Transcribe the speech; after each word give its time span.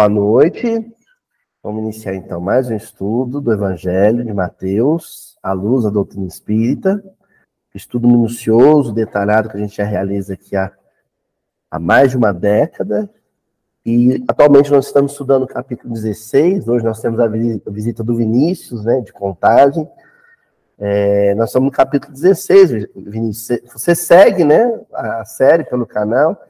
Boa 0.00 0.08
noite. 0.08 0.90
Vamos 1.62 1.82
iniciar 1.82 2.14
então 2.14 2.40
mais 2.40 2.70
um 2.70 2.74
estudo 2.74 3.38
do 3.38 3.52
Evangelho 3.52 4.24
de 4.24 4.32
Mateus, 4.32 5.36
à 5.42 5.52
luz 5.52 5.84
da 5.84 5.90
doutrina 5.90 6.26
espírita. 6.26 7.04
Estudo 7.74 8.08
minucioso, 8.08 8.94
detalhado, 8.94 9.50
que 9.50 9.58
a 9.58 9.60
gente 9.60 9.76
já 9.76 9.84
realiza 9.84 10.32
aqui 10.32 10.56
há, 10.56 10.72
há 11.70 11.78
mais 11.78 12.12
de 12.12 12.16
uma 12.16 12.32
década. 12.32 13.10
E 13.84 14.24
atualmente 14.26 14.70
nós 14.70 14.86
estamos 14.86 15.12
estudando 15.12 15.42
o 15.42 15.46
capítulo 15.46 15.92
16. 15.92 16.66
Hoje 16.66 16.82
nós 16.82 16.98
temos 17.02 17.20
a 17.20 17.26
visita 17.26 18.02
do 18.02 18.16
Vinícius, 18.16 18.82
né, 18.82 19.02
de 19.02 19.12
contagem. 19.12 19.86
É, 20.78 21.34
nós 21.34 21.50
estamos 21.50 21.66
no 21.66 21.72
capítulo 21.72 22.14
16, 22.14 22.88
Vinícius. 22.96 23.60
Você 23.70 23.94
segue 23.94 24.44
né, 24.44 24.80
a 24.94 25.26
série 25.26 25.64
pelo 25.64 25.84
canal 25.84 26.42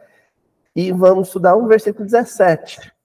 e 0.72 0.92
vamos 0.92 1.26
estudar 1.26 1.56
um 1.56 1.66
versículo 1.66 2.04
17. 2.04 2.99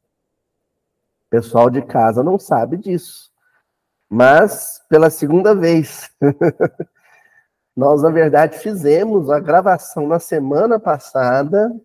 Pessoal 1.35 1.69
de 1.69 1.81
casa 1.81 2.23
não 2.23 2.39
sabe 2.39 2.77
disso. 2.77 3.29
Mas, 4.09 4.81
pela 4.87 5.09
segunda 5.09 5.53
vez, 5.53 6.09
nós, 7.75 8.01
na 8.01 8.09
verdade, 8.09 8.57
fizemos 8.59 9.29
a 9.29 9.37
gravação 9.37 10.07
na 10.07 10.17
semana 10.17 10.79
passada 10.79 11.75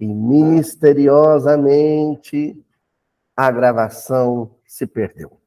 e 0.00 0.06
misteriosamente 0.06 2.58
a 3.36 3.50
gravação 3.50 4.52
se 4.66 4.86
perdeu. 4.86 5.38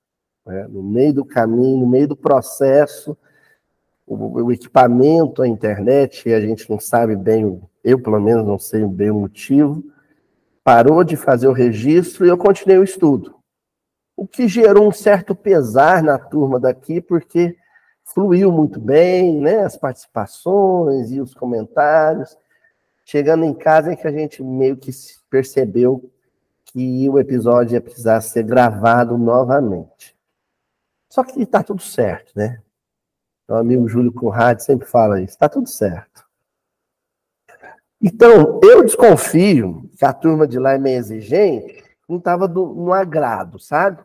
Né? 0.45 0.67
No 0.67 0.83
meio 0.83 1.15
do 1.15 1.25
caminho, 1.25 1.79
no 1.79 1.87
meio 1.87 2.07
do 2.07 2.15
processo, 2.15 3.17
o, 4.05 4.43
o 4.43 4.51
equipamento, 4.51 5.41
a 5.41 5.47
internet, 5.47 6.31
a 6.31 6.39
gente 6.39 6.69
não 6.69 6.79
sabe 6.79 7.15
bem, 7.15 7.59
eu 7.83 7.99
pelo 7.99 8.19
menos 8.19 8.45
não 8.45 8.59
sei 8.59 8.85
bem 8.85 9.09
o 9.09 9.21
motivo, 9.21 9.83
parou 10.63 11.03
de 11.03 11.15
fazer 11.15 11.47
o 11.47 11.53
registro 11.53 12.25
e 12.25 12.29
eu 12.29 12.37
continuei 12.37 12.77
o 12.77 12.83
estudo. 12.83 13.35
O 14.15 14.27
que 14.27 14.47
gerou 14.47 14.87
um 14.87 14.91
certo 14.91 15.33
pesar 15.33 16.03
na 16.03 16.17
turma 16.19 16.59
daqui, 16.59 17.01
porque 17.01 17.55
fluiu 18.03 18.51
muito 18.51 18.79
bem, 18.79 19.39
né? 19.39 19.59
As 19.59 19.77
participações 19.77 21.11
e 21.11 21.19
os 21.19 21.33
comentários. 21.33 22.37
Chegando 23.03 23.43
em 23.43 23.53
casa 23.53 23.91
é 23.91 23.95
que 23.95 24.07
a 24.07 24.11
gente 24.11 24.43
meio 24.43 24.77
que 24.77 24.91
percebeu 25.29 26.11
que 26.65 27.09
o 27.09 27.19
episódio 27.19 27.73
ia 27.73 27.81
precisar 27.81 28.21
ser 28.21 28.43
gravado 28.43 29.17
novamente. 29.17 30.15
Só 31.09 31.23
que 31.23 31.41
está 31.41 31.63
tudo 31.63 31.81
certo, 31.81 32.31
né? 32.35 32.61
Meu 33.49 33.57
amigo 33.57 33.87
Júlio 33.87 34.13
Conrad 34.13 34.59
sempre 34.59 34.87
fala 34.87 35.19
isso, 35.19 35.33
está 35.33 35.49
tudo 35.49 35.67
certo. 35.67 36.25
Então, 38.01 38.59
eu 38.63 38.83
desconfio 38.83 39.89
que 39.97 40.03
a 40.03 40.11
turma 40.11 40.47
de 40.47 40.57
lá 40.57 40.73
é 40.73 40.77
meio 40.77 40.97
exigente, 40.97 41.83
não 42.09 42.17
estava 42.17 42.47
no 42.47 42.91
agrado, 42.91 43.59
sabe? 43.59 44.03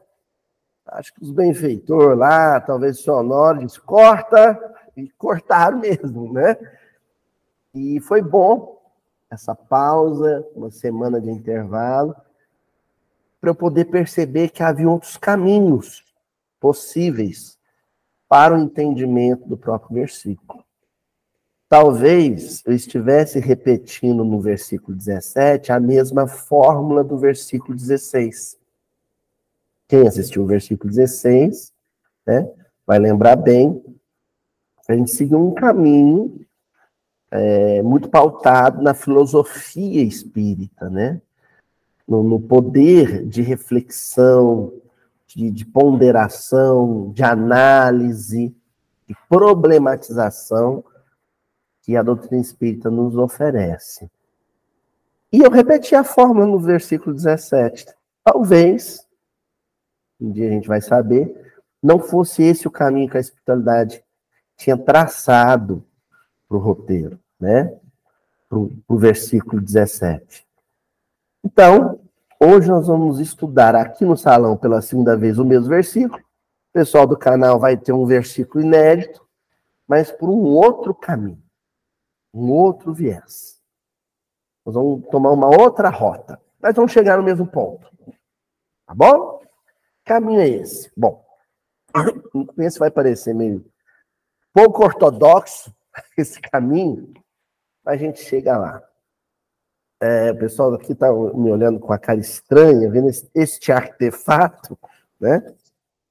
Acho 0.86 1.14
que 1.14 1.22
os 1.22 1.30
benfeitores 1.30 2.18
lá, 2.18 2.60
talvez 2.60 3.00
sonores, 3.00 3.78
corta, 3.78 4.58
e 4.96 5.08
cortaram 5.18 5.78
mesmo, 5.78 6.32
né? 6.32 6.56
E 7.74 8.00
foi 8.00 8.22
bom 8.22 8.80
essa 9.30 9.54
pausa, 9.54 10.46
uma 10.54 10.70
semana 10.70 11.20
de 11.20 11.30
intervalo, 11.30 12.14
para 13.40 13.50
eu 13.50 13.54
poder 13.54 13.86
perceber 13.86 14.48
que 14.48 14.62
havia 14.62 14.88
outros 14.88 15.16
caminhos 15.16 16.04
possíveis 16.58 17.58
para 18.28 18.54
o 18.54 18.58
entendimento 18.58 19.46
do 19.48 19.56
próprio 19.56 19.94
versículo. 19.94 20.65
Talvez 21.68 22.62
eu 22.64 22.72
estivesse 22.72 23.40
repetindo 23.40 24.24
no 24.24 24.40
versículo 24.40 24.96
17 24.96 25.72
a 25.72 25.80
mesma 25.80 26.26
fórmula 26.28 27.02
do 27.02 27.18
versículo 27.18 27.76
16. 27.76 28.56
Quem 29.88 30.06
assistiu 30.06 30.44
o 30.44 30.46
versículo 30.46 30.88
16, 30.90 31.72
né, 32.24 32.48
vai 32.86 32.98
lembrar 32.98 33.36
bem, 33.36 33.82
a 34.88 34.94
gente 34.94 35.10
seguiu 35.10 35.44
um 35.44 35.52
caminho 35.52 36.40
é, 37.30 37.82
muito 37.82 38.08
pautado 38.08 38.80
na 38.80 38.94
filosofia 38.94 40.02
espírita, 40.02 40.88
né? 40.88 41.20
No, 42.06 42.22
no 42.22 42.40
poder 42.40 43.26
de 43.26 43.42
reflexão, 43.42 44.72
de, 45.26 45.50
de, 45.50 45.64
ponderação, 45.64 47.10
de 47.12 47.24
análise, 47.24 48.54
de 49.08 49.16
problematização 49.28 50.84
que 51.86 51.96
a 51.96 52.02
doutrina 52.02 52.42
espírita 52.42 52.90
nos 52.90 53.16
oferece. 53.16 54.10
E 55.32 55.40
eu 55.40 55.48
repeti 55.48 55.94
a 55.94 56.02
fórmula 56.02 56.44
no 56.44 56.58
versículo 56.58 57.14
17. 57.14 57.86
Talvez, 58.24 59.06
um 60.20 60.32
dia 60.32 60.48
a 60.48 60.50
gente 60.50 60.66
vai 60.66 60.80
saber, 60.80 61.54
não 61.80 62.00
fosse 62.00 62.42
esse 62.42 62.66
o 62.66 62.72
caminho 62.72 63.08
que 63.08 63.16
a 63.16 63.20
espiritualidade 63.20 64.04
tinha 64.56 64.76
traçado 64.76 65.86
para 66.48 66.56
o 66.56 66.60
roteiro, 66.60 67.20
né? 67.38 67.78
Para 68.48 68.58
o 68.58 68.98
versículo 68.98 69.62
17. 69.62 70.44
Então, 71.44 72.00
hoje 72.40 72.68
nós 72.68 72.88
vamos 72.88 73.20
estudar 73.20 73.76
aqui 73.76 74.04
no 74.04 74.16
salão 74.16 74.56
pela 74.56 74.82
segunda 74.82 75.16
vez 75.16 75.38
o 75.38 75.44
mesmo 75.44 75.68
versículo. 75.68 76.20
O 76.20 76.72
pessoal 76.72 77.06
do 77.06 77.16
canal 77.16 77.60
vai 77.60 77.76
ter 77.76 77.92
um 77.92 78.06
versículo 78.06 78.64
inédito, 78.64 79.24
mas 79.86 80.10
por 80.10 80.28
um 80.28 80.42
outro 80.46 80.92
caminho 80.92 81.45
um 82.36 82.52
outro 82.52 82.92
viés. 82.92 83.60
Nós 84.64 84.74
vamos 84.74 85.08
tomar 85.08 85.30
uma 85.30 85.48
outra 85.48 85.88
rota. 85.88 86.40
Mas 86.60 86.74
vamos 86.74 86.92
chegar 86.92 87.16
no 87.16 87.22
mesmo 87.22 87.46
ponto. 87.46 87.88
Tá 88.86 88.94
bom? 88.94 89.40
Caminho 90.04 90.40
é 90.40 90.48
esse. 90.48 90.90
Bom, 90.96 91.24
esse 92.58 92.78
vai 92.78 92.90
parecer 92.90 93.34
meio 93.34 93.64
pouco 94.52 94.84
ortodoxo, 94.84 95.74
esse 96.16 96.40
caminho, 96.40 97.12
mas 97.84 97.94
a 97.94 97.96
gente 97.98 98.20
chega 98.20 98.56
lá. 98.56 98.82
É, 100.00 100.30
o 100.30 100.38
pessoal 100.38 100.74
aqui 100.74 100.92
está 100.92 101.12
me 101.12 101.50
olhando 101.50 101.80
com 101.80 101.92
a 101.92 101.98
cara 101.98 102.18
estranha, 102.18 102.90
vendo 102.90 103.08
este 103.34 103.72
artefato, 103.72 104.78
né? 105.20 105.54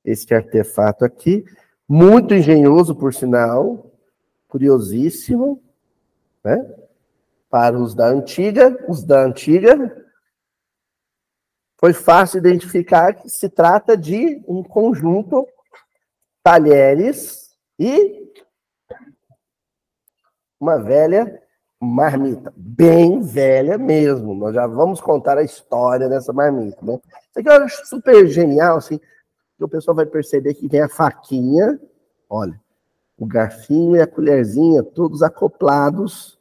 Este 0.04 0.34
artefato 0.34 1.06
aqui, 1.06 1.44
muito 1.88 2.34
engenhoso, 2.34 2.96
por 2.96 3.14
sinal, 3.14 3.92
curiosíssimo, 4.48 5.62
né? 6.46 6.76
Para 7.50 7.78
os 7.78 7.96
da 7.96 8.08
antiga, 8.08 8.78
os 8.88 9.04
da 9.04 9.24
antiga, 9.24 10.06
foi 11.78 11.92
fácil 11.92 12.38
identificar 12.38 13.14
que 13.14 13.28
se 13.28 13.50
trata 13.50 13.98
de 13.98 14.44
um 14.48 14.64
conjunto 14.64 15.48
talheres 16.44 17.58
e 17.80 18.32
uma 20.60 20.78
velha 20.78 21.42
marmita, 21.82 22.54
bem 22.56 23.22
velha 23.22 23.78
mesmo. 23.78 24.34
Nós 24.36 24.54
já 24.54 24.68
vamos 24.68 25.02
contar 25.02 25.38
a 25.38 25.44
história 25.44 26.08
dessa 26.08 26.32
marmita, 26.32 26.78
né? 26.86 27.00
Isso 27.30 27.40
aqui 27.40 27.50
eu 27.50 27.64
acho 27.64 27.86
super 27.88 28.28
genial, 28.28 28.78
assim, 28.78 29.00
que 29.58 29.64
o 29.64 29.68
pessoal 29.68 29.96
vai 29.96 30.06
perceber 30.06 30.54
que 30.54 30.70
tem 30.70 30.82
a 30.82 30.90
faquinha, 30.90 31.80
olha, 32.30 32.60
o 33.18 33.26
garfinho 33.26 33.96
e 33.96 34.02
a 34.02 34.08
colherzinha, 34.08 34.84
todos 34.84 35.22
acoplados 35.24 36.35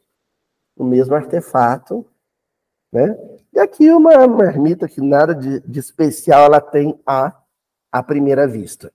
o 0.75 0.83
mesmo 0.83 1.15
artefato, 1.15 2.05
né? 2.91 3.17
E 3.53 3.59
aqui 3.59 3.89
uma 3.89 4.27
marmita 4.27 4.87
que 4.87 5.01
nada 5.01 5.33
de, 5.33 5.59
de 5.61 5.79
especial 5.79 6.45
ela 6.45 6.59
tem 6.59 6.99
a, 7.05 7.33
à 7.91 8.03
primeira 8.03 8.47
vista. 8.47 8.91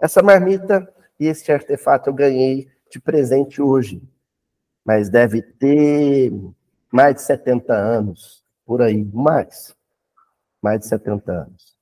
Essa 0.00 0.22
marmita 0.22 0.92
e 1.18 1.26
este 1.26 1.50
artefato 1.50 2.10
eu 2.10 2.14
ganhei 2.14 2.70
de 2.90 3.00
presente 3.00 3.62
hoje, 3.62 4.02
mas 4.84 5.08
deve 5.08 5.42
ter 5.42 6.32
mais 6.92 7.14
de 7.14 7.22
70 7.22 7.72
anos, 7.72 8.44
por 8.64 8.82
aí, 8.82 9.04
mais, 9.04 9.74
mais 10.60 10.80
de 10.80 10.86
70 10.86 11.32
anos. 11.32 11.76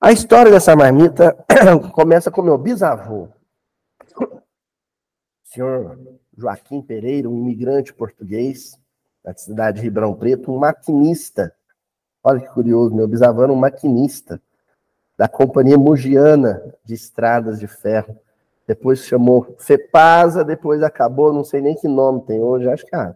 A 0.00 0.12
história 0.12 0.50
dessa 0.50 0.74
marmita 0.74 1.36
começa 1.92 2.30
com 2.30 2.40
meu 2.42 2.56
bisavô, 2.56 3.28
senhor 5.44 5.98
Joaquim 6.40 6.80
Pereira, 6.80 7.28
um 7.28 7.36
imigrante 7.36 7.92
português 7.92 8.78
da 9.22 9.34
cidade 9.34 9.78
de 9.78 9.82
Ribeirão 9.84 10.14
Preto, 10.14 10.50
um 10.50 10.58
maquinista. 10.58 11.54
Olha 12.24 12.40
que 12.40 12.48
curioso, 12.48 12.94
meu 12.94 13.06
bisavô 13.06 13.42
era 13.42 13.52
um 13.52 13.56
maquinista 13.56 14.40
da 15.18 15.28
Companhia 15.28 15.76
Mugiana 15.76 16.62
de 16.82 16.94
Estradas 16.94 17.60
de 17.60 17.66
Ferro. 17.66 18.16
Depois 18.66 19.04
chamou 19.04 19.54
FEPASA, 19.58 20.42
depois 20.44 20.82
acabou, 20.82 21.32
não 21.32 21.44
sei 21.44 21.60
nem 21.60 21.74
que 21.74 21.86
nome 21.86 22.22
tem 22.22 22.40
hoje, 22.40 22.70
acho 22.70 22.86
que 22.86 22.96
a, 22.96 23.14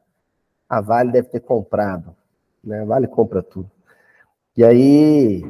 a 0.68 0.80
Vale 0.80 1.12
deve 1.12 1.28
ter 1.28 1.40
comprado. 1.40 2.14
Né? 2.62 2.82
A 2.82 2.84
Vale 2.84 3.06
compra 3.06 3.42
tudo. 3.42 3.70
E 4.56 4.62
aí, 4.64 5.42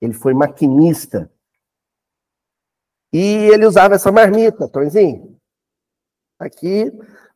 ele 0.00 0.12
foi 0.12 0.34
maquinista. 0.34 1.30
E 3.12 3.48
ele 3.50 3.64
usava 3.64 3.94
essa 3.94 4.12
marmita, 4.12 4.68
Tonzinho. 4.68 5.37
Aqui, 6.38 6.92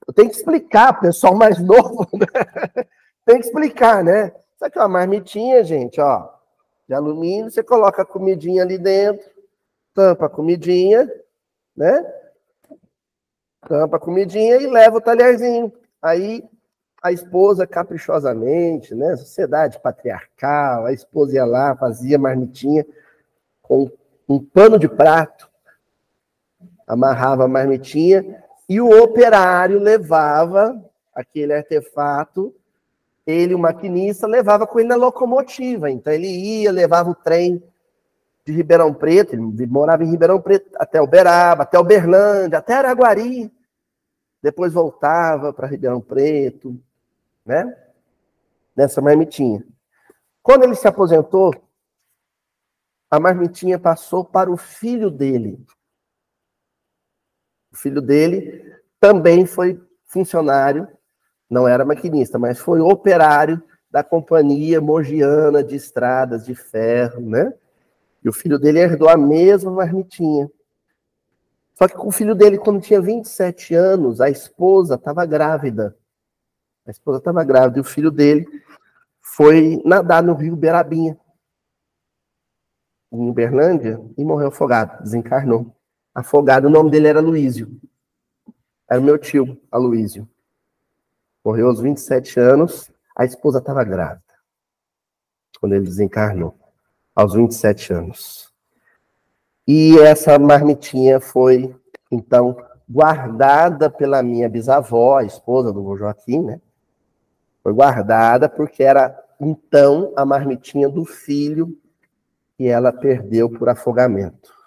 eu 0.07 0.15
tenho 0.15 0.31
que 0.31 0.37
explicar, 0.37 1.01
pessoal 1.01 1.35
mais 1.35 1.59
novo, 1.63 2.09
né? 2.15 2.85
tem 3.25 3.41
que 3.41 3.47
explicar, 3.47 4.05
né? 4.05 4.33
Isso 4.55 4.65
aqui 4.65 4.79
é 4.79 4.83
uma 4.83 4.89
marmitinha, 4.89 5.65
gente, 5.65 6.01
ó, 6.01 6.29
de 6.89 6.95
alumínio. 6.95 7.51
Você 7.51 7.63
coloca 7.63 8.03
a 8.03 8.07
comidinha 8.07 8.63
ali 8.63 8.79
dentro, 8.79 9.29
tampa 9.93 10.27
a 10.27 10.29
comidinha, 10.29 11.11
né? 11.77 12.05
Tampa 13.69 13.97
a 13.97 14.01
comidinha 14.01 14.57
e 14.57 14.67
leva 14.67 14.99
o 14.99 15.01
talherzinho. 15.01 15.73
Aí 16.01 16.45
a 17.03 17.11
esposa 17.11 17.67
caprichosamente, 17.67 18.95
né? 18.95 19.17
Sociedade 19.17 19.81
patriarcal, 19.81 20.87
a 20.87 20.93
esposa 20.93 21.35
ia 21.35 21.45
lá, 21.45 21.75
fazia 21.75 22.19
marmitinha 22.19 22.87
com 23.61 23.91
um 24.29 24.39
pano 24.39 24.79
de 24.79 24.89
prato, 24.89 25.51
amarrava 26.87 27.45
a 27.45 27.49
marmitinha 27.49 28.43
e 28.69 28.81
o 28.81 29.03
operário 29.03 29.79
levava 29.79 30.83
aquele 31.15 31.53
artefato, 31.53 32.55
ele, 33.27 33.55
o 33.55 33.59
maquinista, 33.59 34.27
levava 34.27 34.67
com 34.67 34.81
ele 34.81 34.89
na 34.89 34.97
locomotiva. 34.97 35.91
Então 35.91 36.13
ele 36.13 36.29
ia, 36.29 36.73
levava 36.73 37.11
o 37.11 37.15
trem 37.15 37.63
de 38.45 38.53
Ribeirão 38.53 38.93
Preto, 38.93 39.35
ele 39.35 39.67
morava 39.67 40.03
em 40.03 40.11
Ribeirão 40.11 40.41
Preto, 40.41 40.71
até 40.77 41.01
Uberaba, 41.01 41.63
até 41.63 41.79
Uberlândia, 41.79 42.59
até 42.59 42.75
Araguari. 42.75 43.53
Depois 44.43 44.73
voltava 44.73 45.53
para 45.53 45.69
Ribeirão 45.69 46.01
Preto, 46.01 46.77
né? 47.47 47.77
Nessa 48.75 49.01
marmitinha. 49.01 49.65
Quando 50.43 50.65
ele 50.65 50.75
se 50.75 50.89
aposentou, 50.89 51.55
a 53.09 53.21
marmitinha 53.21 53.79
passou 53.79 54.25
para 54.25 54.51
o 54.51 54.57
filho 54.57 55.11
dele. 55.11 55.65
O 57.73 57.77
filho 57.77 58.03
dele 58.03 58.73
também 59.01 59.47
foi 59.47 59.81
funcionário, 60.07 60.87
não 61.49 61.67
era 61.67 61.85
maquinista, 61.85 62.39
mas 62.39 62.59
foi 62.59 62.81
operário 62.81 63.63
da 63.91 64.05
companhia 64.05 64.81
mogiana 64.81 65.63
de 65.63 65.77
estradas 65.77 66.45
de 66.45 66.55
ferro, 66.55 67.21
né? 67.21 67.53
E 68.25 68.29
o 68.29 68.33
filho 68.33 68.59
dele 68.59 68.79
herdou 68.79 69.09
a 69.09 69.17
mesma 69.17 69.71
marmitinha. 69.71 70.51
Só 71.75 71.89
que 71.89 71.95
com 71.95 72.09
o 72.09 72.13
filho 72.13 72.35
dele, 72.35 72.59
quando 72.59 72.81
tinha 72.81 73.01
27 73.01 73.75
anos, 73.75 74.21
a 74.21 74.31
esposa 74.31 74.95
estava 74.95 75.25
grávida. 75.27 75.97
A 76.87 76.91
esposa 76.91 77.19
estava 77.19 77.43
grávida 77.43 77.79
e 77.79 77.81
o 77.81 77.85
filho 77.85 78.11
dele 78.11 78.47
foi 79.21 79.81
nadar 79.85 80.23
no 80.23 80.35
rio 80.35 80.57
Berabinha, 80.57 81.19
em 83.11 83.29
Uberlândia, 83.29 84.01
e 84.17 84.25
morreu 84.25 84.49
afogado, 84.49 85.03
desencarnou. 85.03 85.75
Afogado, 86.15 86.67
o 86.67 86.71
nome 86.71 86.91
dele 86.91 87.09
era 87.09 87.21
Luísio. 87.21 87.81
Era 88.89 89.01
meu 89.01 89.17
tio, 89.17 89.59
Aloísio. 89.71 90.29
Morreu 91.43 91.69
aos 91.69 91.81
27 91.81 92.39
anos, 92.39 92.91
a 93.17 93.25
esposa 93.25 93.59
estava 93.59 93.83
grávida. 93.83 94.23
Quando 95.59 95.73
ele 95.73 95.87
desencarnou, 95.87 96.55
aos 97.15 97.33
27 97.33 97.95
anos. 97.95 98.53
E 99.67 99.99
essa 100.01 100.39
marmitinha 100.39 101.19
foi, 101.19 101.75
então, 102.11 102.59
guardada 102.87 103.89
pela 103.89 104.23
minha 104.23 104.51
bisavó, 104.51 105.17
a 105.17 105.25
esposa 105.25 105.73
do 105.73 105.97
Joaquim, 105.97 106.43
né? 106.43 106.61
Foi 107.63 107.73
guardada 107.73 108.51
porque 108.51 108.83
era 108.83 109.19
então 109.41 110.13
a 110.15 110.27
marmitinha 110.27 110.89
do 110.91 111.07
filho 111.07 111.79
que 112.59 112.67
ela 112.67 112.93
perdeu 112.93 113.49
por 113.49 113.71
afogamento 113.71 114.62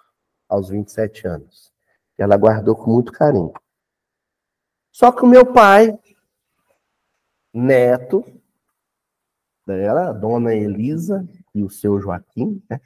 aos 0.48 0.68
27 0.68 1.26
anos. 1.26 1.72
Ela 2.18 2.36
guardou 2.36 2.74
com 2.74 2.90
muito 2.90 3.12
carinho. 3.12 3.52
Só 4.90 5.12
que 5.12 5.22
o 5.22 5.28
meu 5.28 5.44
pai, 5.44 5.98
neto 7.52 8.24
dela, 9.66 10.12
dona 10.12 10.54
Elisa 10.54 11.28
e 11.54 11.62
o 11.62 11.68
seu 11.68 12.00
Joaquim, 12.00 12.62
né? 12.70 12.80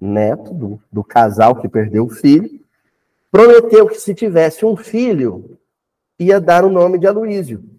neto 0.00 0.52
do, 0.52 0.82
do 0.92 1.04
casal 1.04 1.60
que 1.60 1.68
perdeu 1.68 2.04
o 2.04 2.10
filho, 2.10 2.62
prometeu 3.30 3.86
que 3.86 3.96
se 3.96 4.14
tivesse 4.14 4.66
um 4.66 4.76
filho, 4.76 5.58
ia 6.18 6.40
dar 6.40 6.64
o 6.64 6.70
nome 6.70 6.98
de 6.98 7.06
Aloísio. 7.06 7.74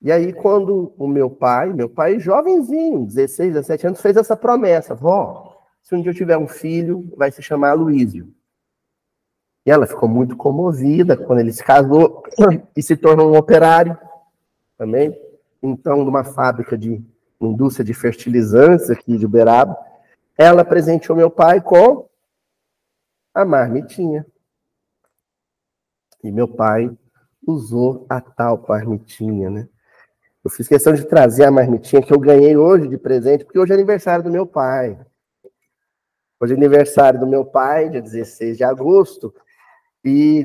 E 0.00 0.10
aí, 0.10 0.32
quando 0.32 0.92
o 0.98 1.06
meu 1.06 1.30
pai, 1.30 1.72
meu 1.72 1.88
pai 1.88 2.18
jovenzinho, 2.18 3.06
16, 3.06 3.54
17 3.54 3.86
anos, 3.86 4.00
fez 4.00 4.16
essa 4.16 4.36
promessa: 4.36 4.96
vó, 4.96 5.51
se 5.82 5.94
um 5.94 6.00
dia 6.00 6.10
eu 6.10 6.16
tiver 6.16 6.38
um 6.38 6.46
filho, 6.46 7.12
vai 7.16 7.30
se 7.30 7.42
chamar 7.42 7.70
Aloísio. 7.70 8.32
E 9.66 9.70
ela 9.70 9.86
ficou 9.86 10.08
muito 10.08 10.36
comovida 10.36 11.16
quando 11.16 11.40
ele 11.40 11.52
se 11.52 11.62
casou 11.62 12.22
e 12.76 12.82
se 12.82 12.96
tornou 12.96 13.32
um 13.32 13.36
operário 13.36 13.96
também. 14.76 15.16
Então, 15.62 16.04
numa 16.04 16.24
fábrica 16.24 16.76
de 16.76 17.04
indústria 17.40 17.84
de 17.84 17.94
fertilizantes 17.94 18.90
aqui 18.90 19.16
de 19.16 19.26
Uberaba, 19.26 19.76
ela 20.36 20.64
presenteou 20.64 21.16
meu 21.16 21.30
pai 21.30 21.60
com 21.60 22.08
a 23.34 23.44
marmitinha. 23.44 24.26
E 26.22 26.30
meu 26.30 26.48
pai 26.48 26.90
usou 27.46 28.06
a 28.08 28.20
tal 28.20 28.64
marmitinha, 28.68 29.50
né? 29.50 29.68
Eu 30.44 30.50
fiz 30.50 30.66
questão 30.66 30.92
de 30.92 31.04
trazer 31.06 31.44
a 31.44 31.50
marmitinha 31.50 32.02
que 32.02 32.12
eu 32.12 32.18
ganhei 32.18 32.56
hoje 32.56 32.88
de 32.88 32.98
presente, 32.98 33.44
porque 33.44 33.58
hoje 33.58 33.72
é 33.72 33.74
aniversário 33.74 34.24
do 34.24 34.30
meu 34.30 34.44
pai. 34.44 34.98
Hoje 36.42 36.54
é 36.54 36.56
aniversário 36.56 37.20
do 37.20 37.26
meu 37.26 37.44
pai, 37.44 37.88
dia 37.88 38.02
16 38.02 38.56
de 38.56 38.64
agosto. 38.64 39.32
E 40.04 40.44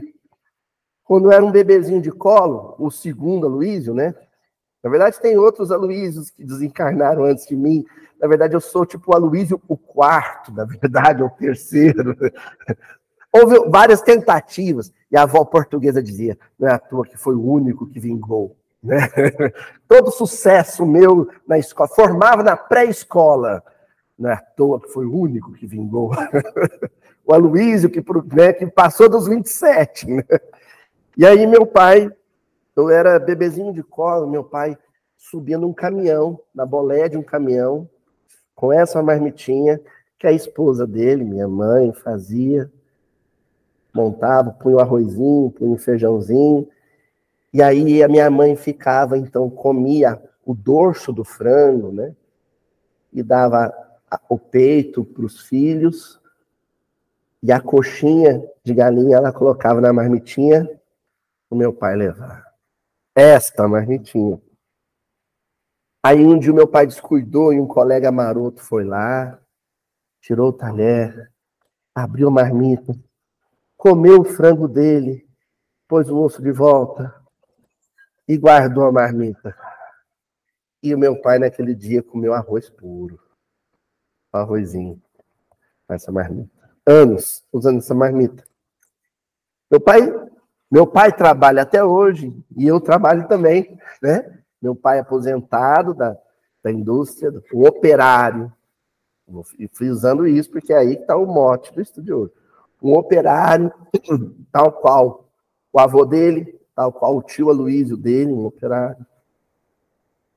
quando 1.04 1.32
era 1.32 1.44
um 1.44 1.50
bebezinho 1.50 2.00
de 2.00 2.12
colo, 2.12 2.76
o 2.78 2.92
segundo 2.92 3.48
Aloísio, 3.48 3.96
né? 3.96 4.14
Na 4.84 4.92
verdade, 4.92 5.20
tem 5.20 5.40
outros 5.40 5.72
Aloísios 5.72 6.30
que 6.30 6.46
desencarnaram 6.46 7.24
antes 7.24 7.48
de 7.48 7.56
mim. 7.56 7.84
Na 8.22 8.28
verdade, 8.28 8.56
eu 8.56 8.62
sou 8.62 8.86
tipo 8.86 9.12
o 9.12 9.16
Aloísio 9.16 9.60
o 9.68 9.76
quarto, 9.76 10.54
na 10.54 10.66
verdade, 10.66 11.24
ou 11.24 11.30
o 11.34 11.36
terceiro. 11.36 12.16
Houve 13.34 13.68
várias 13.68 14.00
tentativas. 14.00 14.94
E 15.10 15.18
a 15.18 15.24
avó 15.24 15.44
portuguesa 15.46 16.04
dizia, 16.04 16.38
não 16.60 16.68
é 16.68 16.74
à 16.74 16.78
toa 16.78 17.08
que 17.08 17.18
foi 17.18 17.34
o 17.34 17.44
único 17.44 17.88
que 17.88 18.00
vingou. 18.00 18.56
Né? 18.84 19.00
Todo 19.90 20.12
sucesso 20.12 20.86
meu 20.86 21.28
na 21.48 21.58
escola, 21.58 21.90
formava 21.90 22.44
na 22.44 22.56
pré-escola. 22.56 23.64
Não 24.18 24.30
é 24.30 24.34
à 24.34 24.38
toa 24.38 24.80
que 24.80 24.90
foi 24.90 25.06
o 25.06 25.16
único 25.16 25.54
que 25.54 25.68
vingou. 25.68 26.12
o 27.26 27.34
Aloysio, 27.34 27.90
que, 27.90 28.04
né, 28.34 28.54
que 28.54 28.66
passou 28.68 29.10
dos 29.10 29.28
27. 29.28 30.08
Né? 30.08 30.24
E 31.16 31.26
aí 31.26 31.46
meu 31.46 31.66
pai, 31.66 32.12
eu 32.76 32.90
era 32.90 33.20
bebezinho 33.20 33.74
de 33.74 33.84
colo, 33.84 34.28
meu 34.28 34.44
pai 34.44 34.78
subia 35.18 35.58
num 35.58 35.74
caminhão, 35.74 36.40
na 36.54 36.66
bolé 36.66 37.10
de 37.10 37.18
um 37.18 37.24
caminhão, 37.24 37.90
com 38.56 38.72
essa 38.72 39.02
marmitinha 39.04 39.80
que 40.18 40.26
a 40.26 40.32
esposa 40.32 40.88
dele, 40.88 41.24
minha 41.24 41.48
mãe, 41.48 41.94
fazia. 41.94 42.72
Montava, 43.94 44.52
punha 44.52 44.78
o 44.78 44.80
arrozinho, 44.80 45.52
punha 45.52 45.74
o 45.74 45.78
feijãozinho, 45.78 46.68
e 47.54 47.62
aí 47.62 48.04
a 48.04 48.08
minha 48.08 48.30
mãe 48.30 48.56
ficava, 48.56 49.18
então, 49.18 49.50
comia 49.50 50.22
o 50.46 50.54
dorso 50.54 51.12
do 51.12 51.24
frango, 51.24 51.92
né? 51.92 52.14
E 53.12 53.24
dava 53.24 53.74
o 54.30 54.38
peito 54.38 55.04
para 55.04 55.26
os 55.26 55.42
filhos. 55.42 56.20
E 57.42 57.52
a 57.52 57.62
coxinha 57.62 58.44
de 58.64 58.74
galinha 58.74 59.18
ela 59.18 59.32
colocava 59.32 59.80
na 59.80 59.94
marmitinha 59.94 60.68
o 61.50 61.56
meu 61.56 61.72
pai 61.74 61.96
levar. 61.96 62.46
Esta 63.16 63.68
marmitinha. 63.68 64.42
Aí 66.04 66.24
um 66.24 66.38
dia 66.38 66.52
o 66.52 66.56
meu 66.56 66.68
pai 66.68 66.86
descuidou 66.88 67.54
e 67.54 67.60
um 67.60 67.68
colega 67.68 68.12
maroto 68.12 68.62
foi 68.62 68.84
lá, 68.84 69.40
tirou 70.22 70.50
o 70.50 70.54
talher, 70.54 71.32
abriu 71.94 72.28
a 72.28 72.32
marmita, 72.32 72.96
comeu 73.76 74.22
o 74.22 74.26
frango 74.26 74.68
dele, 74.68 75.28
pôs 75.88 76.10
o 76.10 76.18
osso 76.18 76.42
de 76.42 76.52
volta, 76.52 77.14
e 78.28 78.38
guardou 78.38 78.86
a 78.86 78.92
marmita. 78.92 79.56
E 80.84 80.94
o 80.94 80.98
meu 80.98 81.20
pai, 81.22 81.40
naquele 81.40 81.74
dia, 81.74 82.04
comeu 82.04 82.34
arroz 82.34 82.70
puro. 82.70 83.20
Arrozinho. 84.32 85.02
Essa 85.90 86.12
marmita. 86.12 86.50
Anos 86.86 87.44
usando 87.52 87.78
essa 87.78 87.94
marmita. 87.94 88.44
Meu 89.70 89.82
pai, 89.82 90.02
meu 90.72 90.88
pai 90.88 91.12
trabalha 91.12 91.62
até 91.62 91.84
hoje, 91.84 92.34
e 92.56 92.66
eu 92.66 92.80
trabalho 92.80 93.28
também, 93.28 93.78
né? 94.02 94.42
Meu 94.62 94.76
pai 94.76 94.98
é 94.98 95.02
aposentado 95.02 95.94
da, 95.94 96.18
da 96.64 96.72
indústria, 96.72 97.32
o 97.54 97.68
operário. 97.68 98.52
E 99.60 99.68
fui 99.68 99.90
usando 99.90 100.26
isso 100.26 100.50
porque 100.50 100.72
é 100.72 100.78
aí 100.78 100.94
está 100.94 101.18
o 101.18 101.26
mote 101.26 101.74
do 101.74 101.82
estudioso. 101.82 102.32
Um 102.82 102.94
operário, 102.94 103.74
tal 104.52 104.72
qual 104.72 105.30
o 105.74 105.80
avô 105.80 106.06
dele, 106.06 106.60
tal 106.74 106.92
qual 106.94 107.18
o 107.18 107.22
tio 107.22 107.50
Aloysio 107.50 107.98
dele, 107.98 108.32
um 108.32 108.46
operário. 108.46 109.06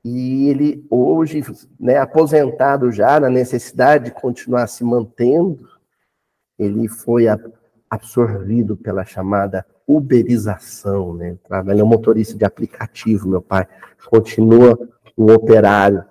E 0.03 0.49
ele, 0.49 0.85
hoje, 0.89 1.43
né, 1.79 1.97
aposentado 1.97 2.91
já, 2.91 3.19
na 3.19 3.29
necessidade 3.29 4.05
de 4.05 4.11
continuar 4.11 4.65
se 4.67 4.83
mantendo, 4.83 5.69
ele 6.57 6.87
foi 6.87 7.25
absorvido 7.89 8.75
pela 8.75 9.05
chamada 9.05 9.65
uberização, 9.87 11.13
né? 11.13 11.37
Ele 11.67 11.81
é 11.81 11.83
um 11.83 11.87
motorista 11.87 12.37
de 12.37 12.45
aplicativo, 12.45 13.27
meu 13.27 13.41
pai. 13.41 13.67
Continua 14.09 14.77
um 15.17 15.31
operário. 15.33 16.03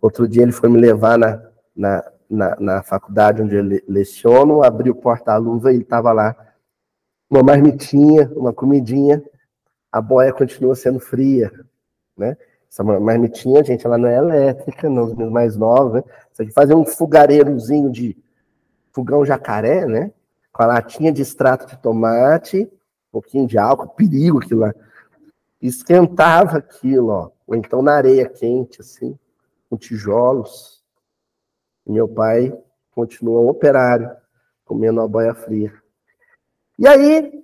Outro 0.00 0.28
dia 0.28 0.42
ele 0.42 0.52
foi 0.52 0.68
me 0.68 0.78
levar 0.78 1.18
na, 1.18 1.42
na, 1.74 2.04
na, 2.30 2.56
na 2.60 2.82
faculdade 2.82 3.42
onde 3.42 3.56
eu 3.56 3.64
leciono, 3.88 4.62
abri 4.62 4.90
o 4.90 4.94
porta-luva 4.94 5.72
e 5.72 5.76
ele 5.76 5.82
estava 5.82 6.12
lá. 6.12 6.36
Uma 7.28 7.42
marmitinha, 7.42 8.30
uma 8.36 8.52
comidinha, 8.52 9.22
a 9.90 10.00
boia 10.00 10.32
continua 10.32 10.74
sendo 10.74 11.00
fria, 11.00 11.50
né? 12.16 12.36
Essa 12.74 12.82
marmitinha, 12.82 13.62
gente, 13.62 13.86
ela 13.86 13.96
não 13.96 14.08
é 14.08 14.16
elétrica, 14.16 14.90
não, 14.90 15.04
os 15.04 15.14
mais 15.30 15.56
novos, 15.56 15.92
né? 15.92 16.02
Aqui 16.36 16.50
fazer 16.50 16.74
um 16.74 16.84
fogareirozinho 16.84 17.88
de 17.88 18.16
fogão 18.90 19.24
jacaré, 19.24 19.86
né? 19.86 20.10
Com 20.52 20.64
a 20.64 20.66
latinha 20.66 21.12
de 21.12 21.22
extrato 21.22 21.66
de 21.66 21.80
tomate, 21.80 22.64
um 22.64 23.12
pouquinho 23.12 23.46
de 23.46 23.56
álcool, 23.56 23.90
perigo 23.90 24.42
aquilo 24.42 24.62
lá. 24.62 24.74
Esquentava 25.62 26.58
aquilo, 26.58 27.10
ó. 27.10 27.30
Ou 27.46 27.54
então 27.54 27.80
na 27.80 27.94
areia 27.94 28.28
quente, 28.28 28.80
assim, 28.80 29.16
com 29.70 29.76
tijolos. 29.76 30.82
E 31.86 31.92
meu 31.92 32.08
pai 32.08 32.52
continua 32.90 33.40
um 33.40 33.48
operário, 33.48 34.10
comendo 34.64 35.00
uma 35.00 35.06
boia 35.06 35.32
fria. 35.32 35.72
E 36.76 36.88
aí, 36.88 37.40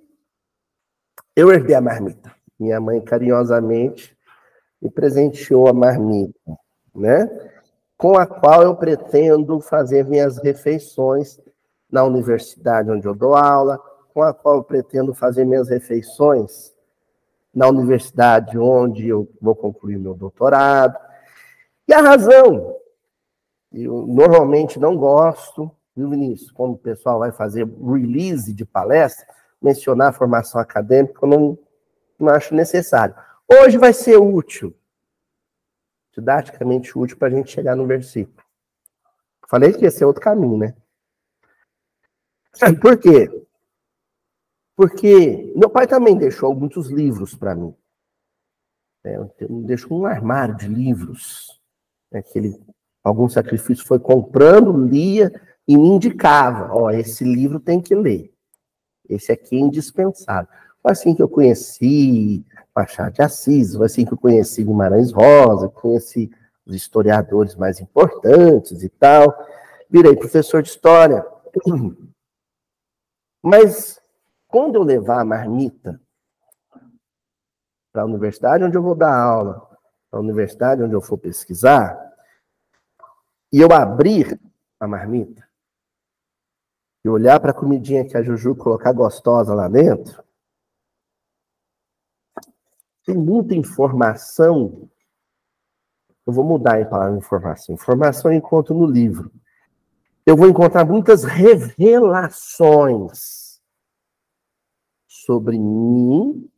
eu 1.37 1.49
herdei 1.53 1.77
a 1.77 1.79
marmita. 1.79 2.35
Minha 2.59 2.81
mãe 2.81 2.99
carinhosamente 2.99 4.13
me 4.81 4.89
presenteou 4.89 5.67
a 5.67 5.73
marmita, 5.73 6.57
né? 6.95 7.29
Com 7.97 8.17
a 8.17 8.25
qual 8.25 8.63
eu 8.63 8.75
pretendo 8.75 9.59
fazer 9.61 10.05
minhas 10.05 10.37
refeições 10.37 11.39
na 11.89 12.03
universidade 12.03 12.89
onde 12.89 13.05
eu 13.05 13.13
dou 13.13 13.35
aula, 13.35 13.79
com 14.13 14.23
a 14.23 14.33
qual 14.33 14.55
eu 14.55 14.63
pretendo 14.63 15.13
fazer 15.13 15.45
minhas 15.45 15.69
refeições 15.69 16.73
na 17.53 17.67
universidade 17.67 18.57
onde 18.57 19.07
eu 19.07 19.29
vou 19.41 19.55
concluir 19.55 19.97
meu 19.97 20.13
doutorado. 20.13 20.97
E 21.87 21.93
a 21.93 22.01
razão, 22.01 22.75
eu 23.71 24.07
normalmente 24.07 24.79
não 24.79 24.95
gosto, 24.95 25.69
viu, 25.95 26.09
Vinícius, 26.09 26.51
quando 26.51 26.73
o 26.73 26.77
pessoal 26.77 27.19
vai 27.19 27.31
fazer 27.31 27.65
release 27.65 28.53
de 28.53 28.65
palestra, 28.65 29.25
mencionar 29.61 30.09
a 30.09 30.13
formação 30.13 30.59
acadêmica, 30.59 31.19
eu 31.21 31.27
não, 31.27 31.59
não 32.17 32.29
acho 32.29 32.55
necessário. 32.55 33.13
Hoje 33.51 33.77
vai 33.77 33.91
ser 33.91 34.17
útil, 34.17 34.73
didaticamente 36.13 36.97
útil 36.97 37.17
para 37.17 37.27
a 37.27 37.31
gente 37.31 37.51
chegar 37.51 37.75
no 37.75 37.85
versículo. 37.85 38.41
Falei 39.49 39.73
que 39.73 39.83
ia 39.83 39.91
ser 39.91 40.05
outro 40.05 40.21
caminho, 40.21 40.57
né? 40.57 40.73
Por 42.81 42.97
quê? 42.97 43.29
Porque 44.73 45.51
meu 45.53 45.69
pai 45.69 45.85
também 45.85 46.17
deixou 46.17 46.55
muitos 46.55 46.89
livros 46.89 47.35
para 47.35 47.53
mim. 47.53 47.75
É, 49.03 49.17
deixou 49.65 49.99
um 49.99 50.05
armário 50.05 50.55
de 50.55 50.69
livros. 50.69 51.59
Né, 52.09 52.21
que 52.21 52.39
ele, 52.39 52.57
algum 53.03 53.27
sacrifício 53.27 53.85
foi 53.85 53.99
comprando, 53.99 54.85
lia 54.85 55.29
e 55.67 55.75
me 55.77 55.89
indicava: 55.89 56.73
ó, 56.73 56.89
esse 56.89 57.25
livro 57.25 57.59
tem 57.59 57.81
que 57.81 57.93
ler. 57.93 58.33
Esse 59.09 59.33
aqui 59.33 59.57
é 59.57 59.59
indispensável. 59.59 60.49
Foi 60.81 60.91
assim 60.91 61.13
que 61.13 61.21
eu 61.21 61.29
conheci 61.29 62.43
Machado 62.75 63.13
de 63.13 63.21
Assis, 63.21 63.75
foi 63.75 63.85
assim 63.85 64.05
que 64.05 64.13
eu 64.13 64.17
conheci 64.17 64.63
Guimarães 64.63 65.11
Rosa, 65.11 65.69
conheci 65.69 66.31
os 66.65 66.73
historiadores 66.73 67.55
mais 67.55 67.79
importantes 67.79 68.81
e 68.81 68.89
tal. 68.89 69.25
Virei 69.89 70.15
professor 70.15 70.61
de 70.63 70.69
história. 70.69 71.25
Mas 73.43 74.01
quando 74.47 74.75
eu 74.75 74.83
levar 74.83 75.21
a 75.21 75.25
marmita 75.25 75.99
para 77.91 78.03
a 78.03 78.05
universidade 78.05 78.63
onde 78.63 78.77
eu 78.77 78.81
vou 78.81 78.95
dar 78.95 79.13
aula, 79.13 79.67
para 80.09 80.19
a 80.19 80.23
universidade 80.23 80.81
onde 80.81 80.93
eu 80.93 81.01
for 81.01 81.17
pesquisar, 81.17 81.99
e 83.51 83.59
eu 83.59 83.71
abrir 83.71 84.39
a 84.79 84.87
marmita, 84.87 85.45
e 87.03 87.09
olhar 87.09 87.39
para 87.39 87.51
a 87.51 87.53
comidinha 87.53 88.05
que 88.05 88.15
a 88.15 88.21
Juju 88.21 88.55
colocar 88.55 88.93
gostosa 88.93 89.53
lá 89.53 89.67
dentro, 89.67 90.23
tem 93.11 93.17
muita 93.17 93.53
informação. 93.53 94.89
Eu 96.25 96.31
vou 96.31 96.45
mudar 96.45 96.79
em 96.79 96.89
palavra 96.89 97.17
informação. 97.17 97.75
Informação 97.75 98.31
eu 98.31 98.37
encontro 98.37 98.73
no 98.73 98.85
livro. 98.85 99.29
Eu 100.25 100.37
vou 100.37 100.47
encontrar 100.47 100.85
muitas 100.85 101.25
revelações 101.25 103.59
sobre 105.07 105.59
mim 105.59 106.49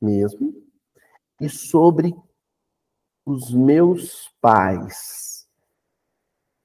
mesmo 0.00 0.52
e 1.40 1.48
sobre 1.48 2.12
os 3.24 3.52
meus 3.52 4.28
pais. 4.40 5.46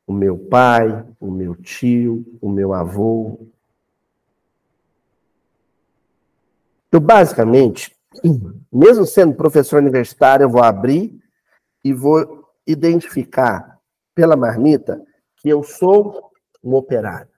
O 0.08 0.14
meu 0.14 0.36
pai, 0.38 1.06
o 1.20 1.30
meu 1.30 1.56
tio, 1.56 2.26
o 2.42 2.50
meu 2.50 2.74
avô. 2.74 3.38
Eu, 6.92 7.00
basicamente, 7.00 7.95
mesmo 8.72 9.06
sendo 9.06 9.36
professor 9.36 9.82
universitário, 9.82 10.44
eu 10.44 10.50
vou 10.50 10.64
abrir 10.64 11.20
e 11.84 11.94
vou 11.94 12.46
identificar 12.66 13.80
pela 14.14 14.36
marmita 14.36 15.02
que 15.38 15.50
eu 15.50 15.64
sou 15.64 16.32
um 16.64 16.74
operário. 16.74 17.30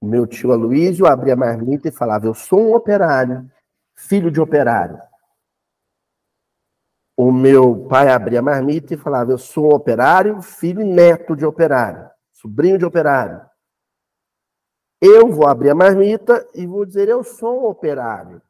O 0.00 0.06
meu 0.06 0.26
tio 0.26 0.50
Aloysio 0.52 1.06
abria 1.06 1.34
a 1.34 1.36
marmita 1.36 1.88
e 1.88 1.92
falava: 1.92 2.26
Eu 2.26 2.34
sou 2.34 2.60
um 2.60 2.74
operário, 2.74 3.48
filho 3.94 4.30
de 4.30 4.40
operário. 4.40 5.00
O 7.16 7.30
meu 7.30 7.86
pai 7.86 8.08
abria 8.08 8.40
a 8.40 8.42
marmita 8.42 8.94
e 8.94 8.96
falava: 8.96 9.30
Eu 9.30 9.38
sou 9.38 9.66
um 9.66 9.74
operário, 9.74 10.42
filho 10.42 10.80
e 10.80 10.84
neto 10.84 11.36
de 11.36 11.46
operário, 11.46 12.10
sobrinho 12.32 12.78
de 12.78 12.84
operário. 12.84 13.40
Eu 15.04 15.32
vou 15.32 15.48
abrir 15.48 15.70
a 15.70 15.74
marmita 15.74 16.48
e 16.54 16.64
vou 16.64 16.86
dizer: 16.86 17.08
Eu 17.08 17.24
sou 17.24 17.62
um 17.62 17.66
operário. 17.66 18.40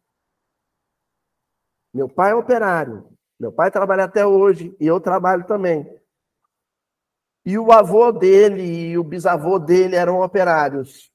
Meu 1.94 2.11
pai 2.11 2.32
é 2.32 2.35
operário. 2.35 3.09
Meu 3.40 3.50
pai 3.50 3.71
trabalha 3.71 4.04
até 4.04 4.26
hoje 4.26 4.76
e 4.78 4.87
eu 4.87 5.00
trabalho 5.00 5.47
também. 5.47 5.99
E 7.42 7.59
o 7.59 7.73
avô 7.73 8.12
dele 8.12 8.62
e 8.62 8.99
o 8.99 9.02
bisavô 9.02 9.59
dele 9.59 9.97
eram 9.97 10.21
operários 10.21 11.11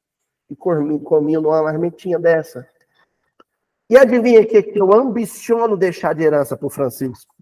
e 0.49 0.55
comiam 0.55 1.41
numa 1.41 1.61
marmitinha 1.61 2.17
dessa. 2.17 2.67
E 3.87 3.95
adivinha 3.95 4.41
o 4.41 4.47
que, 4.47 4.63
que 4.63 4.81
eu 4.81 4.91
ambiciono 4.91 5.77
deixar 5.77 6.15
de 6.15 6.23
herança 6.23 6.57
para 6.57 6.65
o 6.65 6.71
Francisco? 6.71 7.33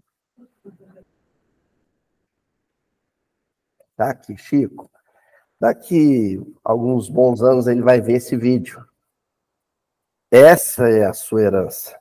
Tá 3.96 4.10
aqui, 4.10 4.36
Chico. 4.36 4.90
Daqui 5.60 6.38
alguns 6.62 7.08
bons 7.08 7.42
anos 7.42 7.66
ele 7.66 7.82
vai 7.82 8.00
ver 8.00 8.14
esse 8.14 8.36
vídeo. 8.36 8.86
Essa 10.30 10.88
é 10.88 11.04
a 11.04 11.12
sua 11.12 11.42
herança. 11.42 11.98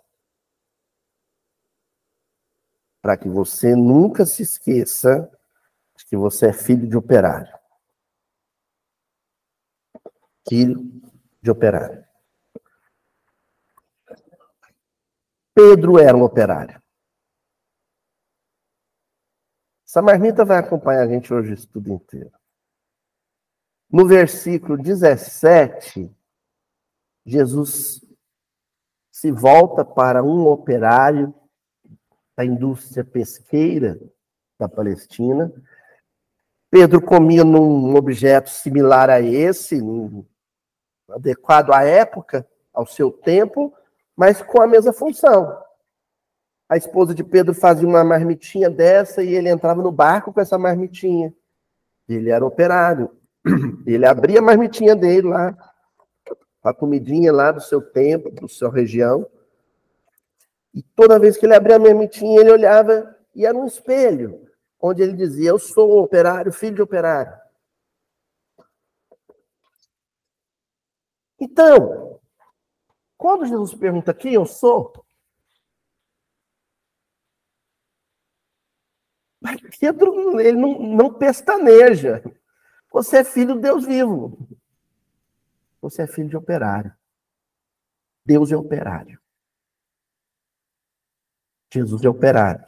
Para 3.01 3.17
que 3.17 3.29
você 3.29 3.75
nunca 3.75 4.25
se 4.25 4.43
esqueça 4.43 5.29
de 5.95 6.05
que 6.05 6.17
você 6.17 6.47
é 6.47 6.53
filho 6.53 6.87
de 6.87 6.97
operário 6.97 7.55
filho 10.47 11.01
de 11.41 11.51
operário. 11.51 12.05
Pedro 15.53 15.99
era 15.99 16.15
um 16.15 16.23
operário. 16.23 16.81
Essa 19.87 20.01
marmita 20.01 20.43
vai 20.43 20.57
acompanhar 20.57 21.03
a 21.03 21.07
gente 21.07 21.33
hoje 21.33 21.51
o 21.51 21.53
estudo 21.53 21.93
inteiro. 21.93 22.31
No 23.91 24.07
versículo 24.07 24.77
17, 24.77 26.11
Jesus 27.25 28.01
se 29.11 29.31
volta 29.31 29.85
para 29.85 30.23
um 30.23 30.47
operário 30.47 31.33
da 32.35 32.43
indústria 32.43 33.03
pesqueira 33.03 33.99
da 34.59 34.67
Palestina. 34.67 35.51
Pedro 36.69 37.01
comia 37.01 37.43
num 37.43 37.95
objeto 37.95 38.49
similar 38.49 39.09
a 39.09 39.21
esse, 39.21 39.79
adequado 41.09 41.71
à 41.71 41.83
época, 41.83 42.45
ao 42.73 42.85
seu 42.85 43.09
tempo, 43.11 43.73
mas 44.15 44.41
com 44.41 44.61
a 44.61 44.67
mesma 44.67 44.91
função. 44.91 45.57
A 46.67 46.75
esposa 46.75 47.13
de 47.13 47.23
Pedro 47.23 47.53
fazia 47.53 47.87
uma 47.87 48.03
marmitinha 48.03 48.69
dessa 48.69 49.23
e 49.23 49.33
ele 49.33 49.49
entrava 49.49 49.81
no 49.81 49.91
barco 49.91 50.33
com 50.33 50.41
essa 50.41 50.57
marmitinha. 50.57 51.33
Ele 52.09 52.29
era 52.29 52.45
operário. 52.45 53.09
Ele 53.85 54.05
abria 54.05 54.39
a 54.39 54.41
marmitinha 54.41 54.95
dele 54.95 55.27
lá, 55.27 55.55
a 56.63 56.73
comidinha 56.73 57.31
lá 57.31 57.51
do 57.51 57.61
seu 57.61 57.81
tempo, 57.81 58.31
do 58.31 58.47
sua 58.47 58.71
região. 58.71 59.29
E 60.73 60.81
toda 60.81 61.19
vez 61.19 61.37
que 61.37 61.45
ele 61.45 61.55
abria 61.55 61.75
a 61.75 61.79
marmitinha, 61.79 62.41
ele 62.41 62.51
olhava 62.51 63.15
e 63.35 63.45
era 63.45 63.55
um 63.55 63.65
espelho, 63.65 64.47
onde 64.79 65.01
ele 65.01 65.13
dizia: 65.13 65.51
Eu 65.51 65.59
sou 65.59 65.95
um 65.95 65.99
operário, 65.99 66.51
filho 66.51 66.75
de 66.75 66.81
operário. 66.81 67.33
Então, 71.39 72.19
quando 73.17 73.45
Jesus 73.45 73.73
pergunta 73.75 74.13
quem 74.13 74.33
eu 74.33 74.45
sou, 74.45 74.91
Pedro, 79.79 80.39
ele 80.39 80.57
não, 80.57 80.79
não 80.79 81.13
pestaneja. 81.13 82.23
Você 82.95 83.17
é 83.17 83.23
filho 83.25 83.55
de 83.55 83.61
Deus 83.63 83.85
vivo. 83.85 84.47
Você 85.81 86.03
é 86.03 86.07
filho 86.07 86.29
de 86.29 86.37
operário. 86.37 86.95
Deus 88.25 88.53
é 88.53 88.55
operário. 88.55 89.21
Jesus 91.73 92.05
é 92.05 92.07
operário. 92.07 92.65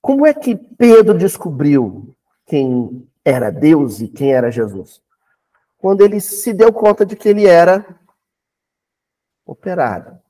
Como 0.00 0.24
é 0.24 0.32
que 0.32 0.54
Pedro 0.54 1.18
descobriu 1.18 2.16
quem 2.46 3.10
era 3.24 3.50
Deus 3.50 4.00
e 4.00 4.06
quem 4.06 4.32
era 4.32 4.52
Jesus? 4.52 5.02
Quando 5.76 6.02
ele 6.02 6.20
se 6.20 6.54
deu 6.54 6.72
conta 6.72 7.04
de 7.04 7.16
que 7.16 7.28
ele 7.28 7.48
era 7.48 8.00
operário. 9.44 10.22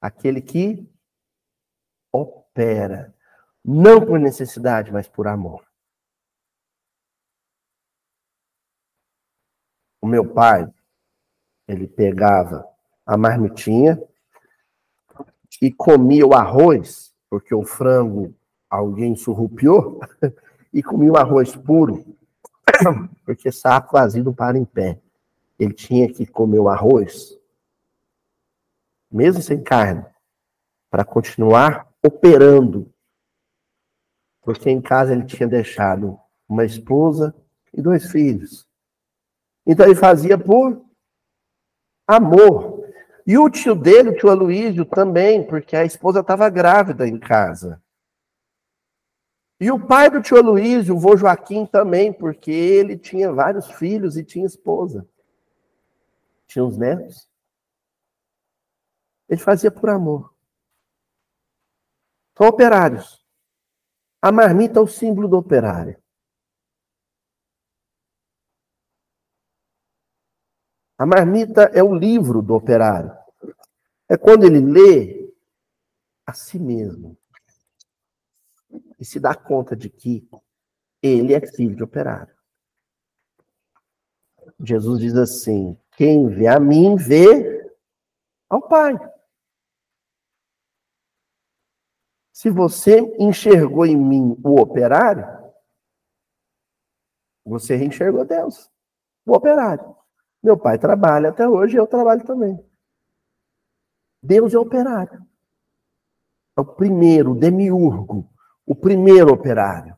Aquele 0.00 0.40
que 0.40 0.88
opera. 2.12 3.12
Não 3.64 4.04
por 4.04 4.18
necessidade, 4.18 4.92
mas 4.92 5.08
por 5.08 5.26
amor. 5.26 5.64
O 10.00 10.06
meu 10.06 10.32
pai, 10.32 10.66
ele 11.68 11.86
pegava 11.86 12.66
a 13.04 13.16
marmitinha 13.16 14.02
e 15.60 15.70
comia 15.70 16.26
o 16.26 16.34
arroz, 16.34 17.14
porque 17.28 17.54
o 17.54 17.64
frango 17.64 18.34
alguém 18.68 19.14
surrupiou, 19.14 20.00
e 20.72 20.82
comia 20.82 21.12
o 21.12 21.16
arroz 21.18 21.54
puro, 21.54 22.16
porque 23.26 23.52
saco 23.52 23.92
vazio 23.92 24.24
não 24.24 24.32
para 24.32 24.56
em 24.56 24.64
pé. 24.64 24.98
Ele 25.58 25.74
tinha 25.74 26.10
que 26.10 26.24
comer 26.24 26.60
o 26.60 26.68
arroz, 26.68 27.38
mesmo 29.10 29.42
sem 29.42 29.62
carne, 29.62 30.06
para 30.88 31.04
continuar 31.04 31.92
operando. 32.02 32.89
Porque 34.50 34.68
em 34.68 34.80
casa 34.80 35.12
ele 35.12 35.24
tinha 35.26 35.48
deixado 35.48 36.18
uma 36.48 36.64
esposa 36.64 37.32
e 37.72 37.80
dois 37.80 38.10
filhos. 38.10 38.66
Então 39.64 39.86
ele 39.86 39.94
fazia 39.94 40.36
por 40.36 40.84
amor. 42.04 42.84
E 43.24 43.38
o 43.38 43.48
tio 43.48 43.76
dele, 43.76 44.08
o 44.08 44.16
tio 44.16 44.28
Aloísio, 44.28 44.84
também, 44.84 45.46
porque 45.46 45.76
a 45.76 45.84
esposa 45.84 46.18
estava 46.18 46.50
grávida 46.50 47.06
em 47.06 47.16
casa. 47.16 47.80
E 49.60 49.70
o 49.70 49.78
pai 49.78 50.10
do 50.10 50.20
tio 50.20 50.38
Aloísio, 50.38 50.96
o 50.96 50.98
vô 50.98 51.16
Joaquim, 51.16 51.64
também, 51.64 52.12
porque 52.12 52.50
ele 52.50 52.98
tinha 52.98 53.32
vários 53.32 53.70
filhos 53.70 54.16
e 54.16 54.24
tinha 54.24 54.46
esposa. 54.46 55.08
Tinha 56.48 56.64
os 56.64 56.76
netos. 56.76 57.28
Ele 59.28 59.40
fazia 59.40 59.70
por 59.70 59.88
amor. 59.90 60.34
São 62.36 62.48
operários. 62.48 63.19
A 64.22 64.30
marmita 64.30 64.78
é 64.78 64.82
o 64.82 64.86
símbolo 64.86 65.26
do 65.28 65.38
operário. 65.38 66.00
A 70.98 71.06
marmita 71.06 71.62
é 71.74 71.82
o 71.82 71.94
livro 71.94 72.42
do 72.42 72.54
operário. 72.54 73.10
É 74.08 74.18
quando 74.18 74.44
ele 74.44 74.60
lê 74.60 75.32
a 76.26 76.34
si 76.34 76.58
mesmo 76.58 77.16
e 78.98 79.04
se 79.04 79.18
dá 79.18 79.34
conta 79.34 79.74
de 79.74 79.88
que 79.88 80.28
ele 81.02 81.32
é 81.32 81.40
filho 81.40 81.74
de 81.74 81.82
operário. 81.82 82.34
Jesus 84.60 85.00
diz 85.00 85.14
assim: 85.16 85.78
quem 85.96 86.28
vê 86.28 86.46
a 86.46 86.60
mim, 86.60 86.96
vê 86.96 87.72
ao 88.48 88.60
Pai. 88.68 88.94
Se 92.40 92.48
você 92.48 93.00
enxergou 93.18 93.84
em 93.84 93.94
mim 93.94 94.34
o 94.42 94.58
operário, 94.58 95.26
você 97.44 97.76
enxergou 97.84 98.24
Deus, 98.24 98.72
o 99.26 99.34
operário. 99.34 99.94
Meu 100.42 100.58
pai 100.58 100.78
trabalha 100.78 101.28
até 101.28 101.46
hoje 101.46 101.76
eu 101.76 101.86
trabalho 101.86 102.24
também. 102.24 102.58
Deus 104.22 104.54
é 104.54 104.58
operário. 104.58 105.22
É 106.56 106.62
o 106.62 106.64
primeiro, 106.64 107.34
demiurgo, 107.34 108.26
o 108.64 108.74
primeiro 108.74 109.34
operário. 109.34 109.94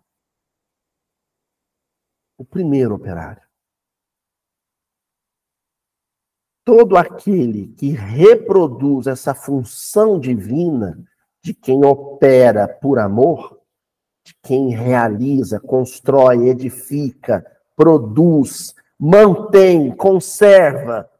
O 2.37 2.45
primeiro 2.45 2.97
operário. 2.97 3.49
Todo 6.65 6.97
aquele 6.97 7.69
que 7.75 7.91
reproduz 7.91 9.07
essa 9.07 9.33
função 9.33 10.19
divina 10.19 11.09
de 11.43 11.53
quem 11.53 11.85
opera 11.85 12.69
por 12.69 12.99
amor, 12.99 13.61
de 14.25 14.35
quem 14.43 14.71
realiza, 14.71 15.59
constrói, 15.59 16.49
edifica, 16.49 17.45
produz, 17.75 18.75
mantém, 18.99 19.95
conserva, 19.95 21.11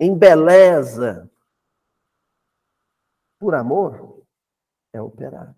embeleza, 0.00 1.30
por 3.38 3.54
amor, 3.54 4.24
é 4.92 5.00
operar. 5.00 5.54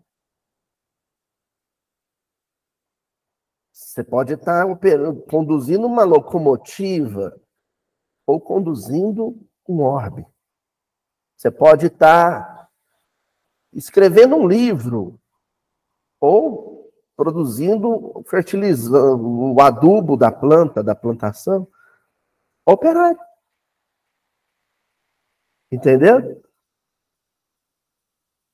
Você 3.73 4.03
pode 4.03 4.35
estar 4.35 4.67
operando, 4.67 5.23
conduzindo 5.23 5.87
uma 5.87 6.03
locomotiva 6.03 7.41
ou 8.27 8.41
conduzindo 8.41 9.39
um 9.69 9.81
orbe. 9.81 10.27
Você 11.37 11.51
pode 11.51 11.87
estar 11.87 12.56
escrevendo 13.77 14.37
um 14.37 14.49
livro 14.49 15.21
ou 16.19 16.91
produzindo, 17.15 18.25
fertilizando 18.27 19.55
o 19.55 19.61
adubo 19.61 20.17
da 20.17 20.33
planta, 20.33 20.83
da 20.83 20.95
plantação, 20.95 21.69
operário. 22.67 23.19
Entendeu? 25.71 26.43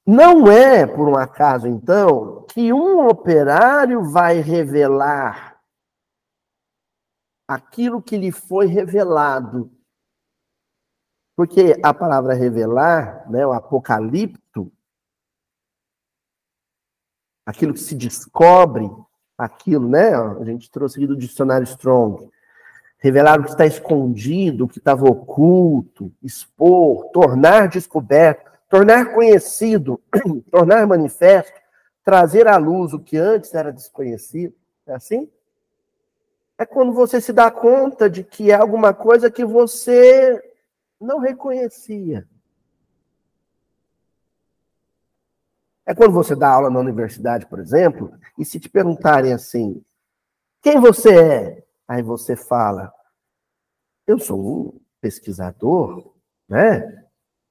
Não 0.06 0.50
é 0.50 0.86
por 0.86 1.08
um 1.08 1.16
acaso, 1.16 1.68
então, 1.68 2.44
que 2.46 2.72
um 2.72 3.06
operário 3.06 4.02
vai 4.02 4.40
revelar 4.40 5.60
aquilo 7.46 8.02
que 8.02 8.16
lhe 8.16 8.32
foi 8.32 8.66
revelado. 8.66 9.70
Porque 11.36 11.80
a 11.82 11.94
palavra 11.94 12.34
revelar, 12.34 13.30
né, 13.30 13.46
o 13.46 13.52
apocalipto, 13.52 14.41
aquilo 17.44 17.74
que 17.74 17.80
se 17.80 17.94
descobre, 17.94 18.90
aquilo, 19.36 19.88
né? 19.88 20.14
A 20.14 20.44
gente 20.44 20.70
trouxe 20.70 20.98
aqui 20.98 21.06
do 21.06 21.16
dicionário 21.16 21.64
Strong. 21.64 22.30
Revelar 22.98 23.40
o 23.40 23.44
que 23.44 23.50
está 23.50 23.66
escondido, 23.66 24.64
o 24.64 24.68
que 24.68 24.78
estava 24.78 25.04
oculto, 25.04 26.12
expor, 26.22 27.06
tornar 27.12 27.68
descoberto, 27.68 28.50
tornar 28.68 29.12
conhecido, 29.12 30.00
tornar 30.50 30.86
manifesto, 30.86 31.60
trazer 32.04 32.46
à 32.46 32.56
luz 32.56 32.92
o 32.92 33.00
que 33.00 33.16
antes 33.16 33.52
era 33.54 33.72
desconhecido. 33.72 34.54
É 34.86 34.94
assim? 34.94 35.28
É 36.56 36.64
quando 36.64 36.92
você 36.92 37.20
se 37.20 37.32
dá 37.32 37.50
conta 37.50 38.08
de 38.08 38.22
que 38.22 38.52
é 38.52 38.54
alguma 38.54 38.94
coisa 38.94 39.30
que 39.30 39.44
você 39.44 40.40
não 41.00 41.18
reconhecia. 41.18 42.26
É 45.92 45.94
quando 45.94 46.14
você 46.14 46.34
dá 46.34 46.48
aula 46.48 46.70
na 46.70 46.80
universidade, 46.80 47.44
por 47.44 47.58
exemplo, 47.58 48.18
e 48.38 48.46
se 48.46 48.58
te 48.58 48.66
perguntarem 48.66 49.34
assim: 49.34 49.84
quem 50.62 50.80
você 50.80 51.14
é? 51.14 51.64
Aí 51.86 52.02
você 52.02 52.34
fala: 52.34 52.90
eu 54.06 54.18
sou 54.18 54.40
um 54.40 54.80
pesquisador, 55.02 56.14
né? 56.48 57.04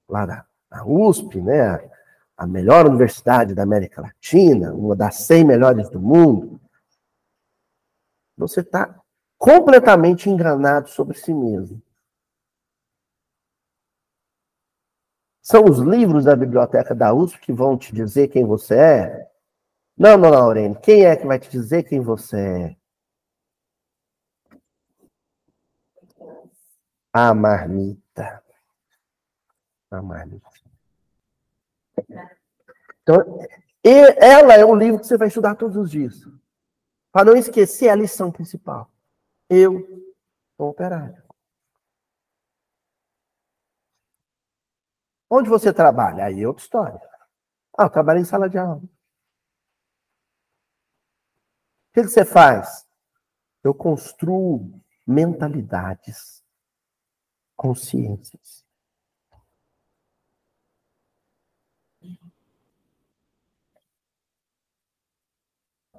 Lá 0.09 0.25
da, 0.25 0.45
da 0.71 0.83
USP, 0.83 1.39
né? 1.39 1.87
A 2.35 2.47
melhor 2.47 2.87
universidade 2.87 3.53
da 3.53 3.61
América 3.61 4.01
Latina, 4.01 4.73
uma 4.73 4.95
das 4.95 5.17
100 5.17 5.45
melhores 5.45 5.87
do 5.91 6.01
mundo. 6.01 6.59
Você 8.35 8.61
está 8.61 8.99
completamente 9.37 10.31
enganado 10.31 10.89
sobre 10.89 11.15
si 11.15 11.31
mesmo. 11.31 11.79
São 15.41 15.65
os 15.65 15.79
livros 15.79 16.25
da 16.25 16.35
biblioteca 16.35 16.93
da 16.93 17.13
USP 17.13 17.39
que 17.39 17.51
vão 17.51 17.77
te 17.77 17.93
dizer 17.93 18.27
quem 18.27 18.45
você 18.45 18.75
é? 18.75 19.31
Não, 19.97 20.17
não, 20.17 20.29
Laurene. 20.29 20.75
Quem 20.81 21.05
é 21.05 21.15
que 21.15 21.25
vai 21.25 21.39
te 21.39 21.49
dizer 21.49 21.83
quem 21.83 21.99
você 21.99 22.37
é? 22.37 22.75
A 27.13 27.33
marmita. 27.33 28.43
A 29.89 30.01
marmita. 30.01 30.47
Então, 33.01 33.39
ela 33.83 34.53
é 34.53 34.63
o 34.63 34.75
livro 34.75 34.99
que 34.99 35.07
você 35.07 35.17
vai 35.17 35.27
estudar 35.27 35.55
todos 35.55 35.75
os 35.75 35.91
dias. 35.91 36.21
Para 37.11 37.25
não 37.25 37.35
esquecer 37.35 37.89
a 37.89 37.95
lição 37.95 38.31
principal. 38.31 38.89
Eu 39.49 39.85
sou 40.55 40.69
operário. 40.69 41.20
Onde 45.33 45.49
você 45.49 45.71
trabalha? 45.71 46.25
Aí 46.25 46.43
é 46.43 46.47
outra 46.47 46.61
história. 46.61 47.01
Ah, 47.77 47.83
eu 47.83 47.89
trabalho 47.89 48.19
em 48.19 48.25
sala 48.25 48.49
de 48.49 48.57
aula. 48.57 48.81
O 48.83 48.89
que 51.93 52.03
você 52.03 52.25
faz? 52.25 52.85
Eu 53.63 53.73
construo 53.73 54.69
mentalidades, 55.07 56.43
consciências. 57.55 58.65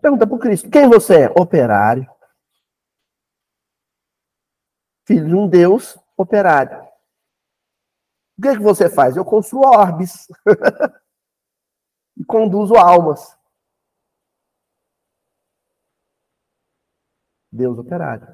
Pergunta 0.02 0.26
para 0.26 0.36
o 0.36 0.38
Cristo: 0.38 0.68
quem 0.68 0.90
você 0.90 1.22
é? 1.22 1.30
Operário. 1.30 2.06
Filho 5.06 5.26
de 5.26 5.34
um 5.34 5.48
Deus, 5.48 5.98
operário. 6.18 6.81
O 8.38 8.42
que, 8.42 8.48
é 8.48 8.56
que 8.56 8.62
você 8.62 8.88
faz? 8.88 9.16
Eu 9.16 9.24
construo 9.24 9.66
orbes. 9.66 10.26
e 12.16 12.24
conduzo 12.24 12.74
almas. 12.74 13.36
Deus 17.50 17.78
operário. 17.78 18.26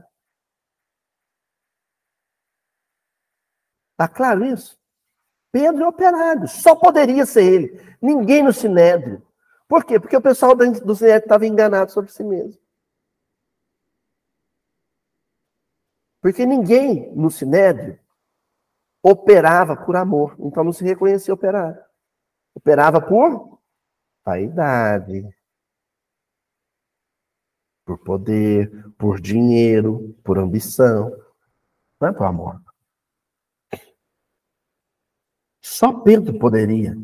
Está 3.93 4.09
claro 4.09 4.45
isso? 4.45 4.79
Pedro 5.51 5.83
é 5.83 5.89
operário, 5.89 6.47
só 6.47 6.77
poderia 6.77 7.27
ser 7.27 7.43
ele. 7.43 7.97
Ninguém 8.01 8.45
no 8.45 8.53
Sinédrio. 8.53 9.27
Por 9.67 9.85
quê? 9.85 9.99
Porque 9.99 10.17
o 10.17 10.23
pessoal 10.23 10.55
do 10.55 10.95
Sinédrio 10.95 11.25
estava 11.25 11.47
enganado 11.47 11.91
sobre 11.91 12.13
si 12.13 12.23
mesmo. 12.23 12.61
Porque 16.21 16.47
ninguém 16.47 17.13
no 17.15 17.31
Sinédrio 17.31 17.99
operava 19.03 19.77
por 19.77 19.97
amor. 19.97 20.37
Então 20.39 20.65
não 20.65 20.73
se 20.73 20.85
reconhecia 20.85 21.33
operário. 21.33 21.81
Operava 22.55 23.01
por 23.01 23.59
vaidade, 24.25 25.29
por 27.85 27.99
poder, 27.99 28.71
por 28.99 29.21
dinheiro, 29.21 30.15
por 30.23 30.39
ambição. 30.39 31.11
Não 32.01 32.09
é 32.09 32.13
por 32.13 32.25
amor. 32.27 32.61
Só 35.63 35.93
Pedro 36.01 36.39
poderia 36.39 36.97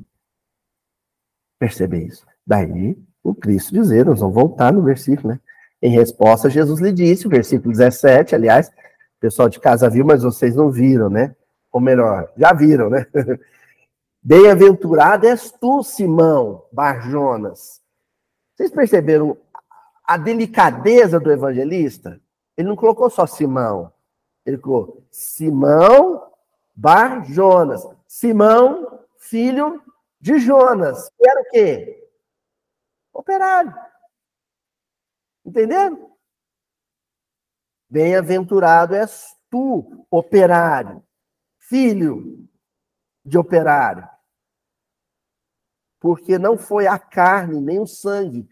perceber 1.59 2.07
isso. 2.07 2.27
Daí 2.47 2.99
o 3.23 3.35
Cristo 3.35 3.73
dizer, 3.73 4.05
nós 4.05 4.21
vamos 4.21 4.35
voltar 4.35 4.73
no 4.73 4.83
versículo, 4.83 5.29
né? 5.29 5.41
Em 5.81 5.91
resposta, 5.91 6.51
Jesus 6.51 6.81
lhe 6.81 6.93
disse, 6.93 7.27
o 7.27 7.31
versículo 7.31 7.73
17, 7.73 8.35
aliás, 8.35 8.69
o 8.69 9.21
pessoal 9.21 9.49
de 9.49 9.61
casa 9.61 9.89
viu, 9.89 10.05
mas 10.05 10.23
vocês 10.23 10.55
não 10.55 10.71
viram, 10.71 11.09
né? 11.09 11.35
Ou 11.75 11.81
melhor, 11.81 12.33
já 12.37 12.53
viram, 12.53 12.89
né? 12.89 13.05
Bem-aventurado 14.23 15.27
és 15.27 15.51
tu, 15.51 15.83
Simão 15.83 16.65
Barjonas. 16.71 17.83
Vocês 18.55 18.71
perceberam 18.71 19.37
a 20.07 20.17
delicadeza 20.17 21.19
do 21.19 21.33
evangelista? 21.33 22.21
Ele 22.57 22.69
não 22.69 22.77
colocou 22.77 23.11
só 23.11 23.27
Simão. 23.27 23.93
Ele 24.47 24.57
colocou 24.57 25.05
Simão 25.11 26.33
Barjonas. 26.77 27.85
Simão, 28.07 29.01
filho 29.19 29.83
de 30.21 30.39
Jonas. 30.39 31.11
Que 31.19 31.29
era 31.29 31.41
o 31.41 31.51
quê? 31.51 32.09
Operário. 33.13 33.75
Entenderam? 35.45 36.13
Bem-aventurado 37.91 38.95
és 38.95 39.37
tu, 39.51 40.07
operário, 40.09 41.03
filho 41.69 42.49
de 43.25 43.39
operário 43.39 44.09
porque 46.05 46.39
não 46.39 46.59
foi 46.59 46.87
a 46.87 46.99
carne 46.99 47.59
nem 47.63 47.81
o 47.81 47.87
sangue 47.87 48.47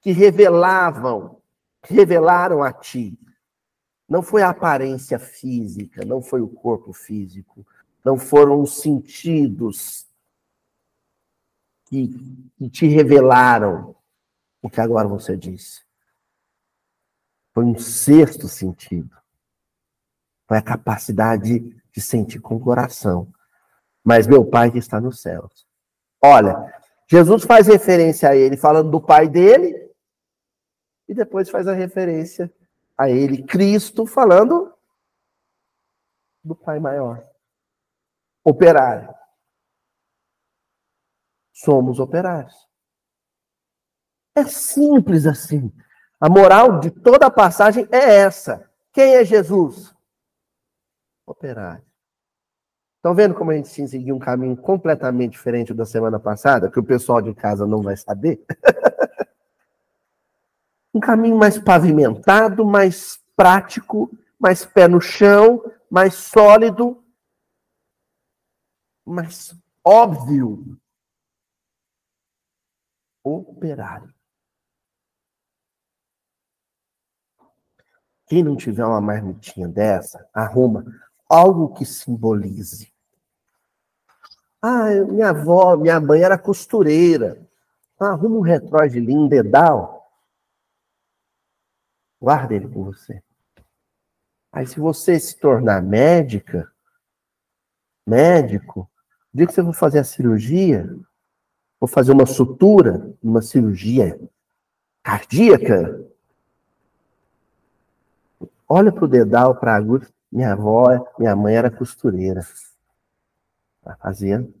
que 0.00 0.10
revelavam, 0.10 1.40
revelaram 1.84 2.64
a 2.64 2.72
ti. 2.72 3.16
Não 4.08 4.20
foi 4.24 4.42
a 4.42 4.48
aparência 4.48 5.20
física, 5.20 6.04
não 6.04 6.20
foi 6.20 6.40
o 6.40 6.48
corpo 6.48 6.92
físico, 6.92 7.64
não 8.04 8.18
foram 8.18 8.60
os 8.60 8.80
sentidos 8.80 10.04
que, 11.86 12.08
que 12.58 12.68
te 12.68 12.88
revelaram 12.88 13.94
o 14.60 14.68
que 14.68 14.80
agora 14.80 15.06
você 15.06 15.36
disse. 15.36 15.84
Foi 17.52 17.64
um 17.64 17.78
sexto 17.78 18.48
sentido. 18.48 19.16
Foi 20.46 20.58
a 20.58 20.62
capacidade 20.62 21.60
de 21.92 22.00
sentir 22.00 22.40
com 22.40 22.56
o 22.56 22.60
coração. 22.60 23.28
Mas 24.02 24.26
meu 24.26 24.44
Pai 24.44 24.70
que 24.70 24.78
está 24.78 25.00
nos 25.00 25.22
céus 25.22 25.66
Olha, 26.26 26.74
Jesus 27.06 27.44
faz 27.44 27.66
referência 27.66 28.30
a 28.30 28.34
ele 28.34 28.56
falando 28.56 28.90
do 28.90 28.98
pai 28.98 29.28
dele, 29.28 29.92
e 31.06 31.12
depois 31.14 31.50
faz 31.50 31.68
a 31.68 31.74
referência 31.74 32.50
a 32.96 33.10
ele, 33.10 33.42
Cristo, 33.42 34.06
falando 34.06 34.72
do 36.42 36.54
pai 36.54 36.80
maior. 36.80 37.22
Operário. 38.42 39.14
Somos 41.52 42.00
operários. 42.00 42.54
É 44.34 44.44
simples 44.44 45.26
assim. 45.26 45.70
A 46.18 46.28
moral 46.30 46.80
de 46.80 46.90
toda 46.90 47.26
a 47.26 47.30
passagem 47.30 47.86
é 47.92 48.16
essa. 48.16 48.70
Quem 48.94 49.16
é 49.16 49.24
Jesus? 49.24 49.93
Operário. 51.26 51.84
Estão 52.96 53.14
vendo 53.14 53.34
como 53.34 53.50
a 53.50 53.54
gente 53.54 53.70
tinha 53.70 53.86
seguido 53.86 54.16
um 54.16 54.18
caminho 54.18 54.56
completamente 54.56 55.32
diferente 55.32 55.74
da 55.74 55.84
semana 55.84 56.18
passada, 56.18 56.70
que 56.70 56.80
o 56.80 56.84
pessoal 56.84 57.20
de 57.20 57.34
casa 57.34 57.66
não 57.66 57.82
vai 57.82 57.96
saber? 57.96 58.42
um 60.94 61.00
caminho 61.00 61.36
mais 61.36 61.58
pavimentado, 61.58 62.64
mais 62.64 63.22
prático, 63.36 64.10
mais 64.38 64.64
pé 64.64 64.88
no 64.88 65.00
chão, 65.00 65.62
mais 65.90 66.14
sólido, 66.14 67.04
mais 69.04 69.54
óbvio. 69.84 70.78
Operário. 73.22 74.14
Quem 78.26 78.42
não 78.42 78.56
tiver 78.56 78.84
uma 78.84 79.00
marmitinha 79.00 79.68
dessa, 79.68 80.26
arruma 80.32 80.84
algo 81.28 81.74
que 81.74 81.84
simbolize 81.84 82.94
ah, 84.66 84.88
minha 85.06 85.28
avó, 85.28 85.76
minha 85.76 86.00
mãe 86.00 86.22
era 86.22 86.38
costureira. 86.38 87.46
Ah, 88.00 88.12
arruma 88.12 88.38
um 88.38 88.40
retróide 88.40 88.98
de 88.98 89.06
linho, 89.06 89.28
dedal. 89.28 90.10
Guarda 92.18 92.54
ele 92.54 92.66
com 92.66 92.82
você. 92.82 93.22
Aí, 94.50 94.66
se 94.66 94.80
você 94.80 95.20
se 95.20 95.36
tornar 95.36 95.82
médica, 95.82 96.72
médico, 98.06 98.90
o 99.34 99.36
dia 99.36 99.46
que 99.46 99.52
você 99.52 99.62
for 99.62 99.74
fazer 99.74 99.98
a 99.98 100.04
cirurgia, 100.04 100.88
vou 101.78 101.86
fazer 101.86 102.12
uma 102.12 102.24
sutura, 102.24 103.14
uma 103.22 103.42
cirurgia 103.42 104.18
cardíaca, 105.02 106.06
olha 108.66 108.90
para 108.90 109.04
o 109.04 109.08
dedal, 109.08 109.56
para 109.56 109.74
a 109.74 109.76
agulha. 109.76 110.08
Minha 110.34 110.54
avó, 110.54 110.88
minha 111.16 111.36
mãe 111.36 111.54
era 111.54 111.70
costureira. 111.70 112.40
Tá 113.84 113.96
fazendo. 114.02 114.52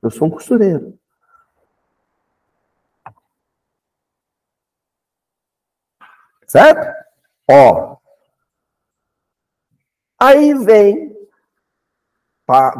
Eu 0.00 0.10
sou 0.10 0.28
um 0.28 0.30
costureiro. 0.30 0.98
Certo? 6.46 6.90
Ó. 7.50 7.98
Aí 10.18 10.54
vem, 10.54 11.14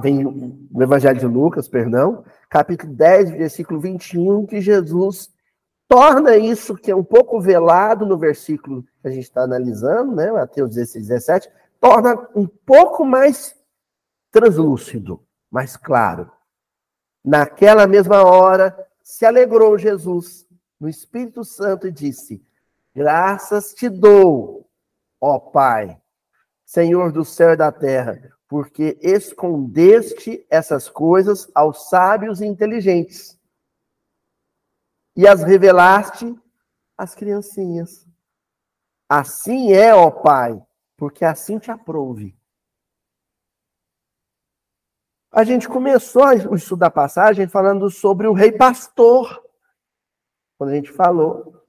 vem 0.00 0.26
o 0.72 0.82
Evangelho 0.82 1.20
de 1.20 1.26
Lucas, 1.26 1.68
perdão, 1.68 2.24
capítulo 2.48 2.94
10, 2.94 3.32
versículo 3.32 3.78
21, 3.80 4.46
que 4.46 4.62
Jesus 4.62 5.30
torna 5.86 6.38
isso 6.38 6.74
que 6.74 6.90
é 6.90 6.96
um 6.96 7.04
pouco 7.04 7.38
velado 7.38 8.06
no 8.06 8.16
versículo 8.16 8.82
que 9.02 9.08
a 9.08 9.10
gente 9.10 9.24
está 9.24 9.42
analisando, 9.42 10.14
né? 10.16 10.32
Mateus 10.32 10.70
16, 10.70 11.08
17, 11.08 11.63
torna 11.84 12.14
um 12.34 12.46
pouco 12.46 13.04
mais 13.04 13.54
translúcido 14.30 15.22
mais 15.50 15.76
claro. 15.76 16.32
Naquela 17.22 17.86
mesma 17.86 18.22
hora, 18.24 18.74
se 19.02 19.26
alegrou 19.26 19.76
Jesus 19.76 20.48
no 20.80 20.88
Espírito 20.88 21.44
Santo 21.44 21.86
e 21.86 21.92
disse: 21.92 22.42
Graças 22.94 23.74
te 23.74 23.90
dou, 23.90 24.66
ó 25.20 25.38
Pai, 25.38 26.00
Senhor 26.64 27.12
do 27.12 27.22
céu 27.22 27.52
e 27.52 27.56
da 27.56 27.70
terra, 27.70 28.18
porque 28.48 28.98
escondeste 29.02 30.46
essas 30.48 30.88
coisas 30.88 31.50
aos 31.54 31.90
sábios 31.90 32.40
e 32.40 32.46
inteligentes 32.46 33.38
e 35.14 35.28
as 35.28 35.42
revelaste 35.42 36.34
às 36.96 37.14
criancinhas. 37.14 38.06
Assim 39.06 39.74
é, 39.74 39.94
ó 39.94 40.10
Pai, 40.10 40.60
porque 40.96 41.24
assim 41.24 41.58
te 41.58 41.70
aprouve. 41.70 42.36
A 45.30 45.42
gente 45.42 45.68
começou 45.68 46.22
o 46.50 46.54
estudo 46.54 46.78
da 46.78 46.90
passagem 46.90 47.48
falando 47.48 47.90
sobre 47.90 48.28
o 48.28 48.32
rei 48.32 48.52
pastor. 48.52 49.42
Quando 50.56 50.70
a 50.70 50.74
gente 50.76 50.92
falou, 50.92 51.60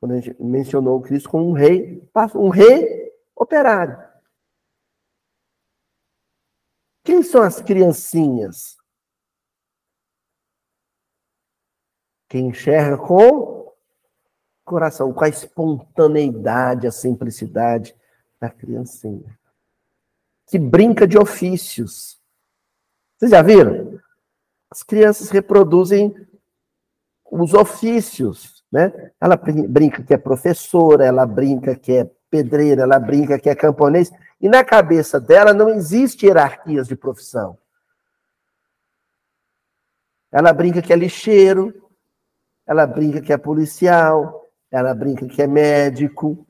quando 0.00 0.12
a 0.12 0.20
gente 0.20 0.42
mencionou 0.42 0.98
o 0.98 1.02
Cristo 1.02 1.28
como 1.28 1.50
um 1.50 1.52
rei, 1.52 2.02
um 2.34 2.48
rei 2.48 3.12
operário. 3.36 4.02
Quem 7.04 7.22
são 7.22 7.42
as 7.42 7.60
criancinhas? 7.60 8.78
Quem 12.26 12.48
enxerga 12.48 12.96
com 12.96 13.74
coração, 14.64 15.12
com 15.12 15.24
a 15.24 15.28
espontaneidade, 15.28 16.86
a 16.86 16.92
simplicidade 16.92 17.97
da 18.40 18.48
criancinha. 18.50 19.38
Que 20.46 20.58
brinca 20.58 21.06
de 21.06 21.18
ofícios. 21.18 22.18
Vocês 23.16 23.30
já 23.30 23.42
viram? 23.42 23.98
As 24.70 24.82
crianças 24.82 25.30
reproduzem 25.30 26.14
os 27.30 27.52
ofícios, 27.52 28.64
né? 28.70 29.12
Ela 29.20 29.36
brinca 29.36 30.02
que 30.02 30.14
é 30.14 30.18
professora, 30.18 31.04
ela 31.04 31.26
brinca 31.26 31.74
que 31.74 31.92
é 31.92 32.10
pedreira, 32.30 32.82
ela 32.82 32.98
brinca 32.98 33.38
que 33.38 33.48
é 33.48 33.54
camponês, 33.54 34.10
e 34.40 34.48
na 34.48 34.64
cabeça 34.64 35.20
dela 35.20 35.52
não 35.52 35.68
existe 35.68 36.26
hierarquias 36.26 36.86
de 36.86 36.96
profissão. 36.96 37.58
Ela 40.30 40.52
brinca 40.52 40.82
que 40.82 40.92
é 40.92 40.96
lixeiro, 40.96 41.90
ela 42.66 42.86
brinca 42.86 43.20
que 43.20 43.32
é 43.32 43.38
policial, 43.38 44.46
ela 44.70 44.94
brinca 44.94 45.26
que 45.26 45.40
é 45.40 45.46
médico. 45.46 46.46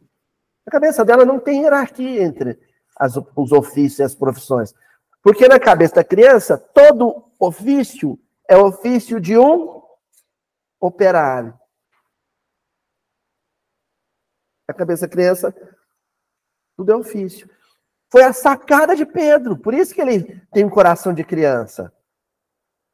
Na 0.69 0.71
cabeça 0.71 1.03
dela 1.03 1.25
não 1.25 1.41
tem 1.41 1.63
hierarquia 1.63 2.23
entre 2.23 2.61
as, 2.95 3.17
os 3.17 3.53
ofícios 3.53 4.01
e 4.01 4.03
as 4.03 4.15
profissões. 4.15 4.75
Porque 5.23 5.49
na 5.49 5.59
cabeça 5.59 5.95
da 5.95 6.05
criança, 6.05 6.59
todo 6.59 7.33
ofício 7.41 8.21
é 8.47 8.55
ofício 8.55 9.19
de 9.19 9.39
um 9.39 9.83
operário. 10.79 11.59
Na 14.69 14.75
cabeça 14.75 15.07
da 15.07 15.11
criança, 15.11 15.55
tudo 16.77 16.93
é 16.93 16.97
ofício. 16.97 17.49
Foi 18.13 18.23
a 18.23 18.35
sacada 18.35 18.95
de 18.95 19.07
Pedro, 19.07 19.57
por 19.57 19.73
isso 19.73 19.95
que 19.95 20.03
ele 20.03 20.39
tem 20.53 20.67
um 20.67 20.71
coração 20.71 21.15
de 21.15 21.25
criança. 21.25 21.91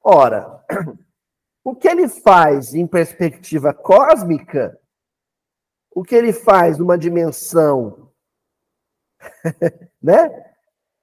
Ora, 0.00 0.64
o 1.64 1.74
que 1.74 1.88
ele 1.88 2.08
faz 2.08 2.72
em 2.72 2.86
perspectiva 2.86 3.74
cósmica, 3.74 4.80
o 5.94 6.02
que 6.02 6.14
ele 6.14 6.32
faz 6.32 6.78
numa 6.78 6.98
dimensão 6.98 8.12
né, 10.02 10.54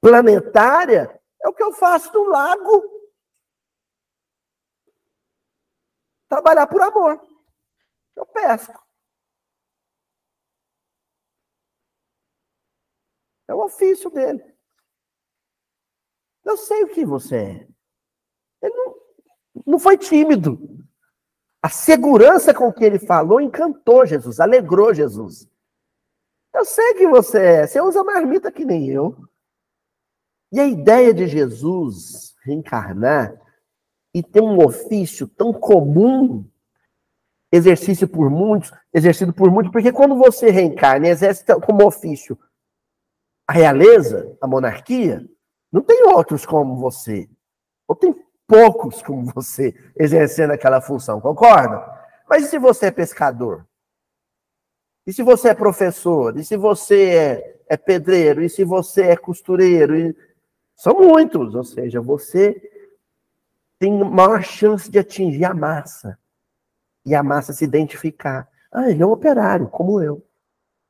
planetária, 0.02 1.20
é 1.42 1.48
o 1.48 1.54
que 1.54 1.64
eu 1.64 1.72
faço 1.72 2.12
no 2.14 2.24
lago. 2.26 3.02
Trabalhar 6.28 6.68
por 6.68 6.82
amor. 6.82 7.22
Eu 8.16 8.26
pesco. 8.26 8.86
É 13.48 13.54
o 13.54 13.64
ofício 13.64 14.10
dele. 14.10 14.44
Eu 16.44 16.58
sei 16.58 16.84
o 16.84 16.90
que 16.90 17.06
você 17.06 17.36
é. 17.36 17.68
Ele 18.62 18.76
não, 18.76 18.96
não 19.66 19.80
foi 19.80 19.98
tímido. 19.98 20.60
A 21.62 21.69
segurança 21.69 22.54
com 22.54 22.74
que 22.74 22.84
ele 22.84 22.97
falou 22.97 23.39
encantou 23.39 24.06
Jesus, 24.06 24.39
alegrou 24.39 24.93
Jesus. 24.93 25.47
Eu 26.54 26.65
sei 26.65 26.95
que 26.95 27.08
você 27.08 27.39
é, 27.39 27.67
você 27.67 27.80
usa 27.80 28.04
marmita 28.04 28.52
que 28.52 28.65
nem 28.65 28.89
eu. 28.89 29.15
E 30.52 30.60
a 30.60 30.65
ideia 30.65 31.13
de 31.13 31.28
Jesus 31.28 32.36
reencarnar 32.43 33.39
e 34.13 34.21
ter 34.21 34.41
um 34.41 34.58
ofício 34.65 35.28
tão 35.28 35.54
comum, 35.54 36.45
exercício 37.52 38.08
por 38.08 38.30
muitos, 38.30 38.71
exercido 38.93 39.32
por 39.32 39.50
muitos, 39.50 39.71
porque 39.71 39.91
quando 39.91 40.15
você 40.15 40.50
reencarna 40.50 41.08
e 41.08 41.12
exerce 41.12 41.45
como 41.62 41.86
ofício 41.86 42.38
a 43.47 43.54
realeza, 43.54 44.38
a 44.41 44.47
monarquia, 44.47 45.26
não 45.71 45.82
tem 45.82 46.04
outros 46.08 46.45
como 46.45 46.78
você. 46.78 47.30
Ou 47.88 47.95
tem 47.95 48.13
poucos 48.52 49.02
como 49.02 49.32
você 49.34 49.74
exercendo 49.96 50.52
aquela 50.52 50.82
função, 50.82 51.22
concorda? 51.22 51.82
Mas 52.30 52.44
e 52.44 52.48
se 52.50 52.60
você 52.60 52.88
é 52.88 52.92
pescador? 52.92 53.66
E 55.08 55.14
se 55.14 55.24
você 55.24 55.50
é 55.50 55.54
professor? 55.54 56.38
E 56.38 56.44
se 56.44 56.58
você 56.58 57.10
é, 57.12 57.62
é 57.70 57.78
pedreiro? 57.78 58.44
E 58.44 58.50
se 58.50 58.66
você 58.66 59.04
é 59.04 59.16
costureiro? 59.16 59.98
E... 59.98 60.14
São 60.76 60.96
muitos, 60.96 61.56
ou 61.56 61.64
seja, 61.64 62.02
você 62.02 62.62
tem 63.80 63.98
maior 64.04 64.44
chance 64.44 64.92
de 64.92 65.00
atingir 65.00 65.46
a 65.46 65.54
massa. 65.54 66.20
E 67.06 67.16
a 67.16 67.24
massa 67.24 67.54
se 67.54 67.64
identificar. 67.64 68.50
Ah, 68.70 68.92
ele 68.92 69.02
é 69.02 69.06
um 69.06 69.12
operário, 69.12 69.70
como 69.70 70.02
eu. 70.02 70.22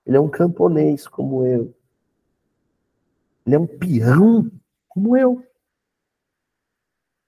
Ele 0.04 0.18
é 0.18 0.20
um 0.20 0.30
camponês, 0.30 1.08
como 1.08 1.46
eu. 1.46 1.72
Ele 3.46 3.56
é 3.56 3.60
um 3.60 3.68
peão, 3.68 4.52
como 4.90 5.16
eu. 5.16 5.46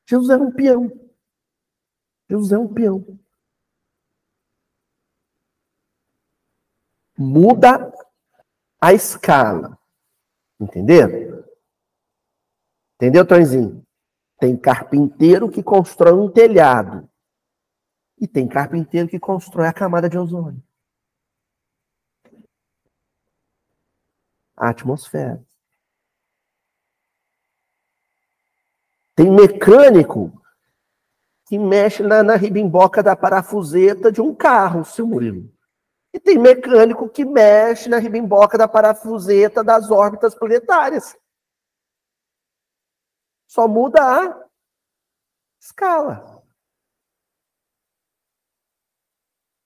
Jesus 0.06 0.30
era 0.30 0.42
um 0.42 0.52
peão. 0.52 0.92
Jesus 2.30 2.52
é 2.52 2.58
um 2.58 2.74
peão. 2.74 3.20
Muda 7.18 7.94
a 8.82 8.94
escala. 8.94 9.78
Entendeu? 10.60 11.46
Entendeu, 12.96 13.28
Tonzinho? 13.28 13.86
Tem 14.40 14.58
carpinteiro 14.58 15.50
que 15.50 15.64
constrói 15.64 16.14
um 16.14 16.32
telhado. 16.32 17.10
E 18.20 18.28
tem 18.28 18.48
carpinteiro 18.48 19.08
que 19.08 19.20
constrói 19.20 19.68
a 19.68 19.74
camada 19.74 20.10
de 20.10 20.18
ozônio. 20.18 20.62
A 24.56 24.70
atmosfera. 24.70 25.44
Tem 29.16 29.30
mecânico 29.30 30.32
que 31.46 31.60
mexe 31.60 32.02
na, 32.02 32.24
na 32.24 32.36
ribimboca 32.36 33.04
da 33.04 33.16
parafuseta 33.16 34.12
de 34.12 34.22
um 34.22 34.34
carro, 34.34 34.84
seu 34.84 35.06
Murilo. 35.06 35.54
E 36.14 36.20
tem 36.20 36.38
mecânico 36.38 37.10
que 37.10 37.26
mexe 37.26 37.90
na 37.90 37.98
ribimboca 37.98 38.58
da 38.58 38.68
parafuseta 38.68 39.64
das 39.64 39.92
órbitas 39.92 40.36
planetárias. 40.36 41.18
Só 43.48 43.68
muda 43.68 44.00
a 44.02 44.50
escala. 45.60 46.44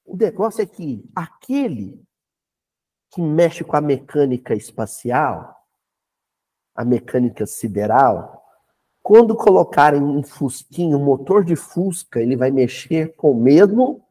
O 0.06 0.16
negócio 0.16 0.62
é 0.62 0.66
que 0.66 1.10
aquele 1.16 2.02
que 3.12 3.22
mexe 3.22 3.64
com 3.64 3.76
a 3.76 3.82
mecânica 3.82 4.54
espacial, 4.54 5.56
a 6.76 6.84
mecânica 6.86 7.46
sideral, 7.46 8.37
quando 9.08 9.38
colocarem 9.38 10.04
um 10.04 10.22
fusquinho, 10.22 10.98
um 10.98 11.06
motor 11.06 11.42
de 11.42 11.56
fusca, 11.56 12.20
ele 12.20 12.36
vai 12.36 12.52
mexer 12.52 13.16
com 13.16 13.32
o 13.32 13.42
mesmo 13.42 14.06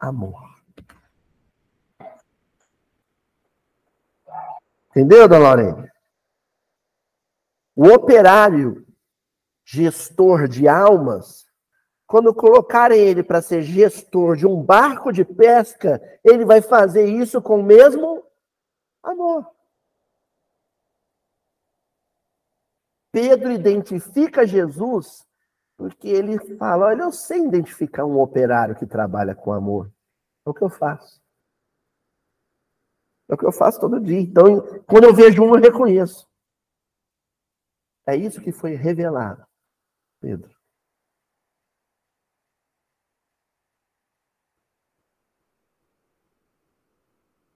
amor. 0.00 0.42
Entendeu, 4.88 5.28
dona 5.28 5.50
Lorena? 5.50 5.92
O 7.74 7.88
operário, 7.88 8.86
gestor 9.62 10.48
de 10.48 10.66
almas, 10.66 11.46
quando 12.06 12.34
colocarem 12.34 12.98
ele 12.98 13.22
para 13.22 13.42
ser 13.42 13.60
gestor 13.60 14.34
de 14.34 14.46
um 14.46 14.62
barco 14.62 15.12
de 15.12 15.26
pesca, 15.26 16.00
ele 16.24 16.46
vai 16.46 16.62
fazer 16.62 17.04
isso 17.04 17.42
com 17.42 17.60
o 17.60 17.62
mesmo 17.62 18.24
amor. 19.02 19.55
Pedro 23.16 23.50
identifica 23.50 24.46
Jesus 24.46 25.26
porque 25.74 26.06
ele 26.06 26.38
fala: 26.58 26.88
Olha, 26.88 27.04
eu 27.04 27.12
sei 27.12 27.46
identificar 27.46 28.04
um 28.04 28.20
operário 28.20 28.76
que 28.76 28.84
trabalha 28.84 29.34
com 29.34 29.54
amor. 29.54 29.90
É 30.46 30.50
o 30.50 30.52
que 30.52 30.62
eu 30.62 30.68
faço. 30.68 31.18
É 33.26 33.34
o 33.34 33.38
que 33.38 33.46
eu 33.46 33.52
faço 33.52 33.80
todo 33.80 33.98
dia. 34.02 34.20
Então, 34.20 34.60
quando 34.84 35.04
eu 35.04 35.14
vejo 35.14 35.42
um, 35.42 35.54
eu 35.54 35.62
reconheço. 35.62 36.28
É 38.06 38.14
isso 38.14 38.38
que 38.42 38.52
foi 38.52 38.74
revelado, 38.74 39.46
Pedro. 40.20 40.54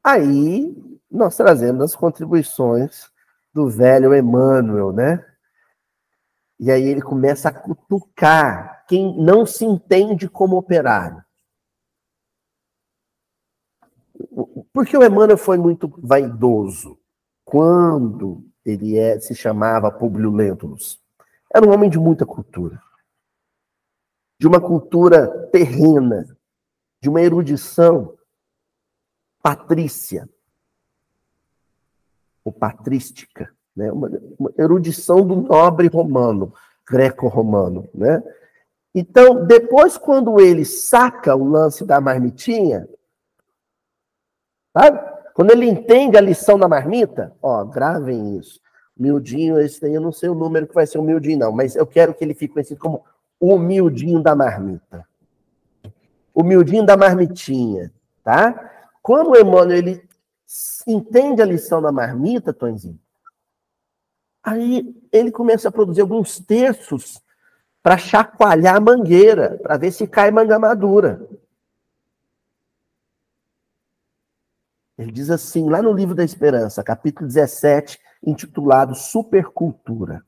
Aí, 0.02 0.74
nós 1.10 1.36
trazemos 1.36 1.82
as 1.82 1.94
contribuições 1.94 3.12
do 3.52 3.68
velho 3.68 4.14
Emmanuel, 4.16 4.90
né? 4.90 5.29
E 6.62 6.70
aí 6.70 6.82
ele 6.82 7.00
começa 7.00 7.48
a 7.48 7.52
cutucar 7.52 8.84
quem 8.86 9.16
não 9.16 9.46
se 9.46 9.64
entende 9.64 10.28
como 10.28 10.58
operário. 10.58 11.24
Porque 14.70 14.94
o 14.94 15.02
Emmanuel 15.02 15.38
foi 15.38 15.56
muito 15.56 15.88
vaidoso 16.02 17.00
quando 17.46 18.44
ele 18.62 18.98
é, 18.98 19.18
se 19.18 19.34
chamava 19.34 19.90
Publio 19.90 20.30
Lentulus. 20.30 21.00
era 21.52 21.66
um 21.66 21.72
homem 21.72 21.88
de 21.88 21.98
muita 21.98 22.26
cultura. 22.26 22.78
De 24.38 24.46
uma 24.46 24.60
cultura 24.60 25.48
terrena, 25.48 26.26
de 27.00 27.08
uma 27.08 27.22
erudição 27.22 28.18
patrícia, 29.42 30.28
ou 32.44 32.52
patrística, 32.52 33.50
né? 33.76 33.90
uma, 33.90 34.10
uma 34.38 34.52
erudição 34.58 35.26
do 35.26 35.36
nobre 35.36 35.88
romano, 35.88 36.52
greco-romano. 36.88 37.88
Né? 37.94 38.22
Então, 38.94 39.44
depois, 39.44 39.96
quando 39.96 40.40
ele 40.40 40.64
saca 40.64 41.34
o 41.34 41.44
lance 41.44 41.84
da 41.84 42.00
marmitinha, 42.00 42.88
sabe? 44.76 45.00
Quando 45.34 45.52
ele 45.52 45.66
entende 45.66 46.16
a 46.16 46.20
lição 46.20 46.58
da 46.58 46.68
marmita, 46.68 47.32
ó, 47.40 47.64
gravem 47.64 48.36
isso. 48.36 48.60
Miudinho, 48.96 49.58
esse 49.58 49.80
daí 49.80 49.94
eu 49.94 50.00
não 50.00 50.12
sei 50.12 50.28
o 50.28 50.34
número 50.34 50.66
que 50.66 50.74
vai 50.74 50.86
ser 50.86 50.98
o 50.98 51.02
miudinho, 51.02 51.38
não, 51.38 51.52
mas 51.52 51.74
eu 51.74 51.86
quero 51.86 52.12
que 52.12 52.22
ele 52.22 52.34
fique 52.34 52.52
conhecido 52.52 52.78
como 52.78 53.02
o 53.38 53.58
miudinho 53.58 54.22
da 54.22 54.36
marmita. 54.36 55.06
O 56.34 56.42
miudinho 56.42 56.84
da 56.84 56.96
marmitinha, 56.96 57.90
tá? 58.22 58.70
Quando 59.02 59.30
o 59.30 59.36
Emmanuel 59.36 59.78
ele 59.78 60.02
entende 60.86 61.40
a 61.40 61.46
lição 61.46 61.80
da 61.80 61.90
marmita, 61.90 62.52
Tonzinho, 62.52 62.98
aí 64.42 64.94
ele 65.12 65.30
começa 65.30 65.68
a 65.68 65.72
produzir 65.72 66.00
alguns 66.00 66.38
textos 66.38 67.22
para 67.82 67.96
chacoalhar 67.96 68.76
a 68.76 68.80
mangueira, 68.80 69.58
para 69.58 69.76
ver 69.76 69.92
se 69.92 70.06
cai 70.06 70.30
manga 70.30 70.58
madura. 70.58 71.26
Ele 74.98 75.12
diz 75.12 75.30
assim, 75.30 75.68
lá 75.70 75.80
no 75.80 75.92
livro 75.92 76.14
da 76.14 76.22
Esperança, 76.22 76.84
capítulo 76.84 77.26
17, 77.26 77.98
intitulado 78.22 78.94
Supercultura. 78.94 80.22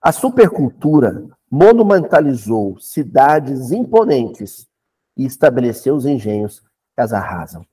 A 0.00 0.10
supercultura 0.10 1.24
monumentalizou 1.50 2.78
cidades 2.80 3.70
imponentes 3.70 4.68
e 5.16 5.24
estabeleceu 5.24 5.94
os 5.94 6.04
engenhos 6.04 6.60
que 6.94 7.00
as 7.00 7.12
arrasam. 7.12 7.64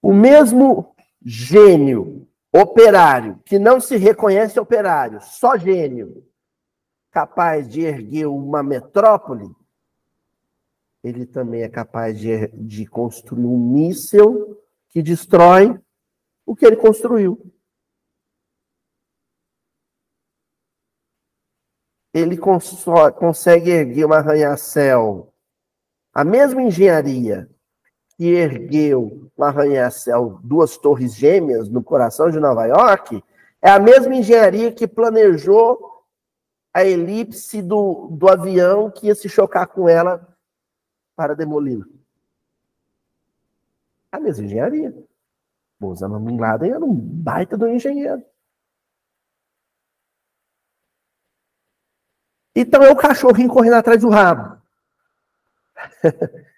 O 0.00 0.12
mesmo 0.12 0.94
gênio 1.24 2.28
operário, 2.52 3.40
que 3.44 3.58
não 3.58 3.80
se 3.80 3.96
reconhece 3.96 4.60
operário, 4.60 5.20
só 5.22 5.56
gênio, 5.56 6.26
capaz 7.10 7.68
de 7.68 7.80
erguer 7.80 8.26
uma 8.26 8.62
metrópole, 8.62 9.50
ele 11.02 11.26
também 11.26 11.62
é 11.62 11.68
capaz 11.68 12.18
de, 12.18 12.48
de 12.48 12.86
construir 12.86 13.44
um 13.44 13.58
míssil 13.58 14.58
que 14.88 15.02
destrói 15.02 15.80
o 16.46 16.54
que 16.54 16.64
ele 16.64 16.76
construiu. 16.76 17.40
Ele 22.14 22.36
cons 22.36 22.84
consegue 23.18 23.70
erguer 23.70 24.04
um 24.04 24.12
arranha-céu. 24.12 25.32
A 26.12 26.22
mesma 26.24 26.62
engenharia 26.62 27.50
que 28.22 28.34
ergueu 28.34 29.28
um 29.36 29.42
arranha-céu, 29.42 30.38
duas 30.44 30.76
torres 30.76 31.12
gêmeas 31.12 31.68
no 31.68 31.82
coração 31.82 32.30
de 32.30 32.38
Nova 32.38 32.66
York, 32.66 33.20
é 33.60 33.68
a 33.68 33.80
mesma 33.80 34.14
engenharia 34.14 34.70
que 34.70 34.86
planejou 34.86 36.04
a 36.72 36.84
elipse 36.84 37.60
do, 37.60 38.10
do 38.12 38.28
avião 38.28 38.92
que 38.92 39.08
ia 39.08 39.14
se 39.16 39.28
chocar 39.28 39.66
com 39.66 39.88
ela 39.88 40.36
para 41.16 41.34
demoli-la. 41.34 41.84
A 44.12 44.20
mesma 44.20 44.44
engenharia. 44.44 44.94
O 45.80 45.86
Osama 45.88 46.20
Bin 46.20 46.38
Laden 46.38 46.70
era 46.70 46.84
um 46.84 46.94
baita 46.94 47.56
do 47.56 47.66
engenheiro. 47.66 48.24
Então 52.54 52.84
é 52.84 52.90
o 52.92 52.94
cachorrinho 52.94 53.48
correndo 53.48 53.74
atrás 53.74 54.00
do 54.00 54.10
rabo. 54.10 54.62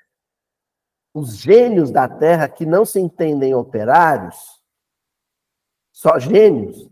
Os 1.14 1.36
gênios 1.36 1.90
da 1.90 2.08
terra 2.08 2.48
que 2.48 2.66
não 2.66 2.84
se 2.84 3.00
entendem 3.00 3.54
operários, 3.54 4.60
só 5.92 6.18
gênios, 6.18 6.90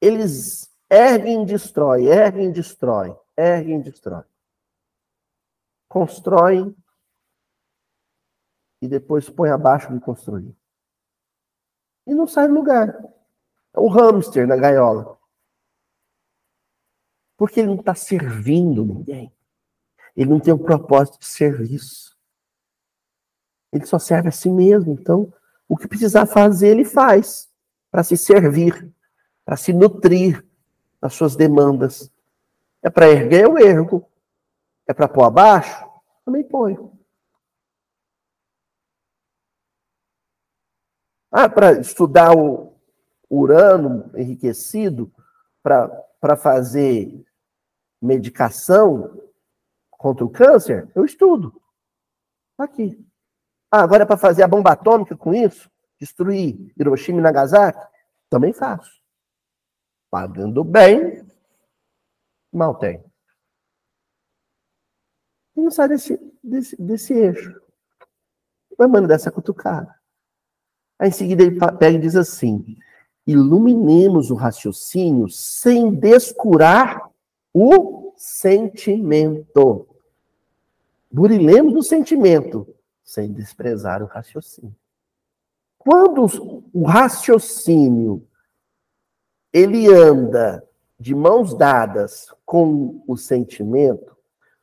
eles 0.00 0.70
erguem 0.88 1.42
e 1.42 1.46
destrói, 1.46 2.06
erguem 2.06 2.50
e 2.50 2.52
destrói, 2.52 3.16
erguem 3.36 3.80
e 3.80 3.82
destrói 3.82 4.24
constroem 5.92 6.74
e 8.80 8.88
depois 8.88 9.28
põe 9.28 9.50
abaixo 9.50 9.92
de 9.92 10.00
construir. 10.00 10.56
E 12.06 12.14
não 12.14 12.26
sai 12.26 12.48
do 12.48 12.54
lugar. 12.54 12.88
É 13.74 13.78
o 13.78 13.88
hamster 13.88 14.46
na 14.46 14.56
gaiola. 14.56 15.18
Porque 17.36 17.60
ele 17.60 17.68
não 17.68 17.76
está 17.76 17.94
servindo 17.94 18.86
ninguém. 18.86 19.30
Ele 20.16 20.30
não 20.30 20.40
tem 20.40 20.54
um 20.54 20.58
propósito 20.58 21.18
de 21.18 21.26
serviço. 21.26 22.11
Ele 23.72 23.86
só 23.86 23.98
serve 23.98 24.28
a 24.28 24.32
si 24.32 24.50
mesmo. 24.50 24.92
Então, 24.92 25.32
o 25.68 25.76
que 25.76 25.88
precisar 25.88 26.26
fazer, 26.26 26.68
ele 26.68 26.84
faz 26.84 27.50
para 27.90 28.02
se 28.02 28.16
servir, 28.16 28.92
para 29.44 29.56
se 29.56 29.72
nutrir 29.72 30.44
das 31.00 31.14
suas 31.14 31.34
demandas. 31.34 32.10
É 32.82 32.90
para 32.90 33.08
erguer, 33.08 33.44
eu 33.44 33.58
ergo. 33.58 34.08
É 34.86 34.92
para 34.92 35.08
pôr 35.08 35.24
abaixo? 35.24 35.88
Também 36.24 36.44
põe. 36.44 36.76
Ah, 41.30 41.48
para 41.48 41.80
estudar 41.80 42.36
o 42.36 42.74
urano 43.30 44.10
enriquecido, 44.14 45.10
para 45.62 46.36
fazer 46.36 47.24
medicação 48.00 49.18
contra 49.90 50.24
o 50.24 50.30
câncer, 50.30 50.90
eu 50.94 51.04
estudo. 51.04 51.58
Tá 52.56 52.64
aqui. 52.64 53.02
Ah, 53.74 53.80
agora 53.80 54.02
é 54.02 54.06
para 54.06 54.18
fazer 54.18 54.42
a 54.42 54.48
bomba 54.48 54.72
atômica 54.72 55.16
com 55.16 55.32
isso? 55.32 55.70
Destruir 55.98 56.70
Hiroshima 56.78 57.20
e 57.20 57.22
Nagasaki? 57.22 57.80
Também 58.28 58.52
faço. 58.52 59.00
Pagando 60.10 60.62
bem, 60.62 61.26
mal 62.52 62.74
tem. 62.74 63.02
E 65.56 65.60
não 65.62 65.70
sai 65.70 65.88
desse, 65.88 66.20
desse, 66.44 66.76
desse 66.82 67.14
eixo. 67.14 67.58
Vai 68.76 68.88
mandar 68.88 69.14
essa 69.14 69.32
cutucada. 69.32 69.94
Aí 70.98 71.08
em 71.08 71.12
seguida 71.12 71.42
ele 71.42 71.58
pega 71.78 71.96
e 71.96 72.00
diz 72.00 72.14
assim: 72.14 72.76
iluminemos 73.26 74.30
o 74.30 74.34
raciocínio 74.34 75.30
sem 75.30 75.94
descurar 75.94 77.10
o 77.54 78.12
sentimento. 78.18 79.88
Burilemos 81.10 81.74
o 81.74 81.82
sentimento 81.82 82.66
sem 83.04 83.32
desprezar 83.32 84.02
o 84.02 84.06
raciocínio. 84.06 84.76
Quando 85.78 86.26
o 86.72 86.84
raciocínio 86.84 88.26
ele 89.52 89.92
anda 89.92 90.66
de 90.98 91.14
mãos 91.14 91.54
dadas 91.54 92.32
com 92.46 93.02
o 93.06 93.16
sentimento, 93.16 94.16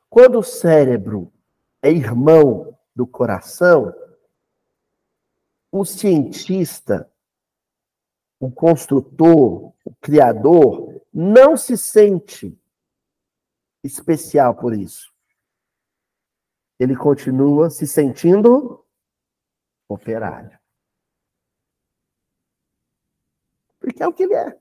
quando 0.08 0.38
o 0.38 0.42
cérebro 0.42 1.32
é 1.82 1.90
irmão 1.90 2.76
do 2.96 3.06
coração, 3.06 3.94
o 5.70 5.84
cientista, 5.84 7.08
o 8.40 8.50
construtor, 8.50 9.72
o 9.84 9.94
criador, 10.00 11.00
não 11.12 11.56
se 11.56 11.76
sente 11.76 12.58
especial 13.84 14.54
por 14.54 14.74
isso. 14.74 15.12
Ele 16.80 16.96
continua 16.96 17.68
se 17.68 17.86
sentindo 17.86 18.82
operário. 19.86 20.58
Porque 23.78 24.02
é 24.02 24.08
o 24.08 24.12
que 24.14 24.22
ele 24.22 24.32
é. 24.32 24.58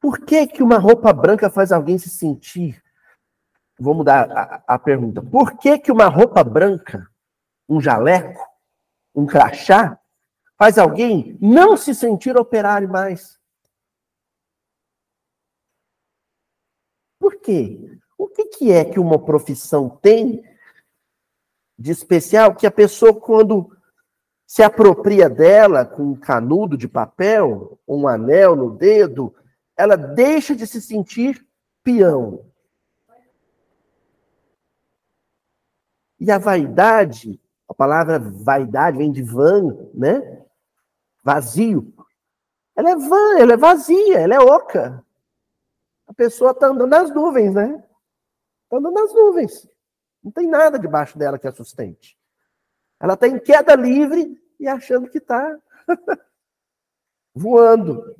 Por 0.00 0.18
que, 0.24 0.48
que 0.48 0.62
uma 0.62 0.76
roupa 0.76 1.12
branca 1.12 1.48
faz 1.48 1.70
alguém 1.70 1.98
se 1.98 2.10
sentir? 2.10 2.82
Vou 3.78 3.94
mudar 3.94 4.28
a, 4.32 4.64
a 4.66 4.78
pergunta. 4.80 5.22
Por 5.22 5.56
que, 5.56 5.78
que 5.78 5.92
uma 5.92 6.08
roupa 6.08 6.42
branca, 6.42 7.08
um 7.68 7.80
jaleco, 7.80 8.44
um 9.14 9.24
crachá, 9.24 10.00
faz 10.58 10.78
alguém 10.78 11.38
não 11.40 11.76
se 11.76 11.94
sentir 11.94 12.36
operário 12.36 12.88
mais? 12.88 13.35
Por 17.26 17.40
quê? 17.40 17.98
O 18.16 18.28
que, 18.28 18.44
que 18.44 18.70
é 18.70 18.84
que 18.84 19.00
uma 19.00 19.18
profissão 19.18 19.88
tem 19.88 20.44
de 21.76 21.90
especial 21.90 22.54
que 22.54 22.68
a 22.68 22.70
pessoa, 22.70 23.12
quando 23.18 23.76
se 24.46 24.62
apropria 24.62 25.28
dela 25.28 25.84
com 25.84 26.04
um 26.04 26.14
canudo 26.14 26.78
de 26.78 26.86
papel, 26.86 27.80
um 27.86 28.06
anel 28.06 28.54
no 28.54 28.70
dedo, 28.70 29.34
ela 29.76 29.96
deixa 29.96 30.54
de 30.54 30.68
se 30.68 30.80
sentir 30.80 31.44
peão. 31.82 32.46
E 36.20 36.30
a 36.30 36.38
vaidade, 36.38 37.40
palavra 37.76 38.20
vaidade 38.20 38.98
vem 38.98 39.10
de 39.10 39.24
van, 39.24 39.76
né? 39.92 40.44
Vazio. 41.24 41.92
Ela 42.76 42.90
é 42.90 42.94
vã, 42.94 43.38
ela 43.40 43.54
é 43.54 43.56
vazia, 43.56 44.20
ela 44.20 44.34
é 44.36 44.38
oca. 44.38 45.04
A 46.06 46.14
pessoa 46.14 46.52
está 46.52 46.68
andando 46.68 46.88
nas 46.88 47.10
nuvens, 47.12 47.54
né? 47.54 47.84
Está 48.64 48.78
andando 48.78 48.94
nas 48.94 49.12
nuvens. 49.12 49.68
Não 50.22 50.30
tem 50.30 50.46
nada 50.46 50.78
debaixo 50.78 51.18
dela 51.18 51.38
que 51.38 51.46
a 51.46 51.52
sustente. 51.52 52.18
Ela 53.00 53.14
está 53.14 53.28
em 53.28 53.38
queda 53.38 53.74
livre 53.74 54.40
e 54.58 54.66
achando 54.66 55.08
que 55.08 55.18
está 55.18 55.58
voando. 57.34 58.16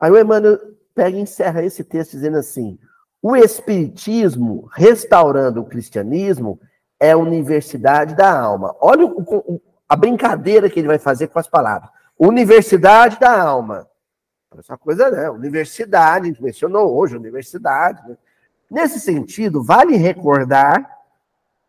Aí 0.00 0.10
o 0.10 0.18
Emmanuel 0.18 0.58
pega 0.94 1.16
e 1.16 1.20
encerra 1.20 1.64
esse 1.64 1.82
texto 1.82 2.12
dizendo 2.12 2.38
assim: 2.38 2.78
o 3.22 3.34
Espiritismo, 3.34 4.68
restaurando 4.72 5.60
o 5.60 5.66
cristianismo, 5.66 6.60
é 7.00 7.12
a 7.12 7.18
universidade 7.18 8.14
da 8.14 8.38
alma. 8.38 8.76
Olha 8.80 9.06
o, 9.06 9.22
o, 9.22 9.62
a 9.88 9.96
brincadeira 9.96 10.70
que 10.70 10.78
ele 10.78 10.88
vai 10.88 10.98
fazer 10.98 11.28
com 11.28 11.38
as 11.38 11.48
palavras. 11.48 11.90
Universidade 12.18 13.18
da 13.18 13.42
alma. 13.42 13.88
Essa 14.58 14.76
coisa, 14.76 15.10
né? 15.10 15.30
Universidade, 15.30 16.26
a 16.26 16.28
gente 16.28 16.42
mencionou 16.42 16.96
hoje, 16.96 17.16
universidade. 17.16 18.06
Né? 18.08 18.16
Nesse 18.70 19.00
sentido, 19.00 19.62
vale 19.62 19.96
recordar 19.96 20.90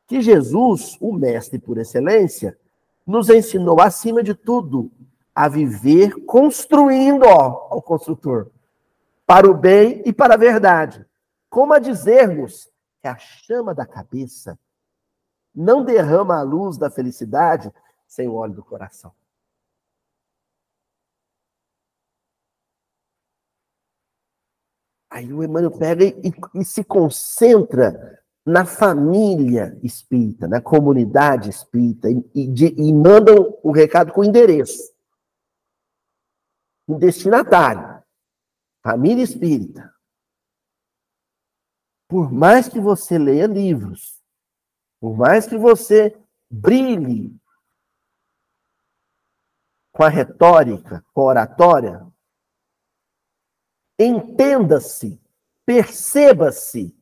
que 0.08 0.22
Jesus, 0.22 0.98
o 1.02 1.12
mestre 1.14 1.60
por 1.60 1.78
excelência, 1.78 2.58
nos 3.06 3.30
ensinou, 3.30 3.82
acima 3.82 4.24
de 4.24 4.34
tudo, 4.34 4.92
a 5.34 5.48
viver 5.48 6.26
construindo 6.26 7.24
ó, 7.24 7.68
ao 7.70 7.82
construtor, 7.82 8.50
para 9.26 9.50
o 9.50 9.54
bem 9.54 10.02
e 10.06 10.14
para 10.14 10.36
a 10.36 10.38
verdade. 10.38 11.06
Como 11.50 11.74
a 11.74 11.80
dizermos 11.80 12.70
que 13.02 13.08
a 13.08 13.18
chama 13.18 13.74
da 13.74 13.86
cabeça 13.86 14.58
não 15.54 15.84
derrama 15.84 16.38
a 16.38 16.42
luz 16.42 16.78
da 16.78 16.90
felicidade 16.90 17.72
sem 18.08 18.28
o 18.28 18.36
óleo 18.36 18.56
do 18.56 18.64
coração. 18.64 19.12
Aí 25.16 25.32
o 25.32 25.42
Emmanuel 25.42 25.72
pega 25.72 26.04
e, 26.04 26.34
e, 26.54 26.66
se 26.66 26.84
concentra 26.84 28.22
na 28.46 28.66
família 28.66 29.80
espírita, 29.82 30.46
na 30.46 30.60
comunidade 30.60 31.50
espírita, 31.50 32.10
e, 32.12 32.30
e, 32.36 32.48
de, 32.52 32.66
e 32.78 32.94
manda 32.94 33.32
o 33.64 33.72
recado 33.72 34.12
com 34.12 34.26
endereço. 34.26 34.94
Um 36.86 37.00
destinatário. 37.00 38.04
Família 38.84 39.24
espírita. 39.24 39.90
Por 42.10 42.30
mais 42.30 42.68
que 42.68 42.82
você 42.82 43.18
leia 43.18 43.48
livros, 43.48 44.22
por 45.00 45.16
mais 45.16 45.48
que 45.48 45.58
você 45.58 46.14
brilhe 46.52 47.34
com 49.94 50.04
a 50.04 50.10
retórica, 50.10 51.06
com 51.14 51.22
a 51.22 51.26
oratória, 51.26 52.06
entenda-se, 53.98 55.22
perceba-se, 55.66 56.96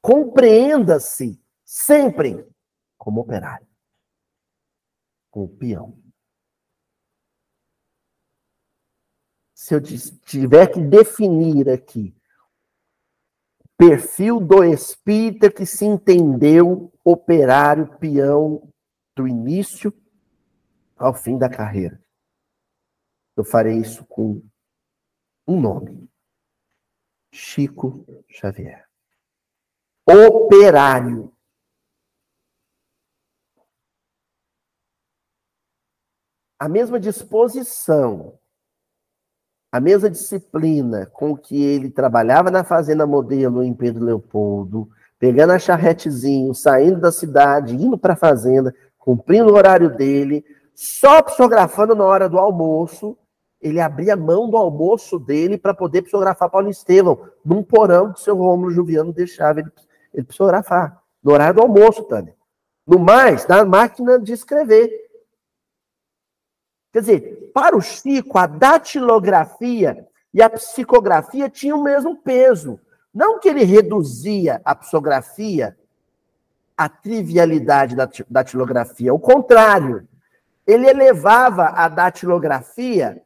compreenda-se 0.00 1.40
sempre 1.64 2.46
como 2.98 3.20
operário, 3.20 3.66
como 5.30 5.48
peão. 5.48 5.98
Se 9.54 9.74
eu 9.74 9.80
tiver 9.80 10.72
que 10.72 10.80
definir 10.80 11.68
aqui 11.68 12.14
perfil 13.82 14.38
do 14.38 14.62
espírita 14.62 15.50
que 15.50 15.66
se 15.66 15.84
entendeu 15.84 16.92
operário, 17.04 17.98
peão 17.98 18.72
do 19.16 19.26
início 19.26 19.92
ao 20.96 21.12
fim 21.12 21.36
da 21.36 21.48
carreira. 21.48 22.00
Eu 23.36 23.44
farei 23.44 23.78
isso 23.78 24.04
com 24.04 24.40
um 25.46 25.60
nome: 25.60 26.08
Chico 27.32 28.04
Xavier. 28.28 28.86
Operário. 30.06 31.32
A 36.58 36.68
mesma 36.68 37.00
disposição, 37.00 38.38
a 39.72 39.80
mesma 39.80 40.08
disciplina 40.08 41.06
com 41.06 41.36
que 41.36 41.60
ele 41.60 41.90
trabalhava 41.90 42.50
na 42.52 42.62
Fazenda 42.62 43.04
Modelo 43.04 43.64
em 43.64 43.74
Pedro 43.74 44.04
Leopoldo, 44.04 44.88
pegando 45.18 45.52
a 45.52 45.58
charretezinho, 45.58 46.54
saindo 46.54 47.00
da 47.00 47.10
cidade, 47.10 47.74
indo 47.74 47.98
para 47.98 48.12
a 48.12 48.16
fazenda, 48.16 48.74
cumprindo 48.98 49.52
o 49.52 49.56
horário 49.56 49.90
dele, 49.96 50.44
só 50.74 51.22
psicografando 51.22 51.94
na 51.94 52.04
hora 52.04 52.28
do 52.28 52.38
almoço, 52.38 53.16
ele 53.62 53.80
abria 53.80 54.16
mão 54.16 54.50
do 54.50 54.56
almoço 54.56 55.20
dele 55.20 55.56
para 55.56 55.72
poder 55.72 56.02
psicografar 56.02 56.50
Paulo 56.50 56.68
Estevão, 56.68 57.28
num 57.44 57.62
porão 57.62 58.12
que 58.12 58.20
seu 58.20 58.36
Rômulo 58.36 58.72
Juliano 58.72 59.12
deixava 59.12 59.60
ele, 59.60 59.70
ele 60.12 60.24
psicografar, 60.24 61.00
no 61.22 61.32
horário 61.32 61.54
do 61.54 61.62
almoço, 61.62 62.02
Tânia. 62.02 62.34
No 62.84 62.98
mais, 62.98 63.46
na 63.46 63.64
máquina 63.64 64.18
de 64.18 64.32
escrever. 64.32 64.90
Quer 66.92 67.00
dizer, 67.00 67.52
para 67.54 67.76
o 67.76 67.80
Chico, 67.80 68.36
a 68.36 68.46
datilografia 68.46 70.08
e 70.34 70.42
a 70.42 70.50
psicografia 70.50 71.48
tinham 71.48 71.78
o 71.78 71.84
mesmo 71.84 72.16
peso. 72.16 72.80
Não 73.14 73.38
que 73.38 73.48
ele 73.48 73.62
reduzia 73.62 74.60
a 74.64 74.74
psicografia 74.74 75.78
à 76.76 76.88
trivialidade 76.88 77.94
da 77.94 78.08
datilografia, 78.28 79.14
o 79.14 79.20
contrário. 79.20 80.08
Ele 80.66 80.88
elevava 80.88 81.66
a 81.66 81.88
datilografia 81.88 83.22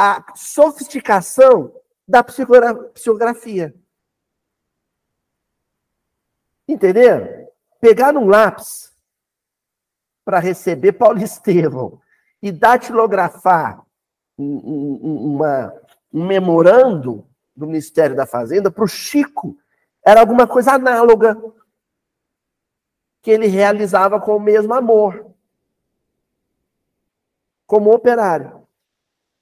a 0.00 0.24
sofisticação 0.36 1.74
da 2.06 2.22
psicografia. 2.22 3.74
Entenderam? 6.68 7.48
Pegar 7.80 8.16
um 8.16 8.28
lápis 8.28 8.96
para 10.24 10.38
receber 10.38 10.92
Paulo 10.92 11.20
Estevão 11.20 12.00
e 12.40 12.52
datilografar 12.52 13.84
um, 14.38 14.44
um, 14.44 15.34
uma, 15.34 15.74
um 16.14 16.24
memorando 16.24 17.26
do 17.56 17.66
Ministério 17.66 18.14
da 18.14 18.24
Fazenda 18.24 18.70
para 18.70 18.84
o 18.84 18.88
Chico 18.88 19.58
era 20.06 20.20
alguma 20.20 20.46
coisa 20.46 20.74
análoga 20.74 21.36
que 23.20 23.32
ele 23.32 23.48
realizava 23.48 24.20
com 24.20 24.36
o 24.36 24.40
mesmo 24.40 24.72
amor, 24.74 25.34
como 27.66 27.92
operário 27.92 28.57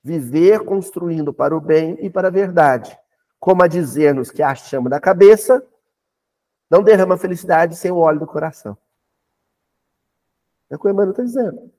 viver 0.06 0.60
construindo 0.60 1.34
para 1.34 1.56
o 1.56 1.60
bem 1.60 1.98
e 2.00 2.08
para 2.08 2.28
a 2.28 2.30
verdade, 2.30 2.96
como 3.40 3.64
a 3.64 3.66
dizer-nos 3.66 4.30
que 4.30 4.40
a 4.40 4.54
chama 4.54 4.88
da 4.88 5.00
cabeça 5.00 5.66
não 6.70 6.80
derrama 6.80 7.18
felicidade 7.18 7.74
sem 7.74 7.90
o 7.90 7.96
óleo 7.96 8.20
do 8.20 8.26
coração. 8.26 8.78
É 10.70 10.76
o 10.76 10.78
que 10.78 10.86
o 10.86 10.90
Emmanuel 10.90 11.10
está 11.10 11.24
dizendo. 11.24 11.72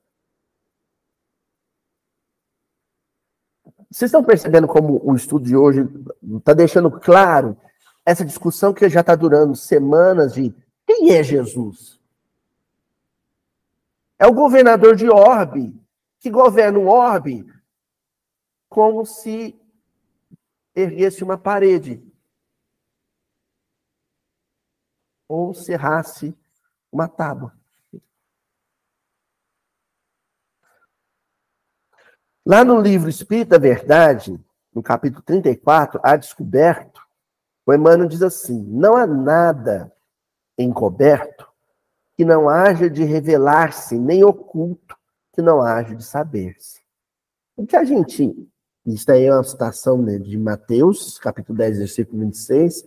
Vocês 3.90 4.10
estão 4.10 4.22
percebendo 4.22 4.68
como 4.68 5.00
o 5.02 5.16
estudo 5.16 5.46
de 5.46 5.56
hoje 5.56 5.88
está 6.36 6.52
deixando 6.52 6.90
claro 6.90 7.56
essa 8.04 8.26
discussão 8.26 8.74
que 8.74 8.90
já 8.90 9.00
está 9.00 9.14
durando 9.14 9.56
semanas 9.56 10.34
de 10.34 10.54
quem 10.86 11.16
é 11.16 11.22
Jesus? 11.22 11.98
É 14.18 14.26
o 14.26 14.34
governador 14.34 14.94
de 14.94 15.08
Orbe, 15.08 15.74
que 16.20 16.28
governa 16.28 16.78
um 16.78 16.88
orbe 16.88 17.46
como 18.68 19.04
se 19.04 19.60
erguesse 20.74 21.24
uma 21.24 21.36
parede 21.36 22.02
ou 25.26 25.52
cerrasse 25.52 26.36
uma 26.90 27.08
tábua. 27.08 27.56
Lá 32.46 32.64
no 32.64 32.80
livro 32.80 33.10
Espírita 33.10 33.58
Verdade, 33.58 34.42
no 34.74 34.82
capítulo 34.82 35.22
34, 35.22 36.00
há 36.02 36.16
descoberto, 36.16 37.06
o 37.66 37.74
Emmanuel 37.74 38.08
diz 38.08 38.22
assim: 38.22 38.62
não 38.62 38.96
há 38.96 39.06
nada 39.06 39.92
encoberto 40.56 41.46
que 42.16 42.24
não 42.24 42.48
haja 42.48 42.88
de 42.88 43.04
revelar-se, 43.04 43.98
nem 43.98 44.24
oculto 44.24 44.96
que 45.34 45.42
não 45.42 45.60
haja 45.60 45.94
de 45.94 46.02
saber-se. 46.02 46.80
O 47.54 47.66
que 47.66 47.76
a 47.76 47.84
gente 47.84 48.34
isso 48.94 49.10
aí 49.10 49.24
é 49.24 49.32
uma 49.32 49.44
citação 49.44 50.00
né, 50.00 50.18
de 50.18 50.36
Mateus, 50.38 51.18
capítulo 51.18 51.56
10, 51.58 51.78
versículo 51.78 52.20
26. 52.20 52.86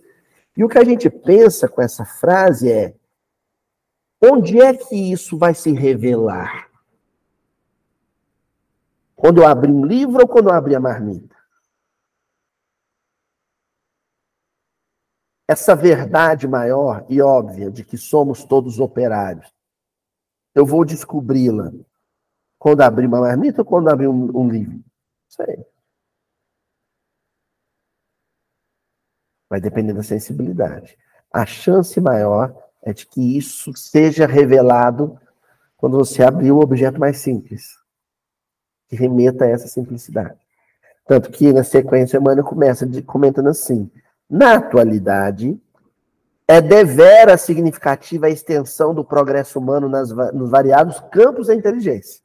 E 0.56 0.64
o 0.64 0.68
que 0.68 0.78
a 0.78 0.84
gente 0.84 1.08
pensa 1.08 1.68
com 1.68 1.80
essa 1.80 2.04
frase 2.04 2.70
é: 2.70 2.94
onde 4.22 4.60
é 4.60 4.74
que 4.74 4.94
isso 4.94 5.38
vai 5.38 5.54
se 5.54 5.72
revelar? 5.72 6.68
Quando 9.14 9.42
eu 9.42 9.46
abrir 9.46 9.70
um 9.70 9.84
livro 9.84 10.22
ou 10.22 10.28
quando 10.28 10.48
eu 10.48 10.54
abrir 10.54 10.74
a 10.74 10.80
marmita? 10.80 11.32
essa 15.52 15.74
verdade 15.76 16.48
maior 16.48 17.04
e 17.08 17.20
óbvia 17.20 17.70
de 17.70 17.84
que 17.84 17.98
somos 17.98 18.44
todos 18.44 18.80
operários, 18.80 19.52
eu 20.54 20.64
vou 20.66 20.84
descobri-la 20.84 21.72
quando 22.58 22.80
abrir 22.80 23.06
uma 23.06 23.20
marmita 23.20 23.60
ou 23.62 23.64
quando 23.64 23.88
abrir 23.88 24.08
um, 24.08 24.30
um 24.36 24.48
livro? 24.48 24.82
Sei. 25.28 25.64
Vai 29.52 29.60
depender 29.60 29.92
da 29.92 30.02
sensibilidade. 30.02 30.96
A 31.30 31.44
chance 31.44 32.00
maior 32.00 32.56
é 32.82 32.90
de 32.94 33.04
que 33.04 33.36
isso 33.36 33.70
seja 33.76 34.26
revelado 34.26 35.20
quando 35.76 35.98
você 35.98 36.22
abrir 36.22 36.50
o 36.52 36.60
objeto 36.60 36.98
mais 36.98 37.18
simples, 37.18 37.76
que 38.88 38.96
remeta 38.96 39.44
a 39.44 39.48
essa 39.48 39.68
simplicidade. 39.68 40.40
Tanto 41.06 41.30
que 41.30 41.52
na 41.52 41.62
sequência, 41.62 42.16
Emmanuel 42.16 42.46
começa 42.46 42.86
de, 42.86 43.02
comentando 43.02 43.50
assim: 43.50 43.90
na 44.26 44.54
atualidade, 44.54 45.60
é 46.48 46.58
devera 46.62 47.36
significativa 47.36 48.28
a 48.28 48.30
extensão 48.30 48.94
do 48.94 49.04
progresso 49.04 49.58
humano 49.58 49.86
nas, 49.86 50.08
nos 50.32 50.48
variados 50.48 50.98
campos 51.12 51.48
da 51.48 51.54
inteligência. 51.54 52.22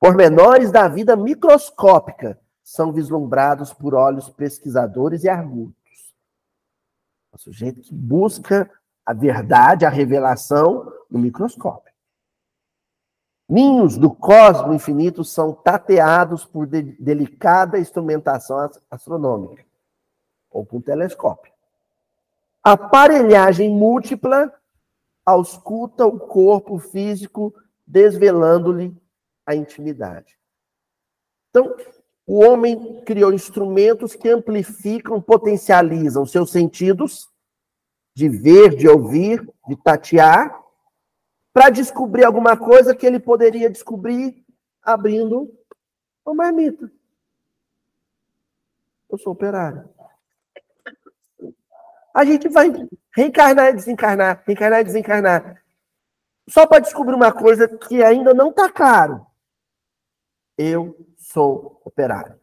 Pormenores 0.00 0.70
da 0.70 0.88
vida 0.88 1.14
microscópica 1.14 2.40
são 2.64 2.90
vislumbrados 2.90 3.74
por 3.74 3.94
olhos 3.94 4.30
pesquisadores 4.30 5.22
e 5.22 5.28
argutos. 5.28 5.85
O 7.36 7.38
sujeito 7.38 7.82
que 7.82 7.94
busca 7.94 8.70
a 9.04 9.12
verdade, 9.12 9.84
a 9.84 9.90
revelação 9.90 10.90
no 11.10 11.18
microscópio. 11.18 11.92
Ninhos 13.46 13.98
do 13.98 14.10
cosmo 14.10 14.72
infinito 14.72 15.22
são 15.22 15.52
tateados 15.52 16.46
por 16.46 16.66
de 16.66 16.82
delicada 16.82 17.78
instrumentação 17.78 18.70
astronômica, 18.90 19.64
ou 20.50 20.64
por 20.64 20.82
telescópio. 20.82 21.52
Aparelhagem 22.64 23.70
múltipla 23.70 24.52
ausculta 25.24 26.06
o 26.06 26.18
corpo 26.18 26.78
físico, 26.78 27.54
desvelando-lhe 27.86 28.96
a 29.44 29.54
intimidade. 29.54 30.38
Então, 31.50 31.76
o 32.26 32.44
homem 32.44 33.00
criou 33.04 33.32
instrumentos 33.32 34.16
que 34.16 34.28
amplificam, 34.28 35.22
potencializam 35.22 36.26
seus 36.26 36.50
sentidos 36.50 37.30
de 38.12 38.28
ver, 38.28 38.74
de 38.74 38.88
ouvir, 38.88 39.46
de 39.68 39.76
tatear, 39.76 40.60
para 41.52 41.70
descobrir 41.70 42.24
alguma 42.24 42.56
coisa 42.56 42.94
que 42.94 43.06
ele 43.06 43.20
poderia 43.20 43.70
descobrir 43.70 44.44
abrindo 44.82 45.54
uma 46.24 46.34
marmita. 46.34 46.90
Eu 49.08 49.18
sou 49.18 49.32
operário. 49.32 49.88
A 52.12 52.24
gente 52.24 52.48
vai 52.48 52.72
reencarnar 53.14 53.68
e 53.68 53.74
desencarnar, 53.74 54.42
reencarnar 54.44 54.80
e 54.80 54.84
desencarnar. 54.84 55.62
Só 56.48 56.66
para 56.66 56.80
descobrir 56.80 57.14
uma 57.14 57.32
coisa 57.32 57.68
que 57.68 58.02
ainda 58.02 58.34
não 58.34 58.50
está 58.50 58.70
caro. 58.70 59.26
Eu 60.56 60.96
sou 61.32 61.80
operário. 61.84 62.38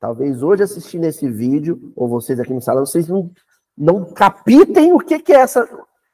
Talvez 0.00 0.42
hoje 0.42 0.62
assistindo 0.62 1.04
esse 1.04 1.28
vídeo, 1.28 1.92
ou 1.94 2.08
vocês 2.08 2.38
aqui 2.38 2.52
no 2.52 2.60
salão, 2.60 2.84
vocês 2.84 3.08
não, 3.08 3.30
não 3.76 4.12
capitem 4.12 4.92
o 4.92 4.98
que, 4.98 5.18
que 5.20 5.32
é 5.32 5.40
essa, 5.40 5.68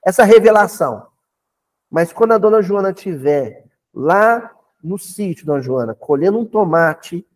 essa 0.04 0.24
revelação. 0.24 1.06
Mas 1.90 2.12
quando 2.12 2.32
a 2.32 2.38
dona 2.38 2.62
Joana 2.62 2.90
estiver 2.90 3.66
lá 3.92 4.54
no 4.82 4.98
sítio, 4.98 5.46
dona 5.46 5.60
Joana, 5.60 5.94
colhendo 5.94 6.38
um 6.38 6.46
tomate, 6.46 7.26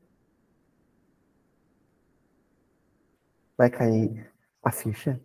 vai 3.57 3.71
cair 3.71 4.31
a 4.63 4.71
ficha. 4.71 5.21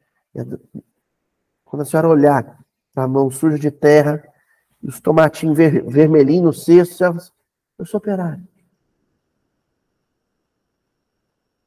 Quando 1.66 1.82
a 1.82 1.86
senhora 1.86 2.08
olhar 2.08 2.60
para 2.94 3.04
a 3.04 3.08
mão 3.08 3.30
suja 3.30 3.58
de 3.58 3.72
terra, 3.72 4.24
os 4.82 5.00
tomatinhos 5.00 5.58
ver, 5.58 5.84
vermelhinhos 5.86 6.44
no 6.44 6.54
cesto, 6.54 7.04
eu 7.78 7.86
sou 7.86 7.98
operário. 7.98 8.53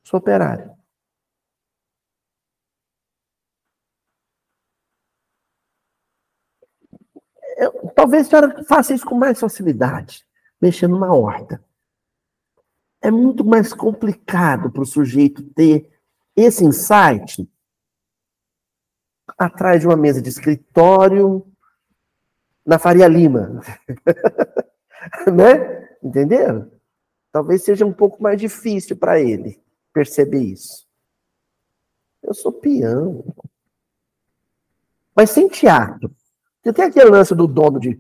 Sou 0.06 0.20
operário. 0.20 0.72
Eu, 7.56 7.90
talvez 7.92 8.26
a 8.26 8.30
senhora 8.30 8.64
faça 8.64 8.94
isso 8.94 9.04
com 9.04 9.16
mais 9.16 9.40
facilidade, 9.40 10.24
mexendo 10.62 10.92
numa 10.92 11.12
horta. 11.12 11.60
É 13.02 13.10
muito 13.10 13.44
mais 13.44 13.72
complicado 13.72 14.70
para 14.70 14.82
o 14.82 14.86
sujeito 14.86 15.42
ter 15.42 15.92
esse 16.36 16.64
insight 16.64 17.50
atrás 19.36 19.80
de 19.80 19.88
uma 19.88 19.96
mesa 19.96 20.22
de 20.22 20.28
escritório 20.28 21.44
na 22.64 22.78
Faria 22.78 23.08
Lima. 23.08 23.60
né? 25.34 25.98
Entenderam? 26.00 26.70
Talvez 27.32 27.64
seja 27.64 27.84
um 27.84 27.92
pouco 27.92 28.22
mais 28.22 28.40
difícil 28.40 28.96
para 28.96 29.18
ele 29.20 29.65
perceber 29.96 30.42
isso. 30.42 30.86
Eu 32.22 32.34
sou 32.34 32.52
peão. 32.52 33.24
Mas 35.14 35.30
sem 35.30 35.48
teatro. 35.48 36.14
Você 36.62 36.70
tem 36.70 36.84
aquele 36.84 37.08
lance 37.08 37.34
do 37.34 37.46
dono 37.46 37.80
de, 37.80 37.98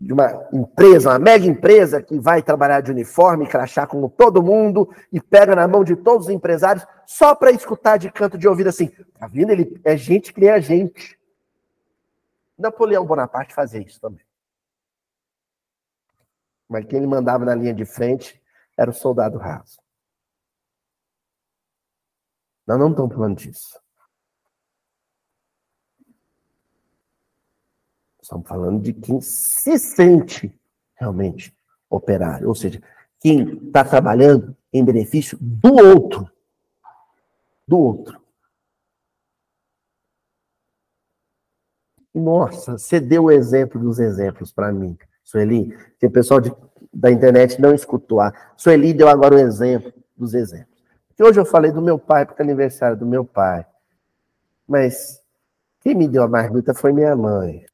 de 0.00 0.12
uma 0.12 0.48
empresa, 0.52 1.10
uma 1.10 1.20
mega 1.20 1.46
empresa 1.46 2.02
que 2.02 2.18
vai 2.18 2.42
trabalhar 2.42 2.80
de 2.80 2.90
uniforme, 2.90 3.46
crachá 3.46 3.86
como 3.86 4.10
todo 4.10 4.42
mundo 4.42 4.92
e 5.12 5.20
pega 5.20 5.54
na 5.54 5.68
mão 5.68 5.84
de 5.84 5.94
todos 5.94 6.26
os 6.26 6.32
empresários 6.32 6.84
só 7.06 7.32
para 7.32 7.52
escutar 7.52 7.96
de 7.96 8.10
canto 8.10 8.36
de 8.36 8.48
ouvido 8.48 8.70
assim. 8.70 8.88
Tá 9.16 9.28
vendo? 9.28 9.52
Ele 9.52 9.80
é 9.84 9.96
gente 9.96 10.32
que 10.32 10.40
nem 10.40 10.50
a 10.50 10.58
gente. 10.58 11.16
Napoleão 12.58 13.06
Bonaparte 13.06 13.54
fazia 13.54 13.80
isso 13.80 14.00
também. 14.00 14.26
Mas 16.68 16.86
quem 16.86 16.98
ele 16.98 17.06
mandava 17.06 17.44
na 17.44 17.54
linha 17.54 17.72
de 17.72 17.84
frente 17.84 18.42
era 18.76 18.90
o 18.90 18.94
soldado 18.94 19.38
raso. 19.38 19.78
Nós 22.66 22.78
não 22.78 22.90
estamos 22.90 23.14
falando 23.14 23.36
disso. 23.36 23.80
Estamos 28.22 28.48
falando 28.48 28.82
de 28.82 28.92
quem 28.92 29.20
se 29.20 29.78
sente 29.78 30.54
realmente 30.94 31.56
operário, 31.88 32.48
ou 32.48 32.54
seja, 32.54 32.80
quem 33.18 33.66
está 33.66 33.84
trabalhando 33.84 34.56
em 34.72 34.84
benefício 34.84 35.36
do 35.40 35.74
outro. 35.74 36.30
Do 37.66 37.78
outro. 37.78 38.20
Nossa, 42.14 42.76
você 42.76 43.00
deu 43.00 43.24
o 43.24 43.30
exemplo 43.30 43.80
dos 43.80 43.98
exemplos 43.98 44.52
para 44.52 44.72
mim, 44.72 44.98
Sueli, 45.24 45.76
que 45.98 46.06
o 46.06 46.10
pessoal 46.10 46.40
de, 46.40 46.52
da 46.92 47.10
internet 47.10 47.60
não 47.60 47.74
escutou. 47.74 48.20
A 48.20 48.32
Sueli 48.56 48.92
deu 48.92 49.08
agora 49.08 49.36
o 49.36 49.38
exemplo 49.38 49.92
dos 50.16 50.34
exemplos. 50.34 50.69
Que 51.20 51.24
hoje 51.24 51.38
eu 51.38 51.44
falei 51.44 51.70
do 51.70 51.82
meu 51.82 51.98
pai, 51.98 52.24
porque 52.24 52.40
é 52.40 52.44
aniversário 52.46 52.96
do 52.96 53.04
meu 53.04 53.26
pai. 53.26 53.66
Mas 54.66 55.22
quem 55.82 55.94
me 55.94 56.08
deu 56.08 56.22
a 56.22 56.28
marmita 56.28 56.72
foi 56.72 56.94
minha 56.94 57.14
mãe. 57.14 57.66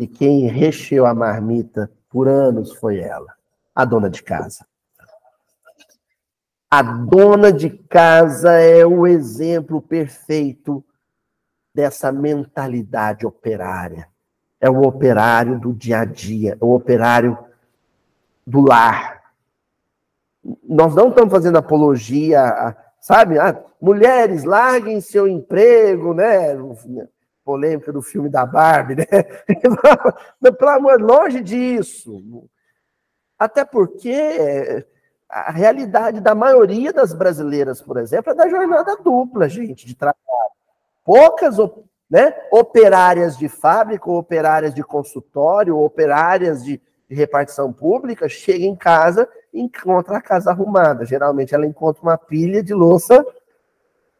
E 0.00 0.04
quem 0.04 0.48
recheou 0.48 1.06
a 1.06 1.14
marmita 1.14 1.88
por 2.08 2.26
anos 2.26 2.72
foi 2.72 2.98
ela, 2.98 3.32
a 3.72 3.84
dona 3.84 4.10
de 4.10 4.20
casa. 4.20 4.66
A 6.68 6.82
dona 6.82 7.52
de 7.52 7.70
casa 7.70 8.54
é 8.54 8.84
o 8.84 9.06
exemplo 9.06 9.80
perfeito 9.80 10.84
dessa 11.72 12.10
mentalidade 12.10 13.24
operária. 13.24 14.08
É 14.60 14.68
o 14.68 14.82
operário 14.82 15.60
do 15.60 15.72
dia 15.72 16.00
a 16.00 16.04
dia, 16.04 16.58
é 16.60 16.64
o 16.64 16.74
operário 16.74 17.38
do 18.44 18.60
lar. 18.60 19.15
Nós 20.68 20.94
não 20.94 21.08
estamos 21.08 21.32
fazendo 21.32 21.58
apologia, 21.58 22.76
sabe? 23.00 23.38
Ah, 23.38 23.62
mulheres, 23.80 24.44
larguem 24.44 25.00
seu 25.00 25.26
emprego, 25.26 26.14
né? 26.14 26.54
polêmica 27.44 27.92
do 27.92 28.02
filme 28.02 28.28
da 28.28 28.44
Barbie, 28.44 28.96
né? 28.96 29.06
Pelo 30.58 30.70
amor, 30.70 31.00
longe 31.00 31.40
disso. 31.40 32.48
Até 33.38 33.64
porque 33.64 34.84
a 35.28 35.52
realidade 35.52 36.20
da 36.20 36.34
maioria 36.34 36.92
das 36.92 37.12
brasileiras, 37.12 37.80
por 37.80 37.98
exemplo, 37.98 38.32
é 38.32 38.34
da 38.34 38.48
jornada 38.48 38.96
dupla, 38.96 39.48
gente, 39.48 39.86
de 39.86 39.94
trabalho. 39.94 40.18
Poucas 41.04 41.56
né, 42.10 42.34
operárias 42.50 43.36
de 43.36 43.48
fábrica, 43.48 44.10
operárias 44.10 44.74
de 44.74 44.82
consultório, 44.82 45.78
operárias 45.78 46.64
de, 46.64 46.80
de 47.08 47.14
repartição 47.14 47.72
pública 47.72 48.28
chegam 48.28 48.68
em 48.68 48.76
casa 48.76 49.28
e 49.56 49.60
encontram 49.62 50.14
a 50.14 50.20
casa 50.20 50.50
arrumada. 50.50 51.06
Geralmente 51.06 51.54
ela 51.54 51.66
encontra 51.66 52.02
uma 52.02 52.18
pilha 52.18 52.62
de 52.62 52.74
louça 52.74 53.24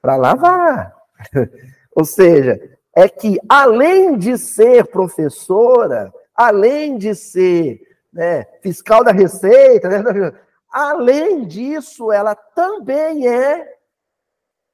para 0.00 0.16
lavar. 0.16 0.96
Ou 1.94 2.04
seja, 2.04 2.58
é 2.94 3.08
que, 3.08 3.38
além 3.46 4.16
de 4.16 4.38
ser 4.38 4.86
professora, 4.86 6.12
além 6.34 6.96
de 6.96 7.14
ser 7.14 7.80
né, 8.10 8.44
fiscal 8.62 9.04
da 9.04 9.12
Receita, 9.12 9.88
né, 9.88 10.32
além 10.72 11.46
disso, 11.46 12.10
ela 12.10 12.34
também 12.34 13.28
é 13.28 13.76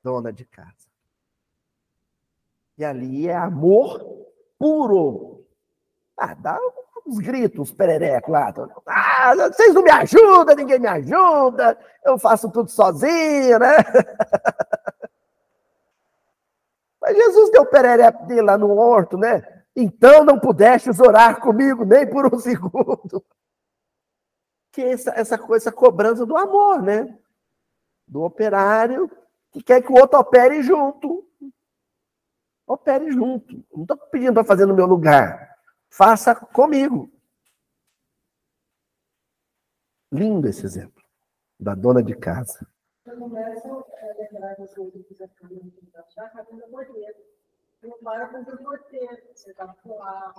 dona 0.03 0.33
de 0.33 0.45
casa. 0.45 0.89
que 2.77 2.85
ali 2.85 3.29
é 3.29 3.37
amor 3.37 4.01
puro. 4.59 5.45
Ah, 6.17 6.35
dá 6.35 6.59
uns 7.07 7.19
gritos, 7.19 7.61
uns 7.61 7.73
pererecos 7.73 8.31
lá. 8.31 8.53
Ah, 8.87 9.35
vocês 9.35 9.75
não 9.75 9.83
me 9.83 9.91
ajudam, 9.91 10.55
ninguém 10.57 10.79
me 10.79 10.89
ajuda, 10.89 11.79
eu 12.05 12.19
faço 12.19 12.51
tudo 12.51 12.71
sozinho, 12.71 13.59
né? 13.59 13.77
Mas 17.01 17.17
Jesus 17.17 17.51
deu 17.51 17.67
perereco 17.67 18.25
dele 18.27 18.43
lá 18.43 18.57
no 18.57 18.77
horto, 18.77 19.19
né? 19.19 19.43
Então 19.75 20.25
não 20.25 20.39
pudestes 20.39 21.01
orar 21.01 21.41
comigo 21.41 21.85
nem 21.85 22.09
por 22.09 22.33
um 22.33 22.39
segundo. 22.39 23.25
Que 24.71 24.83
essa, 24.83 25.11
essa 25.11 25.37
coisa, 25.37 25.69
essa 25.69 25.77
cobrança 25.77 26.25
do 26.25 26.37
amor, 26.37 26.81
né? 26.81 27.19
Do 28.07 28.23
operário 28.23 29.11
que 29.51 29.63
quer 29.63 29.83
que 29.83 29.93
o 29.93 29.97
outro 29.97 30.19
opere 30.19 30.63
junto. 30.63 31.27
Opere 32.67 33.11
junto. 33.11 33.63
Não 33.75 33.83
estou 33.83 33.97
pedindo 33.97 34.35
para 34.35 34.45
fazer 34.45 34.65
no 34.65 34.75
meu 34.75 34.87
lugar. 34.87 35.52
Faça 35.93 36.35
comigo. 36.35 37.13
Lindo 40.11 40.49
esse 40.49 40.65
exemplo 40.65 41.03
da 41.61 41.75
dona 41.75 42.03
de 42.03 42.17
casa. 42.17 42.67
Eu 43.05 43.19
começo 43.19 43.69
a 43.69 44.19
lembrar 44.19 44.57
das 44.57 44.75
coisas 44.75 45.07
que 45.07 45.15
você 45.15 45.29
já 46.17 46.25
acabou 46.25 46.57
no 46.57 46.69
porteiro. 46.69 47.17
Não 47.83 47.99
para 47.99 48.27
com 48.29 48.39
o 48.39 48.57
porteiro. 48.57 49.23
Você 49.35 49.51
está 49.51 49.77
lá. 49.85 50.35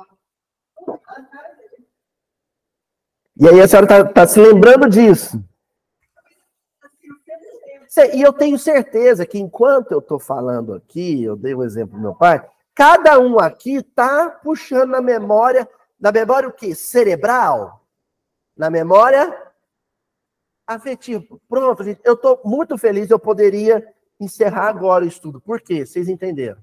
E 3.38 3.48
aí 3.48 3.62
a 3.62 3.68
senhora 3.68 3.86
está 3.86 4.12
tá 4.12 4.28
se 4.28 4.42
lembrando 4.42 4.90
disso. 4.90 5.38
E 8.16 8.24
eu 8.24 8.34
tenho 8.34 8.58
certeza 8.58 9.24
que 9.24 9.38
enquanto 9.38 9.92
eu 9.92 10.00
estou 10.00 10.18
falando 10.18 10.74
aqui, 10.74 11.24
eu 11.24 11.36
dei 11.36 11.54
o 11.54 11.60
um 11.60 11.64
exemplo 11.64 11.96
do 11.96 12.02
meu 12.02 12.16
pai, 12.16 12.44
cada 12.76 13.20
um 13.20 13.40
aqui 13.40 13.76
está 13.76 14.30
puxando 14.30 14.92
na 14.92 15.02
memória, 15.02 15.70
na 16.00 16.12
memória 16.12 16.50
o 16.50 16.54
quê? 16.54 16.76
Cerebral? 16.76 17.86
Na 18.56 18.70
memória 18.70 19.36
afetiva. 20.66 21.24
Pronto, 21.48 21.84
gente, 21.84 22.02
eu 22.04 22.14
estou 22.14 22.42
muito 22.44 22.78
feliz, 22.78 23.10
eu 23.10 23.20
poderia 23.20 23.86
encerrar 24.20 24.68
agora 24.68 25.04
o 25.04 25.08
estudo. 25.08 25.42
Por 25.42 25.62
quê? 25.62 25.86
Vocês 25.86 26.08
entenderam? 26.08 26.62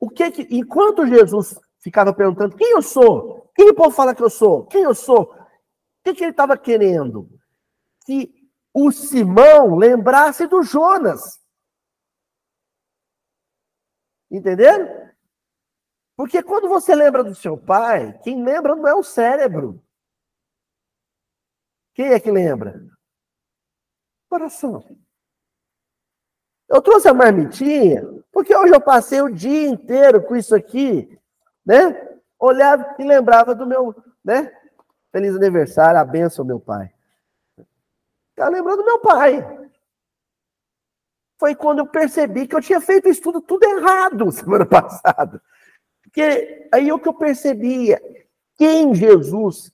O 0.00 0.08
que 0.08 0.30
que, 0.30 0.48
enquanto 0.50 1.06
Jesus 1.06 1.58
ficava 1.80 2.12
perguntando 2.12 2.56
quem 2.56 2.72
eu 2.72 2.82
sou, 2.82 3.50
quem 3.54 3.70
o 3.70 3.74
povo 3.74 3.90
fala 3.90 4.14
que 4.14 4.22
eu 4.22 4.30
sou, 4.30 4.66
quem 4.66 4.82
eu 4.82 4.94
sou, 4.94 5.22
o 5.22 5.36
que, 6.04 6.14
que 6.14 6.24
ele 6.24 6.30
estava 6.30 6.56
querendo? 6.56 7.28
Que 8.06 8.32
o 8.72 8.92
Simão 8.92 9.76
lembrasse 9.76 10.46
do 10.46 10.62
Jonas. 10.62 11.40
Entenderam? 14.30 15.08
Porque 16.16 16.42
quando 16.42 16.68
você 16.68 16.94
lembra 16.94 17.22
do 17.22 17.34
seu 17.34 17.56
pai, 17.56 18.18
quem 18.24 18.42
lembra 18.42 18.74
não 18.74 18.86
é 18.88 18.94
o 18.94 19.02
cérebro. 19.02 19.82
Quem 21.94 22.08
é 22.08 22.20
que 22.20 22.30
lembra? 22.30 22.80
Coração. 24.28 24.84
Eu 26.68 26.82
trouxe 26.82 27.08
a 27.08 27.14
marmitinha, 27.14 28.02
porque 28.30 28.54
hoje 28.54 28.74
eu 28.74 28.80
passei 28.80 29.20
o 29.22 29.32
dia 29.32 29.68
inteiro 29.68 30.22
com 30.22 30.36
isso 30.36 30.54
aqui, 30.54 31.18
né? 31.64 32.18
Olhava 32.38 32.94
e 32.98 33.04
lembrava 33.04 33.54
do 33.54 33.66
meu, 33.66 33.94
né? 34.22 34.54
Feliz 35.10 35.34
aniversário, 35.34 35.98
a 35.98 36.04
benção, 36.04 36.44
meu 36.44 36.60
pai. 36.60 36.92
Estava 38.30 38.50
lembrando 38.50 38.78
do 38.78 38.84
meu 38.84 39.00
pai. 39.00 39.70
Foi 41.38 41.54
quando 41.54 41.78
eu 41.78 41.86
percebi 41.86 42.46
que 42.46 42.54
eu 42.54 42.60
tinha 42.60 42.80
feito 42.80 43.08
isso 43.08 43.22
tudo, 43.22 43.40
tudo 43.40 43.64
errado 43.64 44.30
semana 44.32 44.66
passada. 44.66 45.40
Porque 46.02 46.68
aí 46.72 46.90
o 46.90 46.98
que 46.98 47.08
eu 47.08 47.14
percebia, 47.14 48.02
quem 48.56 48.94
Jesus 48.94 49.72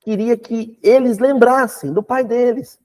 queria 0.00 0.36
que 0.36 0.78
eles 0.82 1.18
lembrassem 1.18 1.92
do 1.92 2.02
pai 2.02 2.24
deles. 2.24 2.78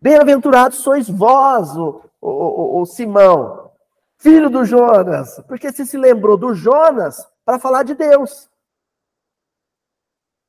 Bem-aventurados 0.00 0.78
sois 0.78 1.08
vós, 1.08 1.74
o, 1.76 2.02
o, 2.20 2.30
o, 2.30 2.80
o, 2.82 2.86
Simão, 2.86 3.70
filho 4.18 4.50
do 4.50 4.64
Jonas, 4.64 5.40
porque 5.48 5.72
você 5.72 5.86
se 5.86 5.96
lembrou 5.96 6.36
do 6.36 6.54
Jonas 6.54 7.26
para 7.44 7.58
falar 7.58 7.84
de 7.84 7.94
Deus. 7.94 8.50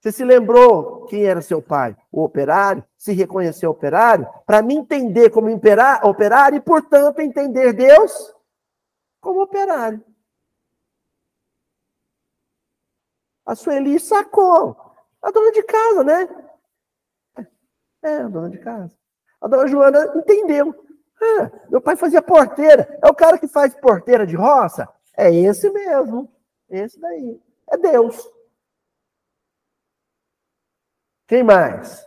Você 0.06 0.12
se 0.12 0.24
lembrou 0.24 1.08
quem 1.08 1.26
era 1.26 1.42
seu 1.42 1.60
pai? 1.64 1.98
O 2.12 2.24
operário? 2.24 2.86
Se 2.96 3.12
reconheceu 3.12 3.72
operário? 3.72 4.30
Para 4.46 4.62
me 4.62 4.76
entender 4.76 5.32
como 5.32 5.50
operário 6.04 6.58
e, 6.58 6.62
portanto, 6.62 7.22
entender 7.22 7.74
Deus 7.74 8.32
como 9.20 9.42
operário. 9.42 10.06
A 13.48 13.56
Sueli 13.56 14.00
sacou. 14.00 14.78
A 15.24 15.32
dona 15.32 15.52
de 15.52 15.64
casa, 15.64 16.04
né? 16.04 16.30
É, 18.04 18.18
a 18.18 18.28
dona 18.28 18.52
de 18.52 18.60
casa. 18.60 18.96
A 19.42 19.48
dona 19.48 19.66
Joana 19.66 20.06
entendeu. 20.18 20.86
Ah, 21.20 21.52
meu 21.68 21.82
pai 21.82 21.96
fazia 21.96 22.22
porteira. 22.22 23.00
É 23.04 23.08
o 23.08 23.16
cara 23.16 23.40
que 23.40 23.48
faz 23.48 23.74
porteira 23.74 24.28
de 24.28 24.36
roça? 24.36 24.88
É 25.18 25.34
esse 25.34 25.68
mesmo. 25.72 26.32
Esse 26.70 27.02
daí. 27.02 27.42
É 27.72 27.76
Deus. 27.76 28.35
Quem 31.28 31.44
mais? 31.44 32.06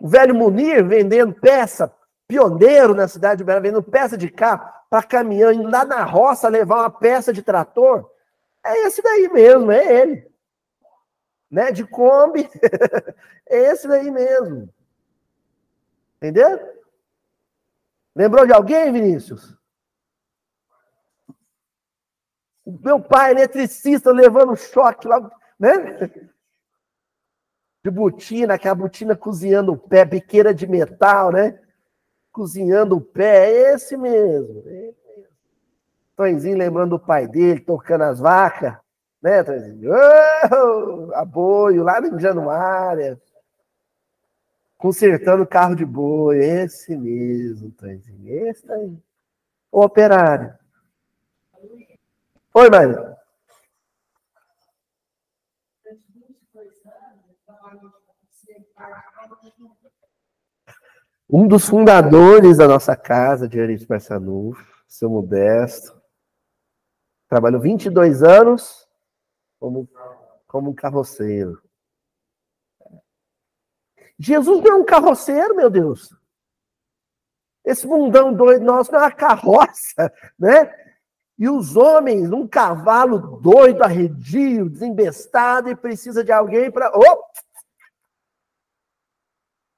O 0.00 0.08
velho 0.08 0.34
Munir 0.34 0.86
vendendo 0.86 1.34
peça, 1.34 1.94
pioneiro 2.26 2.94
na 2.94 3.08
cidade 3.08 3.38
de 3.38 3.44
Bela, 3.44 3.60
vendendo 3.60 3.82
peça 3.82 4.16
de 4.16 4.30
carro 4.30 4.72
para 4.88 5.06
caminhão, 5.06 5.52
indo 5.52 5.68
lá 5.68 5.84
na 5.84 6.04
roça 6.04 6.48
levar 6.48 6.80
uma 6.80 6.90
peça 6.90 7.32
de 7.32 7.42
trator. 7.42 8.10
É 8.64 8.86
esse 8.86 9.02
daí 9.02 9.28
mesmo, 9.28 9.70
é 9.72 10.00
ele. 10.00 10.32
Né? 11.50 11.72
De 11.72 11.84
Kombi. 11.86 12.48
é 13.46 13.58
esse 13.72 13.88
daí 13.88 14.10
mesmo. 14.10 14.72
Entendeu? 16.16 16.78
Lembrou 18.14 18.46
de 18.46 18.52
alguém, 18.52 18.92
Vinícius? 18.92 19.56
O 22.64 22.78
meu 22.82 23.00
pai, 23.00 23.30
eletricista, 23.30 24.10
levando 24.10 24.56
choque 24.56 25.06
lá, 25.08 25.30
né? 25.58 26.10
De 27.84 27.90
botina, 27.90 28.54
aquela 28.54 28.74
botina 28.74 29.16
cozinhando 29.16 29.72
o 29.72 29.78
pé, 29.78 30.04
biqueira 30.04 30.52
de 30.52 30.66
metal, 30.66 31.32
né? 31.32 31.60
Cozinhando 32.30 32.96
o 32.96 33.00
pé, 33.00 33.50
é 33.50 33.74
esse 33.74 33.96
mesmo. 33.96 34.62
É 34.66 34.92
Tonzinho 36.18 36.58
lembrando 36.58 36.90
do 36.90 36.98
pai 36.98 37.28
dele, 37.28 37.60
tocando 37.60 38.02
as 38.02 38.18
vacas, 38.18 38.76
né, 39.22 39.44
Tonzinho? 39.44 39.92
Oh, 40.52 41.14
aboio, 41.14 41.84
lá 41.84 42.00
em 42.00 42.18
Januária. 42.18 43.20
Consertando 44.76 45.46
carro 45.46 45.76
de 45.76 45.84
boi, 45.84 46.38
esse 46.38 46.96
mesmo, 46.96 47.70
Tonzinho, 47.70 48.48
esse 48.48 48.70
aí. 48.70 48.98
O 49.70 49.80
operário. 49.82 50.52
Oi, 52.52 52.68
Maria. 52.68 53.17
Um 61.28 61.46
dos 61.46 61.68
fundadores 61.68 62.56
da 62.56 62.66
nossa 62.66 62.96
casa 62.96 63.48
de 63.48 63.86
Marçanufo, 63.88 64.64
seu 64.86 65.10
Modesto, 65.10 65.98
Trabalhou 67.28 67.60
22 67.60 68.22
anos 68.22 68.88
como, 69.60 69.88
como 70.46 70.70
um 70.70 70.74
carroceiro. 70.74 71.62
Jesus 74.18 74.62
não 74.64 74.72
é 74.72 74.74
um 74.76 74.84
carroceiro, 74.84 75.54
meu 75.54 75.68
Deus. 75.68 76.08
Esse 77.64 77.86
mundão 77.86 78.32
doido 78.32 78.64
nosso 78.64 78.90
não 78.90 79.00
é 79.00 79.02
uma 79.02 79.12
carroça, 79.12 80.10
né? 80.38 80.72
E 81.38 81.48
os 81.48 81.76
homens, 81.76 82.32
um 82.32 82.48
cavalo 82.48 83.38
doido, 83.40 83.82
arredio, 83.82 84.70
desembestado, 84.70 85.68
e 85.68 85.76
precisa 85.76 86.24
de 86.24 86.32
alguém 86.32 86.70
para 86.70 86.90
oh! 86.96 87.22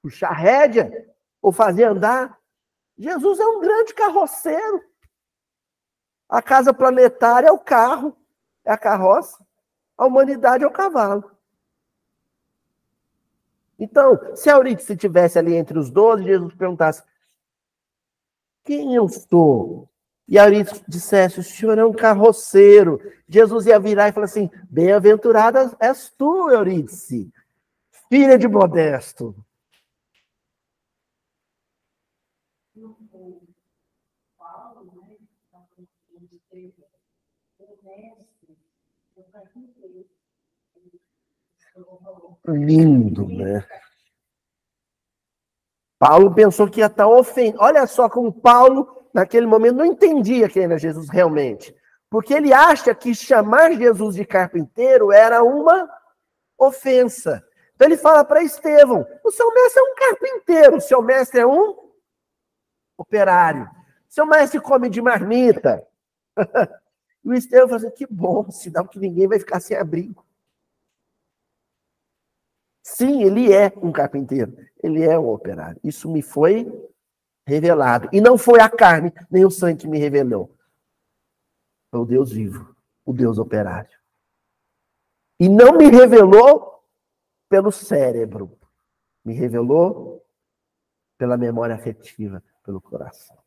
Puxar 0.01 0.31
rédea 0.31 0.91
ou 1.41 1.51
fazer 1.51 1.85
andar. 1.85 2.37
Jesus 2.97 3.39
é 3.39 3.45
um 3.45 3.59
grande 3.59 3.93
carroceiro. 3.93 4.81
A 6.27 6.41
casa 6.41 6.73
planetária 6.73 7.47
é 7.47 7.51
o 7.51 7.59
carro, 7.59 8.15
é 8.63 8.71
a 8.71 8.77
carroça. 8.77 9.43
A 9.97 10.05
humanidade 10.05 10.63
é 10.63 10.67
o 10.67 10.71
cavalo. 10.71 11.31
Então, 13.77 14.35
se 14.35 14.49
Eurídice 14.49 14.93
estivesse 14.93 15.39
ali 15.39 15.55
entre 15.55 15.77
os 15.77 15.89
doze, 15.89 16.23
Jesus 16.23 16.53
perguntasse: 16.53 17.03
Quem 18.63 18.95
eu 18.95 19.09
sou? 19.09 19.89
E 20.27 20.37
Eurídice 20.37 20.83
dissesse: 20.87 21.39
O 21.39 21.43
senhor 21.43 21.77
é 21.77 21.83
um 21.83 21.91
carroceiro. 21.91 23.01
Jesus 23.27 23.65
ia 23.65 23.79
virar 23.79 24.07
e 24.07 24.11
falar 24.11 24.25
assim: 24.25 24.49
Bem-aventurada 24.69 25.75
és 25.79 26.09
tu, 26.11 26.49
Eurídice, 26.49 27.33
filha 28.07 28.37
de 28.37 28.47
Modesto. 28.47 29.35
Lindo, 42.47 43.27
né? 43.27 43.65
Paulo 45.99 46.33
pensou 46.33 46.67
que 46.69 46.79
ia 46.79 46.87
estar 46.87 47.07
ofendendo. 47.07 47.59
Olha 47.61 47.85
só 47.85 48.09
como 48.09 48.33
Paulo, 48.33 49.07
naquele 49.13 49.45
momento, 49.45 49.75
não 49.75 49.85
entendia 49.85 50.49
quem 50.49 50.63
era 50.63 50.77
Jesus 50.77 51.09
realmente. 51.09 51.75
Porque 52.09 52.33
ele 52.33 52.51
acha 52.51 52.93
que 52.93 53.13
chamar 53.13 53.71
Jesus 53.73 54.15
de 54.15 54.25
carpinteiro 54.25 55.11
era 55.11 55.43
uma 55.43 55.89
ofensa. 56.57 57.45
Então 57.75 57.87
ele 57.87 57.97
fala 57.97 58.25
para 58.25 58.43
Estevão: 58.43 59.05
o 59.23 59.31
seu 59.31 59.53
mestre 59.53 59.79
é 59.79 59.83
um 59.83 59.95
carpinteiro, 59.95 60.77
o 60.77 60.81
seu 60.81 61.01
mestre 61.01 61.39
é 61.39 61.45
um 61.45 61.91
operário. 62.97 63.69
Seu 64.09 64.25
mestre 64.25 64.59
come 64.59 64.89
de 64.89 65.01
marmita. 65.01 65.87
e 67.23 67.29
o 67.29 67.33
Estevão 67.33 67.67
fala 67.67 67.81
assim: 67.81 67.91
que 67.95 68.07
bom, 68.07 68.49
sinal 68.51 68.87
que 68.87 68.99
ninguém 68.99 69.27
vai 69.27 69.39
ficar 69.39 69.59
sem 69.59 69.77
abrigo. 69.77 70.25
Sim, 72.83 73.23
ele 73.23 73.53
é 73.53 73.71
um 73.77 73.91
carpinteiro, 73.91 74.57
ele 74.81 75.03
é 75.03 75.17
um 75.17 75.29
operário. 75.29 75.79
Isso 75.83 76.11
me 76.11 76.21
foi 76.21 76.65
revelado. 77.45 78.09
E 78.11 78.19
não 78.19 78.37
foi 78.37 78.59
a 78.59 78.69
carne, 78.69 79.13
nem 79.29 79.45
o 79.45 79.51
sangue 79.51 79.81
que 79.81 79.87
me 79.87 79.99
revelou, 79.99 80.55
é 81.93 81.97
o 81.97 82.05
Deus 82.05 82.31
vivo, 82.31 82.75
o 83.05 83.13
Deus 83.13 83.37
operário. 83.37 83.99
E 85.39 85.49
não 85.49 85.77
me 85.77 85.89
revelou 85.89 86.83
pelo 87.49 87.71
cérebro, 87.71 88.57
me 89.23 89.33
revelou 89.33 90.25
pela 91.17 91.37
memória 91.37 91.75
afetiva, 91.75 92.43
pelo 92.63 92.81
coração. 92.81 93.40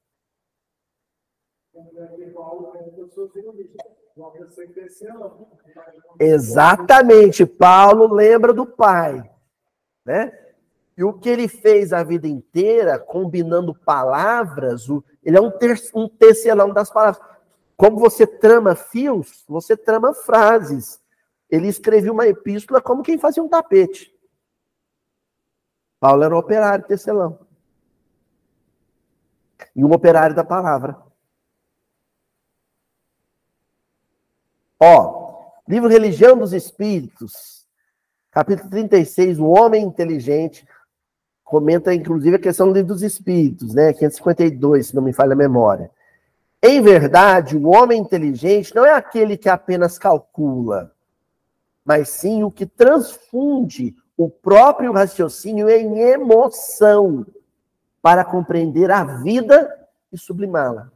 Exatamente, 6.21 7.45
Paulo 7.45 8.13
lembra 8.13 8.53
do 8.53 8.65
pai, 8.65 9.29
né? 10.05 10.33
E 10.97 11.03
o 11.03 11.13
que 11.13 11.29
ele 11.29 11.49
fez 11.49 11.93
a 11.93 12.05
vida 12.05 12.29
inteira, 12.29 12.99
combinando 12.99 13.75
palavras, 13.75 14.87
ele 15.25 15.37
é 15.37 15.41
um, 15.41 15.51
ter, 15.51 15.77
um 15.95 16.09
tecelão 16.09 16.73
das 16.73 16.91
palavras. 16.91 17.21
Como 17.77 17.99
você 17.99 18.25
trama 18.25 18.77
fios, 18.77 19.45
você 19.49 19.77
trama 19.77 20.15
frases. 20.15 21.03
Ele 21.51 21.67
escreveu 21.67 22.13
uma 22.13 22.29
epístola 22.29 22.81
como 22.81 23.03
quem 23.03 23.19
fazia 23.19 23.43
um 23.43 23.49
tapete. 23.49 24.15
Paulo 25.99 26.23
era 26.23 26.35
um 26.35 26.39
operário 26.39 26.87
tecelão. 26.87 27.41
E 29.75 29.85
um 29.85 29.93
operário 29.93 30.37
da 30.37 30.45
palavra. 30.45 31.04
Ó, 34.81 35.51
livro 35.69 35.89
Religião 35.89 36.37
dos 36.37 36.53
Espíritos, 36.53 37.67
capítulo 38.31 38.69
36, 38.71 39.39
o 39.39 39.47
homem 39.47 39.85
inteligente, 39.85 40.67
comenta 41.45 41.95
inclusive 41.95 42.37
a 42.37 42.41
questão 42.41 42.67
do 42.67 42.75
livro 42.75 42.89
dos 42.89 43.03
Espíritos, 43.03 43.75
né? 43.75 43.93
552, 43.93 44.89
se 44.89 44.95
não 44.95 45.03
me 45.03 45.13
falha 45.13 45.35
a 45.35 45.37
memória. 45.37 45.91
Em 46.63 46.81
verdade, 46.81 47.57
o 47.57 47.69
homem 47.69 48.01
inteligente 48.01 48.75
não 48.75 48.85
é 48.85 48.93
aquele 48.93 49.37
que 49.37 49.49
apenas 49.49 49.99
calcula, 49.99 50.93
mas 51.85 52.09
sim 52.09 52.43
o 52.43 52.51
que 52.51 52.65
transfunde 52.65 53.95
o 54.17 54.31
próprio 54.31 54.93
raciocínio 54.93 55.69
em 55.69 56.01
emoção 56.01 57.27
para 58.01 58.25
compreender 58.25 58.91
a 58.91 59.05
vida 59.05 59.89
e 60.13 60.19
sublimá-la. 60.19 60.91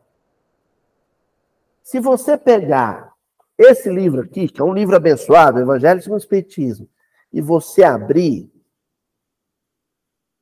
Se 1.82 2.00
você 2.00 2.36
pegar 2.36 3.12
esse 3.58 3.90
livro 3.90 4.22
aqui, 4.22 4.48
que 4.48 4.60
é 4.60 4.64
um 4.64 4.72
livro 4.72 4.94
abençoado, 4.94 5.58
Evangelho 5.58 6.00
segundo 6.00 6.18
o 6.18 6.22
Espiritismo, 6.22 6.88
e 7.32 7.40
você 7.40 7.82
abrir, 7.82 8.50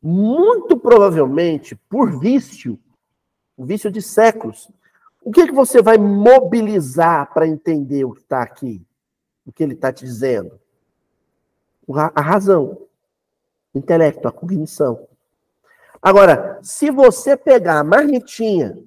muito 0.03 0.77
provavelmente, 0.77 1.75
por 1.89 2.21
vício, 2.21 2.79
o 3.57 3.65
vício 3.65 3.91
de 3.91 4.03
séculos, 4.03 4.71
o 5.23 5.33
que, 5.33 5.47
que 5.47 5.53
você 5.53 5.83
vai 5.83 5.97
mobilizar 5.97 7.33
para 7.33 7.49
entender 7.49 8.05
o 8.05 8.13
que 8.13 8.21
está 8.21 8.43
aqui? 8.43 8.87
O 9.45 9.51
que 9.51 9.63
ele 9.63 9.73
está 9.73 9.93
te 9.93 10.05
dizendo? 10.05 10.61
A 12.15 12.21
razão, 12.21 12.87
o 13.75 13.79
intelecto, 13.79 14.29
a 14.29 14.33
cognição. 14.33 15.09
Agora, 16.01 16.61
se 16.63 16.91
você 16.91 17.37
pegar 17.37 17.81
a 17.81 17.85
marmitinha 17.85 18.79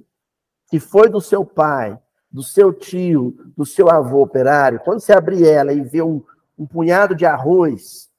que 0.70 0.80
foi 0.80 1.10
do 1.10 1.20
seu 1.20 1.44
pai, 1.44 2.00
do 2.32 2.44
seu 2.44 2.74
tio, 2.74 3.32
do 3.58 3.66
seu 3.66 3.90
avô 3.90 4.22
operário, 4.22 4.80
quando 4.80 5.00
você 5.00 5.14
abrir 5.14 5.48
ela 5.48 5.74
e 5.74 5.82
ver 5.82 6.04
um, 6.04 6.24
um 6.58 6.66
punhado 6.66 7.16
de 7.16 7.26
arroz 7.26 8.10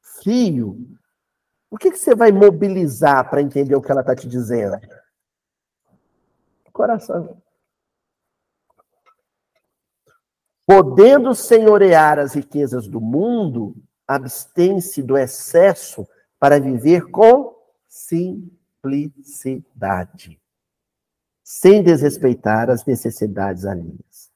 frio, 0.00 0.78
o 1.70 1.76
que, 1.76 1.90
que 1.90 1.98
você 1.98 2.14
vai 2.14 2.32
mobilizar 2.32 3.28
para 3.28 3.42
entender 3.42 3.74
o 3.74 3.82
que 3.82 3.90
ela 3.90 4.00
está 4.00 4.14
te 4.14 4.28
dizendo? 4.28 4.78
coração. 6.74 7.40
Podendo 10.66 11.34
senhorear 11.34 12.18
as 12.18 12.34
riquezas 12.34 12.86
do 12.88 13.00
mundo, 13.00 13.74
abstém-se 14.06 15.02
do 15.02 15.16
excesso 15.16 16.06
para 16.38 16.60
viver 16.60 17.10
com 17.10 17.56
simplicidade, 17.86 20.38
sem 21.44 21.82
desrespeitar 21.82 22.70
as 22.70 22.86
necessidades 22.86 23.66
alheias. 23.66 24.32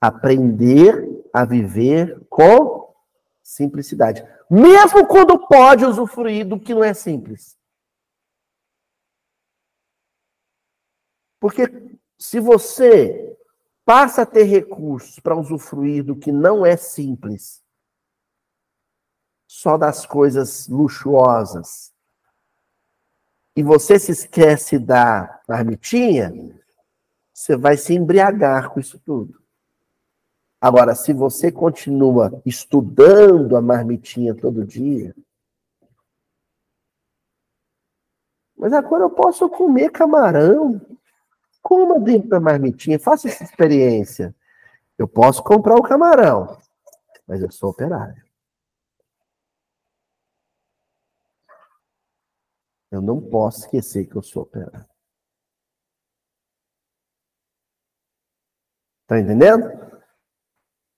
Aprender 0.00 1.06
a 1.30 1.44
viver 1.44 2.26
com 2.30 2.94
simplicidade, 3.42 4.26
mesmo 4.50 5.06
quando 5.06 5.46
pode 5.46 5.84
usufruir 5.84 6.48
do 6.48 6.58
que 6.58 6.74
não 6.74 6.82
é 6.82 6.94
simples. 6.94 7.58
Porque 11.38 11.62
se 12.18 12.40
você 12.40 13.36
passa 13.84 14.22
a 14.22 14.26
ter 14.26 14.44
recursos 14.44 15.18
para 15.20 15.36
usufruir 15.36 16.04
do 16.04 16.16
que 16.16 16.32
não 16.32 16.64
é 16.64 16.76
simples, 16.76 17.62
só 19.46 19.76
das 19.76 20.06
coisas 20.06 20.68
luxuosas, 20.68 21.89
e 23.56 23.62
você 23.62 23.98
se 23.98 24.12
esquece 24.12 24.78
da 24.78 25.40
marmitinha, 25.48 26.32
você 27.32 27.56
vai 27.56 27.76
se 27.76 27.94
embriagar 27.94 28.70
com 28.70 28.80
isso 28.80 28.98
tudo. 28.98 29.40
Agora, 30.60 30.94
se 30.94 31.12
você 31.12 31.50
continua 31.50 32.40
estudando 32.44 33.56
a 33.56 33.62
marmitinha 33.62 34.34
todo 34.34 34.66
dia, 34.66 35.14
mas 38.56 38.72
agora 38.72 39.04
eu 39.04 39.10
posso 39.10 39.48
comer 39.48 39.90
camarão, 39.90 40.80
Coma 41.62 42.00
dentro 42.00 42.28
da 42.28 42.40
marmitinha, 42.40 42.98
faça 42.98 43.28
essa 43.28 43.44
experiência. 43.44 44.34
Eu 44.98 45.06
posso 45.06 45.42
comprar 45.42 45.76
o 45.76 45.82
camarão, 45.82 46.58
mas 47.26 47.42
eu 47.42 47.50
sou 47.50 47.70
operário. 47.70 48.22
Eu 52.90 53.00
não 53.00 53.20
posso 53.20 53.60
esquecer 53.60 54.06
que 54.06 54.16
eu 54.16 54.22
sou 54.22 54.42
operário. 54.42 54.88
Tá 59.06 59.18
entendendo? 59.18 59.68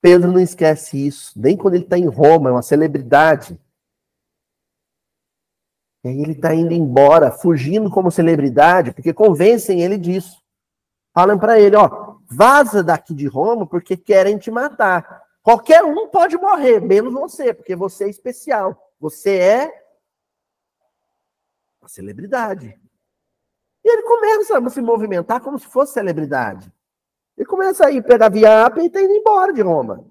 Pedro 0.01 0.31
não 0.31 0.39
esquece 0.39 1.07
isso, 1.07 1.31
nem 1.39 1.55
quando 1.55 1.75
ele 1.75 1.85
está 1.85 1.97
em 1.97 2.07
Roma, 2.07 2.49
é 2.49 2.51
uma 2.51 2.61
celebridade. 2.61 3.59
E 6.03 6.09
aí 6.09 6.21
ele 6.21 6.33
está 6.33 6.53
indo 6.53 6.73
embora, 6.73 7.31
fugindo 7.31 7.89
como 7.89 8.11
celebridade, 8.11 8.91
porque 8.91 9.13
convencem 9.13 9.81
ele 9.81 9.97
disso. 9.97 10.43
Falam 11.13 11.39
para 11.39 11.59
ele, 11.59 11.75
ó, 11.75 12.17
vaza 12.29 12.83
daqui 12.83 13.13
de 13.13 13.27
Roma 13.27 13.65
porque 13.65 13.95
querem 13.95 14.37
te 14.37 14.51
matar. 14.51 15.23
Qualquer 15.41 15.83
um 15.83 16.09
pode 16.09 16.35
morrer, 16.37 16.81
menos 16.81 17.13
você, 17.13 17.53
porque 17.53 17.75
você 17.75 18.05
é 18.05 18.09
especial. 18.09 18.77
Você 18.99 19.37
é 19.37 19.82
uma 21.83 21.89
celebridade. 21.89 22.79
E 23.83 23.89
ele 23.89 24.03
começa 24.03 24.57
a 24.57 24.69
se 24.69 24.81
movimentar 24.81 25.41
como 25.41 25.59
se 25.59 25.67
fosse 25.67 25.93
celebridade. 25.93 26.71
Ele 27.37 27.45
começa 27.45 27.85
a 27.85 27.91
ir 27.91 28.01
pegar 28.03 28.29
viapa 28.29 28.81
e 28.81 28.87
está 28.87 29.01
indo 29.01 29.13
embora 29.13 29.51
de 29.51 29.61
Roma. 29.61 30.05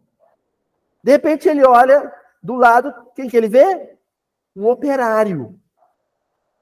De 1.02 1.12
repente 1.12 1.48
ele 1.48 1.64
olha 1.64 2.12
do 2.42 2.54
lado, 2.54 2.92
quem 3.14 3.28
que 3.28 3.36
ele 3.36 3.48
vê? 3.48 3.96
Um 4.54 4.68
operário. 4.68 5.58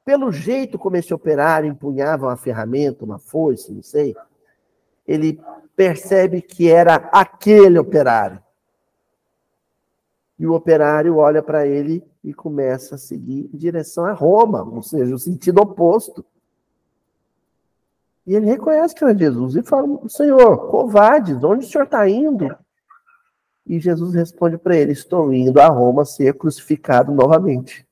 Pelo 0.05 0.31
jeito 0.31 0.79
como 0.79 0.97
esse 0.97 1.13
operário 1.13 1.69
empunhava 1.69 2.27
uma 2.27 2.37
ferramenta, 2.37 3.05
uma 3.05 3.19
foice, 3.19 3.73
não 3.73 3.83
sei, 3.83 4.15
ele 5.07 5.41
percebe 5.75 6.41
que 6.41 6.71
era 6.71 6.95
aquele 7.13 7.79
operário. 7.79 8.43
E 10.41 10.47
o 10.47 10.55
operário 10.55 11.19
olha 11.19 11.43
para 11.43 11.67
ele 11.67 12.03
e 12.25 12.33
começa 12.33 12.95
a 12.95 12.99
seguir 12.99 13.51
em 13.53 13.59
direção 13.59 14.07
a 14.07 14.13
Roma, 14.15 14.63
ou 14.63 14.83
seja, 14.83 15.15
o 15.15 15.19
sentido 15.19 15.61
oposto. 15.61 16.25
E 18.27 18.35
ele 18.35 18.47
reconhece 18.47 18.95
que 18.95 19.05
era 19.05 19.15
Jesus 19.15 19.55
e 19.57 19.63
fala: 19.63 20.09
Senhor, 20.09 20.71
covardes, 20.71 21.45
onde 21.45 21.67
o 21.67 21.69
senhor 21.69 21.85
está 21.85 22.09
indo? 22.09 22.57
E 23.67 23.79
Jesus 23.79 24.15
responde 24.15 24.57
para 24.57 24.75
ele: 24.75 24.93
Estou 24.93 25.31
indo 25.31 25.61
a 25.61 25.67
Roma 25.67 26.07
ser 26.07 26.33
crucificado 26.33 27.13
novamente. 27.13 27.87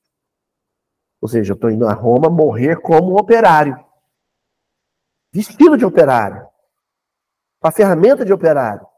Ou 1.21 1.29
seja, 1.29 1.51
eu 1.51 1.55
estou 1.55 1.69
indo 1.69 1.85
a 1.85 1.93
Roma 1.93 2.31
morrer 2.31 2.77
como 2.77 3.19
operário. 3.19 3.77
Vestido 5.31 5.77
de 5.77 5.85
operário. 5.85 6.47
Com 7.59 7.67
a 7.67 7.71
ferramenta 7.71 8.25
de 8.25 8.33
operário. 8.33 8.88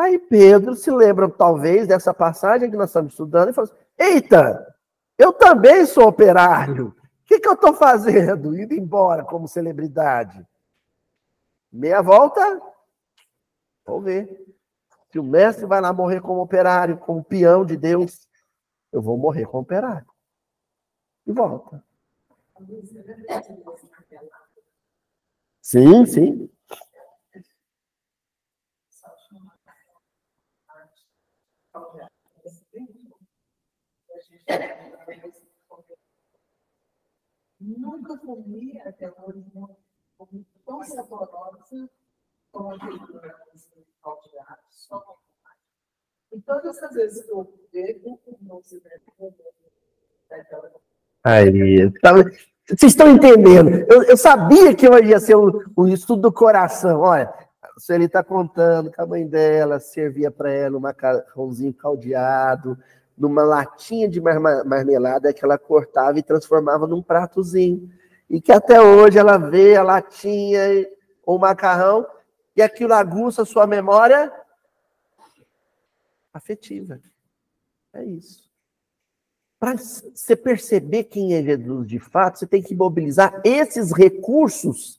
Aí 0.00 0.18
Pedro 0.18 0.74
se 0.74 0.90
lembra, 0.90 1.28
talvez, 1.28 1.86
dessa 1.86 2.14
passagem 2.14 2.70
que 2.70 2.76
nós 2.76 2.88
estamos 2.88 3.12
estudando 3.12 3.50
e 3.50 3.52
fala 3.52 3.66
assim: 3.66 3.84
Eita, 3.98 4.74
eu 5.18 5.30
também 5.30 5.84
sou 5.84 6.08
operário. 6.08 6.88
O 6.88 7.26
que, 7.26 7.38
que 7.38 7.46
eu 7.46 7.52
estou 7.52 7.74
fazendo? 7.74 8.58
Indo 8.58 8.72
embora 8.72 9.22
como 9.22 9.46
celebridade. 9.46 10.42
Meia 11.70 12.00
volta? 12.00 12.40
Vamos 13.84 14.04
ver. 14.04 14.42
Se 15.12 15.18
o 15.18 15.22
mestre 15.22 15.66
vai 15.66 15.82
lá 15.82 15.92
morrer 15.92 16.22
como 16.22 16.40
operário, 16.40 16.96
como 16.96 17.22
peão 17.22 17.62
de 17.62 17.76
Deus, 17.76 18.26
eu 18.90 19.02
vou 19.02 19.18
morrer 19.18 19.44
como 19.44 19.62
operário. 19.62 20.08
E 21.26 21.32
volta. 21.32 21.84
Sim, 25.60 26.06
sim. 26.06 26.50
Nunca 37.60 38.16
comi 38.18 38.80
até 38.80 39.12
hoje 39.22 39.44
tão 40.64 40.82
saborosa 40.82 41.90
como 42.50 42.74
aquele 42.74 42.98
E 46.32 46.40
todas 46.40 46.82
as 46.82 46.94
vezes 46.94 47.24
que 47.24 47.32
eu 47.32 47.52
bebo, 47.72 48.20
não 48.40 48.62
se 48.62 48.82
Aí, 51.22 51.90
tá, 52.00 52.12
vocês 52.68 52.92
estão 52.92 53.10
entendendo? 53.10 53.84
Eu, 53.90 54.04
eu, 54.04 54.16
sabia 54.16 54.74
que 54.74 54.88
hoje 54.88 55.10
ia 55.10 55.20
ser 55.20 55.34
o, 55.34 55.62
o 55.76 55.88
estudo 55.88 56.22
do 56.22 56.32
coração. 56.32 57.00
Olha, 57.00 57.32
a 57.60 57.80
Sueli 57.80 58.04
está 58.04 58.22
contando 58.22 58.90
que 58.90 59.00
a 59.00 59.06
mãe 59.06 59.26
dela 59.26 59.80
servia 59.80 60.30
para 60.30 60.50
ela 60.52 60.76
um 60.76 60.80
macarrãozinho 60.80 61.74
caldeado, 61.74 62.78
numa 63.20 63.44
latinha 63.44 64.08
de 64.08 64.18
marmelada 64.18 65.30
que 65.30 65.44
ela 65.44 65.58
cortava 65.58 66.18
e 66.18 66.22
transformava 66.22 66.86
num 66.86 67.02
pratozinho. 67.02 67.92
E 68.30 68.40
que 68.40 68.50
até 68.50 68.80
hoje 68.80 69.18
ela 69.18 69.36
vê 69.36 69.76
a 69.76 69.82
latinha 69.82 70.60
ou 71.22 71.36
o 71.36 71.38
macarrão 71.38 72.06
e 72.56 72.62
aquilo 72.62 72.94
aguça 72.94 73.44
sua 73.44 73.66
memória 73.66 74.32
afetiva. 76.32 76.98
É 77.92 78.02
isso. 78.02 78.48
Para 79.58 79.76
você 79.76 80.34
perceber 80.34 81.04
quem 81.04 81.34
é 81.34 81.42
Jesus 81.42 81.86
de 81.86 81.98
fato, 81.98 82.38
você 82.38 82.46
tem 82.46 82.62
que 82.62 82.74
mobilizar 82.74 83.42
esses 83.44 83.92
recursos 83.92 84.98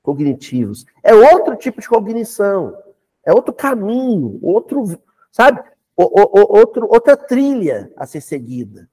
cognitivos. 0.00 0.86
É 1.02 1.12
outro 1.12 1.56
tipo 1.56 1.80
de 1.80 1.88
cognição. 1.88 2.78
É 3.26 3.32
outro 3.32 3.52
caminho, 3.52 4.38
outro, 4.42 4.96
sabe? 5.32 5.71
O, 5.96 6.04
o, 6.04 6.58
outro, 6.58 6.86
outra 6.90 7.16
trilha 7.16 7.92
a 7.96 8.06
ser 8.06 8.20
seguida. 8.20 8.88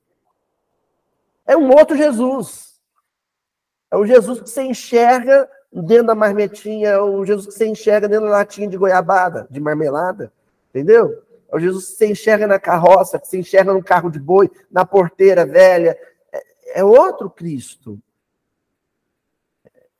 É 1.45 1.55
um 1.55 1.71
outro 1.71 1.95
Jesus. 1.95 2.79
É 3.91 3.97
o 3.97 4.05
Jesus 4.05 4.41
que 4.41 4.49
você 4.49 4.63
enxerga 4.63 5.49
dentro 5.71 6.07
da 6.07 6.15
marmetinha, 6.15 6.89
é 6.89 7.01
o 7.01 7.25
Jesus 7.25 7.47
que 7.47 7.53
você 7.53 7.67
enxerga 7.67 8.07
dentro 8.07 8.25
da 8.25 8.33
latinha 8.33 8.67
de 8.67 8.77
goiabada, 8.77 9.47
de 9.49 9.59
marmelada. 9.59 10.31
Entendeu? 10.69 11.23
É 11.47 11.55
o 11.55 11.59
Jesus 11.59 11.87
que 11.87 11.93
você 11.93 12.07
enxerga 12.11 12.45
na 12.45 12.59
carroça, 12.59 13.19
que 13.19 13.27
você 13.27 13.39
enxerga 13.39 13.73
no 13.73 13.83
carro 13.83 14.11
de 14.11 14.19
boi, 14.19 14.51
na 14.69 14.85
porteira 14.85 15.45
velha. 15.45 15.97
É, 16.31 16.81
é 16.81 16.83
outro 16.83 17.29
Cristo. 17.29 17.99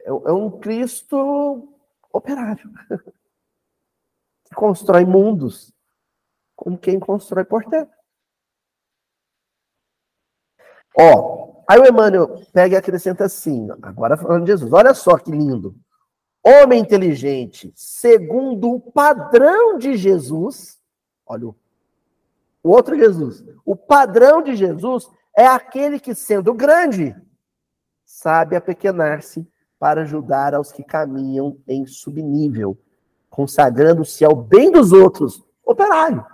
É, 0.03 0.09
é 0.09 0.31
um 0.31 0.51
Cristo 0.51 1.67
operário. 2.11 2.69
Que 4.49 4.55
constrói 4.55 5.05
mundos 5.05 5.71
como 6.59 6.77
quem 6.77 6.99
constrói 6.99 7.45
porteiro. 7.45 7.87
Ó, 10.97 11.63
aí 11.65 11.79
o 11.79 11.87
Emmanuel 11.87 12.43
pega 12.51 12.75
e 12.75 12.77
acrescenta 12.77 13.23
assim, 13.23 13.69
agora 13.81 14.17
falando 14.17 14.43
de 14.43 14.51
Jesus, 14.51 14.73
olha 14.73 14.93
só 14.93 15.17
que 15.17 15.31
lindo. 15.31 15.73
Homem 16.43 16.81
inteligente, 16.81 17.71
segundo 17.75 18.73
o 18.73 18.91
padrão 18.91 19.77
de 19.77 19.95
Jesus, 19.95 20.77
olha 21.25 21.47
o, 21.47 21.55
o 22.61 22.71
outro 22.71 22.97
Jesus, 22.97 23.41
o 23.65 23.75
padrão 23.75 24.41
de 24.41 24.53
Jesus 24.55 25.09
é 25.35 25.45
aquele 25.47 25.97
que, 25.97 26.13
sendo 26.13 26.53
grande, 26.53 27.15
sabe 28.03 28.57
apequenar-se 28.57 29.47
para 29.77 30.01
ajudar 30.01 30.53
aos 30.53 30.73
que 30.73 30.83
caminham 30.83 31.57
em 31.65 31.85
subnível, 31.85 32.77
consagrando-se 33.29 34.25
ao 34.25 34.35
bem 34.35 34.69
dos 34.69 34.91
outros, 34.91 35.41
operário 35.63 36.25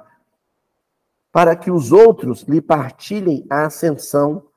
para 1.36 1.54
que 1.54 1.70
os 1.70 1.92
outros 1.92 2.44
lhe 2.44 2.62
partilhem 2.62 3.46
a 3.50 3.66
ascensão 3.66 4.48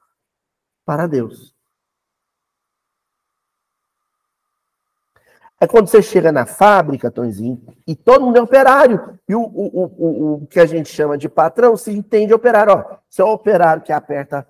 para 0.86 1.08
Deus. 1.08 1.52
É 5.60 5.66
quando 5.66 5.88
você 5.88 6.00
chega 6.00 6.30
na 6.30 6.46
fábrica, 6.46 7.10
Tonzinho, 7.10 7.60
e 7.84 7.96
todo 7.96 8.24
mundo 8.24 8.38
é 8.38 8.40
operário. 8.40 9.18
E 9.28 9.34
o, 9.34 9.40
o, 9.40 9.84
o, 9.98 10.34
o 10.34 10.46
que 10.46 10.60
a 10.60 10.66
gente 10.66 10.88
chama 10.88 11.18
de 11.18 11.28
patrão 11.28 11.76
se 11.76 11.90
entende 11.90 12.32
operário. 12.32 12.74
Ó, 12.74 12.98
você 13.10 13.22
é 13.22 13.24
o 13.24 13.32
operário 13.32 13.82
que 13.82 13.92
aperta 13.92 14.46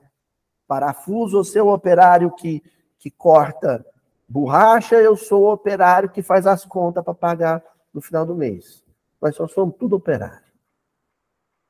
parafuso, 0.66 1.38
ou 1.38 1.44
você 1.44 1.58
é 1.58 1.62
o 1.62 1.72
operário 1.72 2.30
que, 2.32 2.62
que 2.98 3.10
corta 3.10 3.82
borracha, 4.28 4.96
eu 4.96 5.16
sou 5.16 5.44
o 5.44 5.52
operário 5.54 6.10
que 6.10 6.20
faz 6.20 6.46
as 6.46 6.62
contas 6.62 7.02
para 7.02 7.14
pagar 7.14 7.64
no 7.90 8.02
final 8.02 8.26
do 8.26 8.34
mês. 8.34 8.84
Nós 9.18 9.34
só 9.34 9.48
somos 9.48 9.76
tudo 9.78 9.96
operário. 9.96 10.47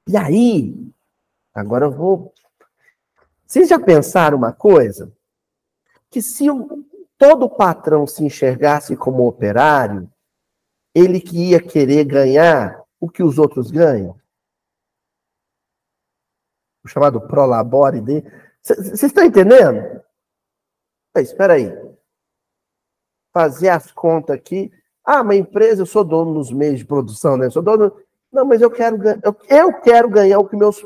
E 0.09 0.17
aí, 0.17 0.75
agora 1.53 1.85
eu 1.85 1.91
vou. 1.91 2.33
Vocês 3.47 3.69
já 3.69 3.79
pensaram 3.79 4.39
uma 4.39 4.55
coisa? 4.55 5.15
Que 6.11 6.23
se 6.23 6.47
todo 7.19 7.51
patrão 7.51 8.07
se 8.07 8.25
enxergasse 8.25 8.97
como 8.97 9.29
operário, 9.29 10.11
ele 10.95 11.21
que 11.21 11.51
ia 11.51 11.61
querer 11.61 12.05
ganhar 12.05 12.83
o 12.99 13.11
que 13.11 13.23
os 13.23 13.39
outros 13.39 13.71
ganham? 13.71 14.19
O 16.83 16.89
chamado 16.89 17.21
prolabore 17.21 18.01
de. 18.01 18.25
Vocês 18.63 19.03
estão 19.03 19.25
entendendo? 19.25 20.03
Espera 21.17 21.55
aí. 21.55 21.71
Fazer 23.31 23.69
as 23.69 23.93
contas 23.93 24.37
aqui. 24.37 24.73
Ah, 25.05 25.21
uma 25.21 25.35
empresa, 25.35 25.83
eu 25.83 25.87
sou 25.87 26.03
dono 26.03 26.33
dos 26.33 26.51
meios 26.51 26.79
de 26.79 26.87
produção, 26.87 27.37
né? 27.37 27.47
Eu 27.47 27.51
sou 27.51 27.63
dono. 27.63 27.95
Não, 28.33 28.45
mas 28.45 28.61
eu 28.61 28.70
quero, 28.70 28.99
eu, 29.22 29.37
eu 29.49 29.81
quero 29.81 30.09
ganhar 30.09 30.39
o 30.39 30.49
que, 30.49 30.57
meus, 30.57 30.85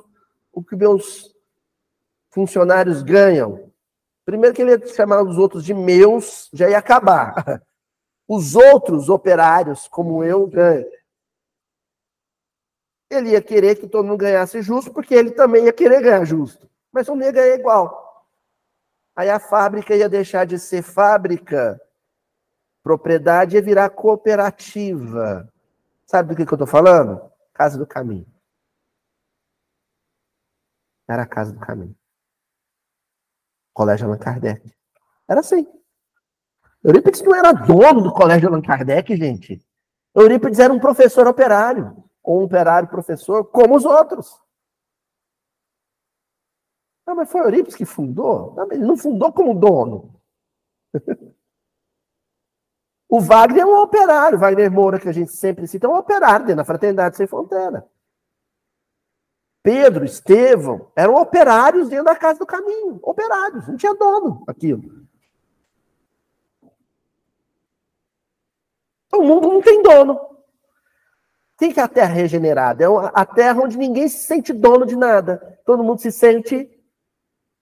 o 0.52 0.62
que 0.62 0.76
meus 0.76 1.34
funcionários 2.30 3.02
ganham. 3.02 3.70
Primeiro 4.24 4.54
que 4.54 4.62
ele 4.62 4.72
ia 4.72 4.86
chamar 4.86 5.22
os 5.22 5.36
outros 5.36 5.64
de 5.64 5.74
meus, 5.74 6.48
já 6.52 6.68
ia 6.68 6.78
acabar. 6.78 7.34
Os 8.28 8.54
outros 8.54 9.10
operários, 9.10 9.88
como 9.88 10.24
eu, 10.24 10.46
ganham. 10.46 10.88
Ele 13.10 13.30
ia 13.30 13.42
querer 13.42 13.74
que 13.74 13.86
todo 13.86 14.06
mundo 14.06 14.16
ganhasse 14.16 14.62
justo, 14.62 14.90
porque 14.90 15.12
ele 15.12 15.32
também 15.32 15.64
ia 15.64 15.72
querer 15.72 16.00
ganhar 16.00 16.24
justo. 16.24 16.70
Mas 16.90 17.08
o 17.08 17.16
ia 17.16 17.32
ganhar 17.32 17.56
igual. 17.56 18.24
Aí 19.14 19.28
a 19.28 19.38
fábrica 19.38 19.94
ia 19.94 20.08
deixar 20.08 20.46
de 20.46 20.58
ser 20.58 20.82
fábrica, 20.82 21.78
propriedade 22.82 23.56
ia 23.56 23.60
virar 23.60 23.90
cooperativa. 23.90 25.52
Sabe 26.06 26.30
do 26.30 26.36
que, 26.36 26.46
que 26.46 26.52
eu 26.52 26.56
estou 26.56 26.66
falando? 26.66 27.31
Casa 27.52 27.78
do 27.78 27.86
Caminho. 27.86 28.26
Era 31.08 31.22
a 31.22 31.26
Casa 31.26 31.52
do 31.52 31.60
Caminho. 31.60 31.96
Colégio 33.72 34.06
Allan 34.06 34.18
Kardec. 34.18 34.74
Era 35.28 35.40
assim. 35.40 35.66
Eurípides 36.84 37.22
não 37.22 37.34
era 37.34 37.52
dono 37.52 38.02
do 38.02 38.12
Colégio 38.12 38.48
Allan 38.48 38.62
Kardec, 38.62 39.16
gente. 39.16 39.64
Eurípides 40.14 40.58
era 40.58 40.72
um 40.72 40.80
professor 40.80 41.26
operário, 41.26 42.04
ou 42.22 42.40
um 42.40 42.44
operário 42.44 42.88
professor, 42.88 43.44
como 43.46 43.76
os 43.76 43.84
outros. 43.84 44.40
Não, 47.06 47.16
mas 47.16 47.30
foi 47.30 47.40
Eurípides 47.42 47.76
que 47.76 47.84
fundou? 47.84 48.54
Não, 48.54 48.72
ele 48.72 48.84
não 48.84 48.96
fundou 48.96 49.32
como 49.32 49.58
dono. 49.58 50.20
O 53.12 53.20
Wagner 53.20 53.64
é 53.64 53.66
um 53.66 53.78
operário, 53.78 54.38
Wagner 54.38 54.72
Moura, 54.72 54.98
que 54.98 55.06
a 55.06 55.12
gente 55.12 55.32
sempre 55.32 55.66
cita, 55.66 55.86
é 55.86 55.90
um 55.90 55.98
operário 55.98 56.46
dentro 56.46 56.56
da 56.56 56.64
Fraternidade 56.64 57.14
Sem 57.14 57.26
Fronteira. 57.26 57.86
Pedro, 59.62 60.06
Estevão, 60.06 60.90
eram 60.96 61.16
operários 61.16 61.90
dentro 61.90 62.06
da 62.06 62.16
Casa 62.16 62.38
do 62.38 62.46
Caminho. 62.46 62.98
Operários, 63.02 63.68
não 63.68 63.76
tinha 63.76 63.94
dono 63.94 64.42
aquilo. 64.48 65.02
o 69.12 69.22
mundo 69.22 69.46
não 69.46 69.60
tem 69.60 69.82
dono. 69.82 70.18
Quem 71.58 71.70
que 71.70 71.80
é 71.80 71.82
a 71.82 71.88
terra 71.88 72.14
regenerada? 72.14 72.82
É 72.82 72.86
a 73.12 73.26
terra 73.26 73.60
onde 73.62 73.76
ninguém 73.76 74.08
se 74.08 74.24
sente 74.24 74.54
dono 74.54 74.86
de 74.86 74.96
nada. 74.96 75.60
Todo 75.66 75.84
mundo 75.84 76.00
se 76.00 76.10
sente 76.10 76.66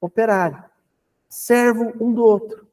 operário, 0.00 0.64
servo 1.28 1.92
um 2.00 2.14
do 2.14 2.24
outro. 2.24 2.69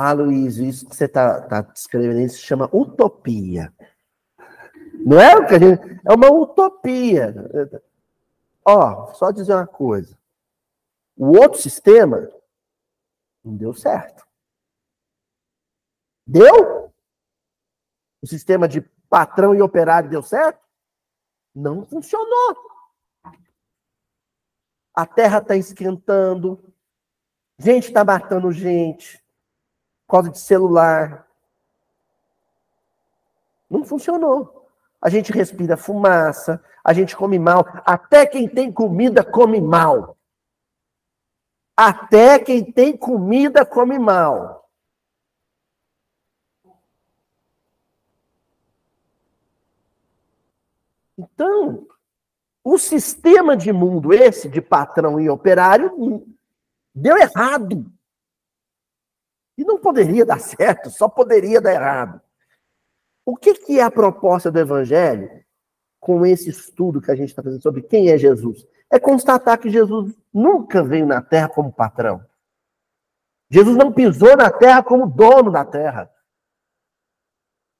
Ah, 0.00 0.12
Luiz, 0.12 0.58
isso 0.58 0.88
que 0.88 0.94
você 0.94 1.06
está 1.06 1.42
tá 1.42 1.60
descrevendo 1.60 2.30
se 2.30 2.38
chama 2.38 2.70
utopia. 2.72 3.74
Não 5.04 5.20
é 5.20 5.34
o 5.34 5.44
que 5.44 5.54
a 5.54 5.58
gente. 5.58 6.00
É 6.08 6.14
uma 6.14 6.30
utopia. 6.30 7.34
Ó, 8.64 9.12
só 9.14 9.32
dizer 9.32 9.54
uma 9.54 9.66
coisa. 9.66 10.16
O 11.16 11.36
outro 11.36 11.60
sistema 11.60 12.30
não 13.42 13.56
deu 13.56 13.74
certo. 13.74 14.24
Deu? 16.24 16.92
O 18.22 18.26
sistema 18.28 18.68
de 18.68 18.82
patrão 19.10 19.52
e 19.52 19.60
operário 19.60 20.08
deu 20.08 20.22
certo? 20.22 20.64
Não 21.52 21.84
funcionou. 21.84 22.56
A 24.94 25.04
terra 25.04 25.38
está 25.38 25.56
esquentando. 25.56 26.72
Gente 27.58 27.88
está 27.88 28.04
matando 28.04 28.52
gente. 28.52 29.26
Por 30.08 30.12
causa 30.12 30.30
de 30.30 30.38
celular. 30.38 31.28
Não 33.68 33.84
funcionou. 33.84 34.70
A 35.02 35.10
gente 35.10 35.30
respira 35.30 35.76
fumaça, 35.76 36.64
a 36.82 36.94
gente 36.94 37.14
come 37.14 37.38
mal. 37.38 37.64
Até 37.84 38.24
quem 38.24 38.48
tem 38.48 38.72
comida 38.72 39.22
come 39.22 39.60
mal. 39.60 40.16
Até 41.76 42.38
quem 42.38 42.72
tem 42.72 42.96
comida 42.96 43.66
come 43.66 43.98
mal. 43.98 44.66
Então, 51.18 51.86
o 52.64 52.78
sistema 52.78 53.54
de 53.54 53.72
mundo 53.74 54.14
esse, 54.14 54.48
de 54.48 54.62
patrão 54.62 55.20
e 55.20 55.28
operário, 55.28 56.26
deu 56.94 57.18
errado. 57.18 57.97
E 59.58 59.64
não 59.64 59.78
poderia 59.78 60.24
dar 60.24 60.40
certo, 60.40 60.88
só 60.88 61.08
poderia 61.08 61.60
dar 61.60 61.74
errado. 61.74 62.20
O 63.26 63.36
que, 63.36 63.52
que 63.52 63.78
é 63.78 63.82
a 63.82 63.90
proposta 63.90 64.50
do 64.50 64.58
Evangelho 64.58 65.28
com 66.00 66.24
esse 66.24 66.48
estudo 66.48 67.02
que 67.02 67.10
a 67.10 67.14
gente 67.14 67.28
está 67.28 67.42
fazendo 67.42 67.60
sobre 67.60 67.82
quem 67.82 68.08
é 68.08 68.16
Jesus? 68.16 68.66
é 68.90 68.98
constatar 68.98 69.58
que 69.58 69.68
Jesus 69.68 70.14
nunca 70.32 70.82
veio 70.82 71.06
na 71.06 71.20
terra 71.20 71.48
como 71.48 71.72
patrão. 71.72 72.24
Jesus 73.50 73.76
não 73.76 73.92
pisou 73.92 74.36
na 74.36 74.50
terra 74.50 74.82
como 74.82 75.06
dono 75.06 75.50
da 75.50 75.64
terra. 75.64 76.10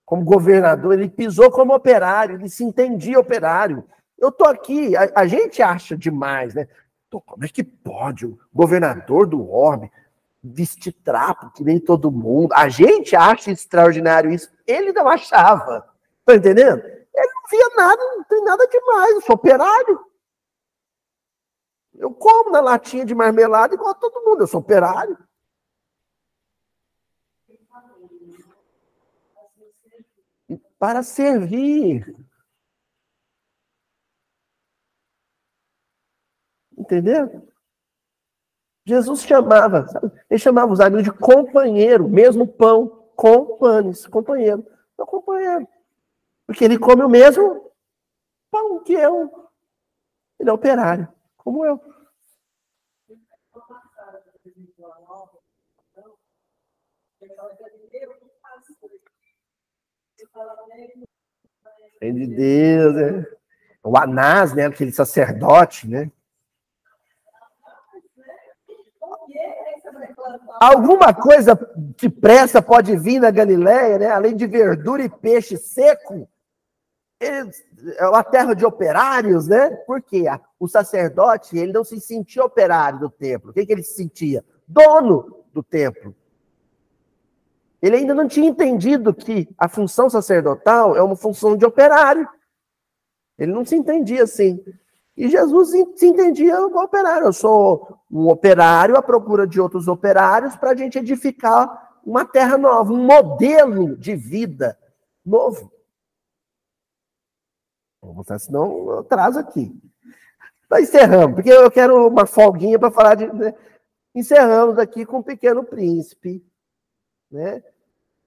Como 0.04 0.24
governador, 0.24 0.94
ele 0.94 1.08
pisou 1.08 1.50
como 1.50 1.74
operário, 1.74 2.36
ele 2.36 2.48
se 2.48 2.64
entendia 2.64 3.18
operário. 3.18 3.84
Eu 4.18 4.28
estou 4.28 4.48
aqui, 4.48 4.96
a, 4.96 5.10
a, 5.14 5.26
gente 5.26 5.62
acha 5.62 5.96
demais, 5.96 6.54
né? 6.54 6.66
como 7.10 7.44
é 7.44 7.48
que 7.48 7.62
pode 7.62 8.26
o 8.26 8.38
governador 8.52 9.26
do 9.26 9.50
orbe 9.50 9.90
vestir 10.42 10.92
trapo 10.92 11.50
que 11.52 11.64
nem 11.64 11.80
todo 11.80 12.10
mundo? 12.10 12.52
A 12.54 12.68
gente 12.68 13.16
acha 13.16 13.50
extraordinário 13.50 14.30
isso. 14.30 14.50
Ele 14.66 14.92
não 14.92 15.08
achava. 15.08 15.88
Tá 16.24 16.34
entendendo? 16.34 16.82
Ele 16.84 17.32
não 17.34 17.42
via 17.50 17.68
nada, 17.76 18.02
não 18.16 18.24
tem 18.24 18.44
nada 18.44 18.66
demais, 18.68 19.14
eu 19.14 19.20
sou 19.22 19.34
operário. 19.34 20.04
Eu 21.94 22.14
como 22.14 22.50
na 22.50 22.60
latinha 22.60 23.04
de 23.04 23.14
marmelada 23.14 23.74
igual 23.74 23.90
a 23.90 23.94
todo 23.94 24.24
mundo, 24.24 24.42
eu 24.42 24.46
sou 24.46 24.60
operário. 24.60 25.18
Para 30.78 31.02
servir. 31.02 32.06
Entendeu? 36.76 37.48
Jesus 38.88 39.20
chamava, 39.22 39.86
sabe? 39.86 40.10
ele 40.30 40.40
chamava 40.40 40.72
os 40.72 40.80
amigos 40.80 41.04
de 41.04 41.12
companheiro, 41.12 42.08
mesmo 42.08 42.48
pão, 42.48 43.04
com 43.14 43.58
panes, 43.58 44.06
companheiro. 44.06 44.66
Meu 44.96 45.06
companheiro. 45.06 45.68
Porque 46.46 46.64
ele 46.64 46.78
come 46.78 47.02
o 47.02 47.08
mesmo 47.08 47.70
pão 48.50 48.82
que 48.82 48.94
eu. 48.94 49.50
Ele 50.40 50.48
é 50.48 50.52
operário 50.52 51.06
como 51.36 51.66
eu. 51.66 51.78
Vem 62.00 62.14
de 62.14 62.26
Deus, 62.26 62.94
né? 62.94 63.26
O 63.82 63.98
Anás, 63.98 64.54
né? 64.54 64.64
Aquele 64.64 64.92
sacerdote, 64.92 65.86
né? 65.86 66.10
Alguma 70.60 71.14
coisa 71.14 71.58
de 71.96 72.08
pressa 72.08 72.60
pode 72.60 72.96
vir 72.96 73.20
na 73.20 73.30
Galileia, 73.30 73.98
né? 73.98 74.06
Além 74.10 74.36
de 74.36 74.46
verdura 74.46 75.02
e 75.02 75.08
peixe 75.08 75.56
seco, 75.56 76.28
é 77.20 78.06
uma 78.06 78.22
terra 78.22 78.54
de 78.54 78.64
operários, 78.64 79.48
né? 79.48 79.70
Porque 79.86 80.24
o 80.58 80.68
sacerdote 80.68 81.56
ele 81.56 81.72
não 81.72 81.84
se 81.84 82.00
sentia 82.00 82.44
operário 82.44 83.00
do 83.00 83.10
templo. 83.10 83.50
O 83.50 83.52
que, 83.54 83.66
que 83.66 83.72
ele 83.72 83.82
se 83.82 83.94
sentia? 83.94 84.44
Dono 84.66 85.44
do 85.52 85.62
templo. 85.62 86.14
Ele 87.80 87.96
ainda 87.96 88.14
não 88.14 88.26
tinha 88.26 88.48
entendido 88.48 89.14
que 89.14 89.48
a 89.56 89.68
função 89.68 90.10
sacerdotal 90.10 90.96
é 90.96 91.02
uma 91.02 91.16
função 91.16 91.56
de 91.56 91.64
operário. 91.64 92.28
Ele 93.38 93.52
não 93.52 93.64
se 93.64 93.76
entendia 93.76 94.24
assim. 94.24 94.62
E 95.18 95.28
Jesus 95.28 95.70
se 95.96 96.06
entendia 96.06 96.56
como 96.56 96.80
operário. 96.80 97.26
Eu 97.26 97.32
sou 97.32 97.98
um 98.08 98.28
operário 98.28 98.96
à 98.96 99.02
procura 99.02 99.48
de 99.48 99.60
outros 99.60 99.88
operários 99.88 100.54
para 100.54 100.70
a 100.70 100.76
gente 100.76 100.96
edificar 100.96 101.98
uma 102.06 102.24
terra 102.24 102.56
nova, 102.56 102.92
um 102.92 103.04
modelo 103.04 103.96
de 103.96 104.14
vida 104.14 104.78
novo. 105.26 105.72
Vou 108.00 108.14
mostrar, 108.14 108.38
senão 108.38 108.90
eu 108.92 109.02
trazo 109.02 109.40
aqui. 109.40 109.76
Nós 110.70 110.88
encerramos, 110.88 111.34
porque 111.34 111.50
eu 111.50 111.68
quero 111.68 112.06
uma 112.06 112.24
folguinha 112.24 112.78
para 112.78 112.92
falar 112.92 113.16
de. 113.16 113.26
Né? 113.26 113.52
Encerramos 114.14 114.78
aqui 114.78 115.04
com 115.04 115.18
o 115.18 115.24
Pequeno 115.24 115.64
Príncipe. 115.64 116.46
Né? 117.28 117.60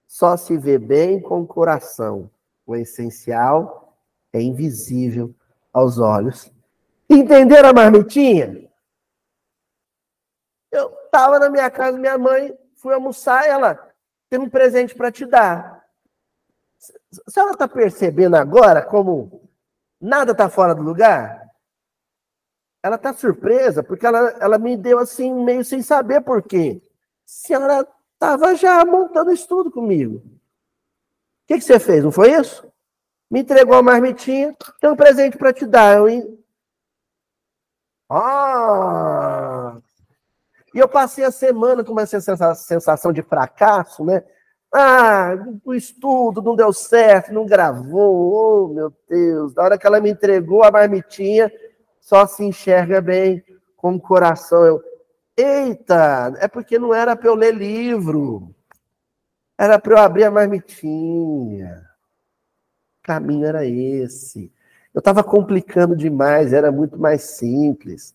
Só 0.06 0.36
se 0.36 0.58
vê 0.58 0.76
bem 0.76 1.22
com 1.22 1.40
o 1.40 1.46
coração. 1.46 2.30
O 2.66 2.76
essencial 2.76 3.96
é 4.30 4.42
invisível 4.42 5.34
aos 5.72 5.98
olhos. 5.98 6.52
Entenderam 7.08 7.70
a 7.70 7.72
marmitinha? 7.72 8.70
Eu 10.70 10.92
estava 11.04 11.38
na 11.38 11.50
minha 11.50 11.70
casa, 11.70 11.98
minha 11.98 12.16
mãe, 12.16 12.56
fui 12.76 12.94
almoçar, 12.94 13.46
ela 13.46 13.78
tem 14.30 14.40
um 14.40 14.48
presente 14.48 14.94
para 14.94 15.12
te 15.12 15.26
dar. 15.26 15.84
A 17.26 17.30
senhora 17.30 17.52
está 17.52 17.68
percebendo 17.68 18.36
agora 18.36 18.82
como 18.82 19.42
Nada 20.02 20.32
está 20.32 20.50
fora 20.50 20.74
do 20.74 20.82
lugar? 20.82 21.48
Ela 22.82 22.96
está 22.96 23.12
surpresa, 23.12 23.84
porque 23.84 24.04
ela, 24.04 24.30
ela 24.40 24.58
me 24.58 24.76
deu 24.76 24.98
assim, 24.98 25.32
meio 25.32 25.64
sem 25.64 25.80
saber 25.80 26.22
por 26.22 26.42
quê. 26.42 26.82
A 26.84 26.88
senhora 27.24 27.88
estava 28.12 28.52
já 28.56 28.84
montando 28.84 29.30
estudo 29.30 29.70
comigo. 29.70 30.16
O 30.16 31.46
que, 31.46 31.54
que 31.54 31.60
você 31.60 31.78
fez? 31.78 32.02
Não 32.02 32.10
foi 32.10 32.32
isso? 32.32 32.66
Me 33.30 33.42
entregou 33.42 33.76
a 33.76 33.82
marmitinha, 33.82 34.56
tem 34.80 34.90
um 34.90 34.96
presente 34.96 35.38
para 35.38 35.52
te 35.52 35.64
dar. 35.64 35.98
Eu... 35.98 36.41
Ah! 38.14 39.78
E 40.74 40.78
eu 40.78 40.88
passei 40.88 41.24
a 41.24 41.30
semana 41.30 41.82
com 41.82 41.92
uma 41.92 42.06
sensação 42.06 43.12
de 43.12 43.22
fracasso, 43.22 44.04
né? 44.04 44.22
Ah, 44.74 45.34
o 45.64 45.74
estudo 45.74 46.40
não 46.40 46.56
deu 46.56 46.72
certo, 46.72 47.32
não 47.32 47.44
gravou. 47.46 48.64
Oh, 48.64 48.68
meu 48.68 48.92
Deus. 49.08 49.52
Da 49.54 49.62
hora 49.64 49.78
que 49.78 49.86
ela 49.86 50.00
me 50.00 50.10
entregou 50.10 50.62
a 50.62 50.70
marmitinha, 50.70 51.52
só 52.00 52.26
se 52.26 52.42
enxerga 52.44 53.00
bem 53.00 53.44
com 53.76 53.94
o 53.94 54.00
coração. 54.00 54.64
Eu, 54.64 54.82
eita, 55.36 56.32
é 56.38 56.48
porque 56.48 56.78
não 56.78 56.94
era 56.94 57.14
para 57.14 57.28
eu 57.28 57.34
ler 57.34 57.54
livro. 57.54 58.54
Era 59.58 59.78
para 59.78 59.92
eu 59.94 59.98
abrir 59.98 60.24
a 60.24 60.30
marmitinha. 60.30 61.82
O 63.00 63.02
caminho 63.02 63.46
era 63.46 63.66
esse. 63.66 64.50
Eu 64.94 64.98
estava 64.98 65.24
complicando 65.24 65.96
demais, 65.96 66.52
era 66.52 66.70
muito 66.70 66.98
mais 66.98 67.22
simples 67.22 68.14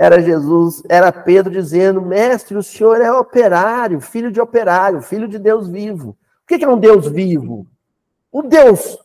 era 0.00 0.18
Jesus, 0.22 0.82
era 0.88 1.12
Pedro 1.12 1.52
dizendo: 1.52 2.00
Mestre, 2.00 2.56
o 2.56 2.62
senhor 2.62 3.02
é 3.02 3.12
operário, 3.12 4.00
filho 4.00 4.32
de 4.32 4.40
operário, 4.40 5.02
filho 5.02 5.28
de 5.28 5.38
Deus 5.38 5.68
vivo. 5.68 6.16
O 6.42 6.46
que 6.46 6.64
é 6.64 6.66
um 6.66 6.80
Deus 6.80 7.06
vivo? 7.06 7.66
Um 8.32 8.48
Deus 8.48 8.98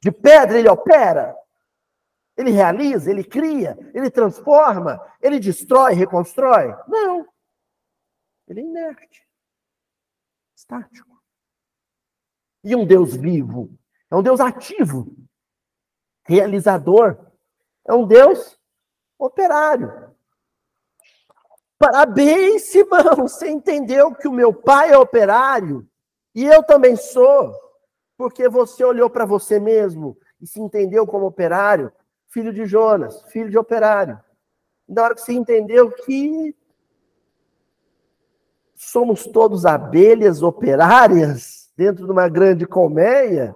de 0.00 0.10
pedra, 0.10 0.58
ele 0.58 0.70
opera, 0.70 1.36
ele 2.34 2.50
realiza, 2.50 3.10
ele 3.10 3.22
cria, 3.22 3.78
ele 3.92 4.10
transforma, 4.10 4.98
ele 5.20 5.38
destrói, 5.38 5.92
reconstrói? 5.92 6.74
Não. 6.88 7.28
Ele 8.48 8.60
é 8.60 8.64
inerte, 8.64 9.28
estático. 10.56 11.20
E 12.64 12.74
um 12.74 12.86
Deus 12.86 13.14
vivo 13.14 13.70
é 14.10 14.16
um 14.16 14.22
Deus 14.22 14.40
ativo, 14.40 15.14
realizador, 16.28 17.16
é 17.86 17.94
um 17.94 18.06
Deus 18.06 18.58
operário. 19.18 20.14
Parabéns, 21.78 22.64
Simão, 22.64 23.16
você 23.16 23.48
entendeu 23.48 24.14
que 24.14 24.28
o 24.28 24.32
meu 24.32 24.52
pai 24.52 24.92
é 24.92 24.98
operário 24.98 25.88
e 26.34 26.44
eu 26.44 26.62
também 26.62 26.96
sou, 26.96 27.54
porque 28.16 28.48
você 28.48 28.84
olhou 28.84 29.08
para 29.08 29.24
você 29.24 29.58
mesmo 29.58 30.18
e 30.40 30.46
se 30.46 30.60
entendeu 30.60 31.06
como 31.06 31.26
operário, 31.26 31.90
filho 32.28 32.52
de 32.52 32.66
Jonas, 32.66 33.22
filho 33.30 33.48
de 33.48 33.56
operário. 33.56 34.20
Na 34.86 35.04
hora 35.04 35.14
que 35.14 35.22
você 35.22 35.32
entendeu 35.32 35.90
que 35.90 36.54
somos 38.74 39.26
todos 39.26 39.64
abelhas 39.64 40.42
operárias 40.42 41.70
dentro 41.76 42.04
de 42.04 42.12
uma 42.12 42.28
grande 42.28 42.66
colmeia, 42.66 43.54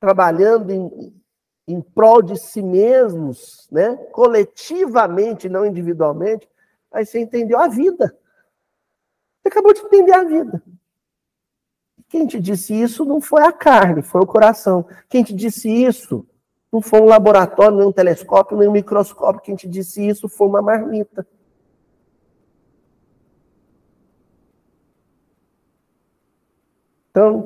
trabalhando 0.00 0.70
em, 0.70 1.14
em 1.68 1.80
prol 1.80 2.22
de 2.22 2.36
si 2.36 2.62
mesmos, 2.62 3.68
né? 3.70 3.94
coletivamente, 4.10 5.48
não 5.48 5.66
individualmente, 5.66 6.48
aí 6.90 7.04
você 7.04 7.20
entendeu 7.20 7.58
a 7.60 7.68
vida. 7.68 8.16
Você 9.40 9.48
acabou 9.48 9.74
de 9.74 9.80
entender 9.80 10.12
a 10.12 10.24
vida. 10.24 10.62
Quem 12.08 12.26
te 12.26 12.40
disse 12.40 12.74
isso 12.74 13.04
não 13.04 13.20
foi 13.20 13.42
a 13.42 13.52
carne, 13.52 14.02
foi 14.02 14.20
o 14.20 14.26
coração. 14.26 14.84
Quem 15.08 15.22
te 15.22 15.32
disse 15.32 15.68
isso 15.70 16.26
não 16.72 16.80
foi 16.80 17.00
um 17.00 17.04
laboratório, 17.04 17.76
nem 17.76 17.86
um 17.86 17.92
telescópio, 17.92 18.56
nem 18.56 18.68
um 18.68 18.72
microscópio. 18.72 19.42
Quem 19.42 19.54
te 19.54 19.68
disse 19.68 20.06
isso 20.06 20.28
foi 20.28 20.48
uma 20.48 20.62
marmita. 20.62 21.26
Então, 27.10 27.44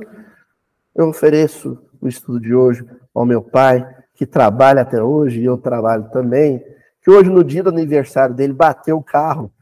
eu 0.95 1.09
ofereço 1.09 1.79
o 2.07 2.09
estudo 2.09 2.41
de 2.41 2.55
hoje 2.55 2.85
ao 3.15 3.25
meu 3.25 3.43
pai, 3.43 3.87
que 4.15 4.27
trabalha 4.27 4.83
até 4.83 5.03
hoje, 5.03 5.41
e 5.41 5.45
eu 5.45 5.59
trabalho 5.59 6.11
também, 6.11 6.65
que 7.03 7.11
hoje, 7.11 7.31
no 7.31 7.45
dia 7.45 7.63
do 7.63 7.69
aniversário 7.69 8.35
dele, 8.35 8.53
bateu 8.53 8.97
o 8.97 9.03
carro 9.03 9.53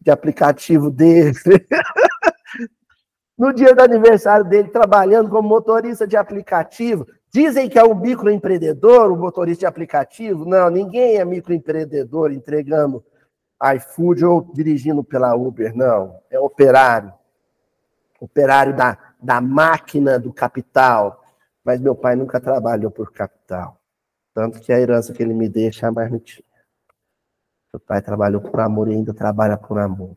de 0.00 0.10
aplicativo 0.10 0.90
dele. 0.90 1.34
no 3.38 3.52
dia 3.52 3.74
do 3.74 3.82
aniversário 3.82 4.44
dele, 4.44 4.68
trabalhando 4.68 5.30
como 5.30 5.48
motorista 5.48 6.06
de 6.06 6.16
aplicativo. 6.16 7.06
Dizem 7.32 7.68
que 7.68 7.78
é 7.78 7.84
um 7.84 7.94
microempreendedor, 7.94 9.12
um 9.12 9.16
motorista 9.16 9.60
de 9.60 9.66
aplicativo. 9.66 10.44
Não, 10.44 10.70
ninguém 10.70 11.16
é 11.18 11.24
microempreendedor 11.24 12.32
entregando 12.32 13.04
iFood 13.76 14.24
ou 14.24 14.52
dirigindo 14.54 15.04
pela 15.04 15.34
Uber, 15.36 15.76
não. 15.76 16.18
É 16.30 16.38
operário. 16.38 17.12
Operário 18.20 18.74
da, 18.74 18.96
da 19.22 19.40
máquina 19.40 20.18
do 20.18 20.32
capital. 20.32 21.22
Mas 21.68 21.82
meu 21.82 21.94
pai 21.94 22.16
nunca 22.16 22.40
trabalhou 22.40 22.90
por 22.90 23.12
capital. 23.12 23.78
Tanto 24.32 24.58
que 24.58 24.72
a 24.72 24.80
herança 24.80 25.12
que 25.12 25.22
ele 25.22 25.34
me 25.34 25.50
deixa 25.50 25.88
é 25.88 25.90
mais 25.90 26.10
mentira. 26.10 26.48
Meu 27.70 27.78
pai 27.78 28.00
trabalhou 28.00 28.40
por 28.40 28.58
amor 28.58 28.88
e 28.88 28.94
ainda 28.94 29.12
trabalha 29.12 29.58
por 29.58 29.78
amor. 29.78 30.16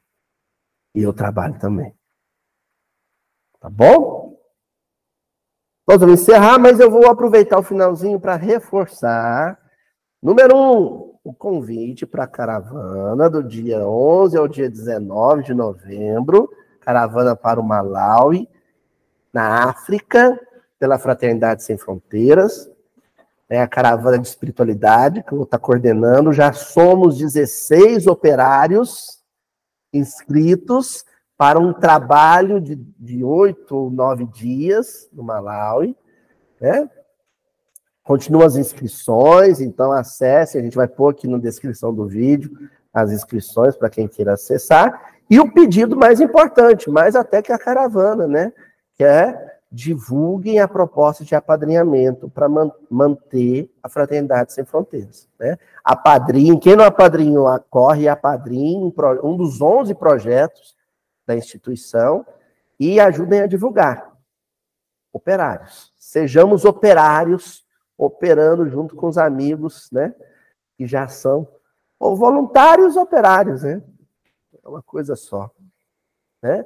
E 0.96 1.04
eu 1.04 1.12
trabalho 1.12 1.60
também. 1.60 1.94
Tá 3.60 3.70
bom? 3.70 4.40
Nós 5.86 6.00
vamos 6.00 6.22
encerrar, 6.22 6.58
mas 6.58 6.80
eu 6.80 6.90
vou 6.90 7.06
aproveitar 7.08 7.60
o 7.60 7.64
finalzinho 7.64 8.18
para 8.18 8.38
reforçar. 8.38 9.60
Número 10.24 10.56
um, 10.56 11.20
o 11.22 11.34
convite 11.34 12.06
para 12.06 12.24
a 12.24 12.28
caravana 12.28 13.30
do 13.30 13.44
dia 13.44 13.86
11 13.86 14.38
ao 14.38 14.48
dia 14.48 14.70
19 14.70 15.44
de 15.44 15.54
novembro. 15.54 16.50
Caravana 16.80 17.36
para 17.36 17.60
o 17.60 17.64
Malawi, 17.64 18.48
na 19.34 19.66
África, 19.70 20.40
pela 20.82 20.98
Fraternidade 20.98 21.64
Sem 21.64 21.78
Fronteiras. 21.78 22.68
É 23.48 23.62
a 23.62 23.68
caravana 23.68 24.18
de 24.18 24.28
espiritualidade 24.28 25.22
que 25.22 25.32
eu 25.32 25.38
vou 25.38 25.46
estar 25.46 25.60
coordenando. 25.60 26.34
Já 26.34 26.52
somos 26.54 27.20
16 27.20 28.08
operários 28.08 29.22
inscritos 29.94 31.06
para 31.38 31.60
um 31.60 31.72
trabalho 31.72 32.60
de, 32.60 32.76
de 32.98 33.24
oito 33.24 33.76
ou 33.76 33.92
nove 33.92 34.26
dias 34.26 35.08
no 35.14 35.22
Malawi. 35.22 35.96
Né? 36.60 36.90
Continuam 38.04 38.48
as 38.48 38.56
inscrições, 38.56 39.62
então 39.62 39.92
acesse, 39.92 40.58
a 40.58 40.62
gente 40.64 40.76
vai 40.76 40.88
pôr 40.88 41.10
aqui 41.10 41.28
na 41.28 41.38
descrição 41.38 41.94
do 41.94 42.08
vídeo 42.08 42.52
as 42.92 43.12
inscrições 43.12 43.76
para 43.76 43.90
quem 43.90 44.08
queira 44.08 44.34
acessar. 44.34 45.14
E 45.30 45.40
o 45.40 45.54
pedido 45.54 45.96
mais 45.96 46.20
importante, 46.20 46.90
mais 46.90 47.16
até 47.16 47.40
que 47.40 47.52
a 47.52 47.60
caravana, 47.60 48.28
né? 48.28 48.52
Que 48.96 49.04
é 49.04 49.61
divulguem 49.72 50.60
a 50.60 50.68
proposta 50.68 51.24
de 51.24 51.34
apadrinhamento 51.34 52.30
para 52.30 52.50
man 52.50 52.72
manter 52.90 53.74
a 53.82 53.88
Fraternidade 53.88 54.52
Sem 54.52 54.66
Fronteiras. 54.66 55.30
Né? 55.40 55.58
Apadrinhe, 55.84 56.60
quem 56.60 56.76
não 56.76 56.84
apadrinhou, 56.84 57.48
corre 57.70 58.04
e 58.04 58.10
apadrinhe 58.10 58.94
um 59.24 59.38
dos 59.38 59.62
11 59.62 59.96
projetos 59.96 60.76
da 61.26 61.36
instituição 61.36 62.26
e 62.78 63.00
ajudem 63.00 63.42
a 63.42 63.48
divulgar. 63.48 64.12
Operários. 65.14 65.94
Sejamos 65.98 66.66
operários, 66.66 67.66
operando 67.98 68.68
junto 68.68 68.96
com 68.96 69.08
os 69.08 69.18
amigos, 69.18 69.90
né? 69.92 70.14
Que 70.78 70.86
já 70.86 71.08
são 71.08 71.48
ou 71.98 72.16
voluntários 72.16 72.98
operários, 72.98 73.62
né? 73.62 73.82
É 74.64 74.68
uma 74.68 74.82
coisa 74.82 75.16
só. 75.16 75.52
Né? 76.42 76.66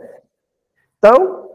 Então, 0.98 1.55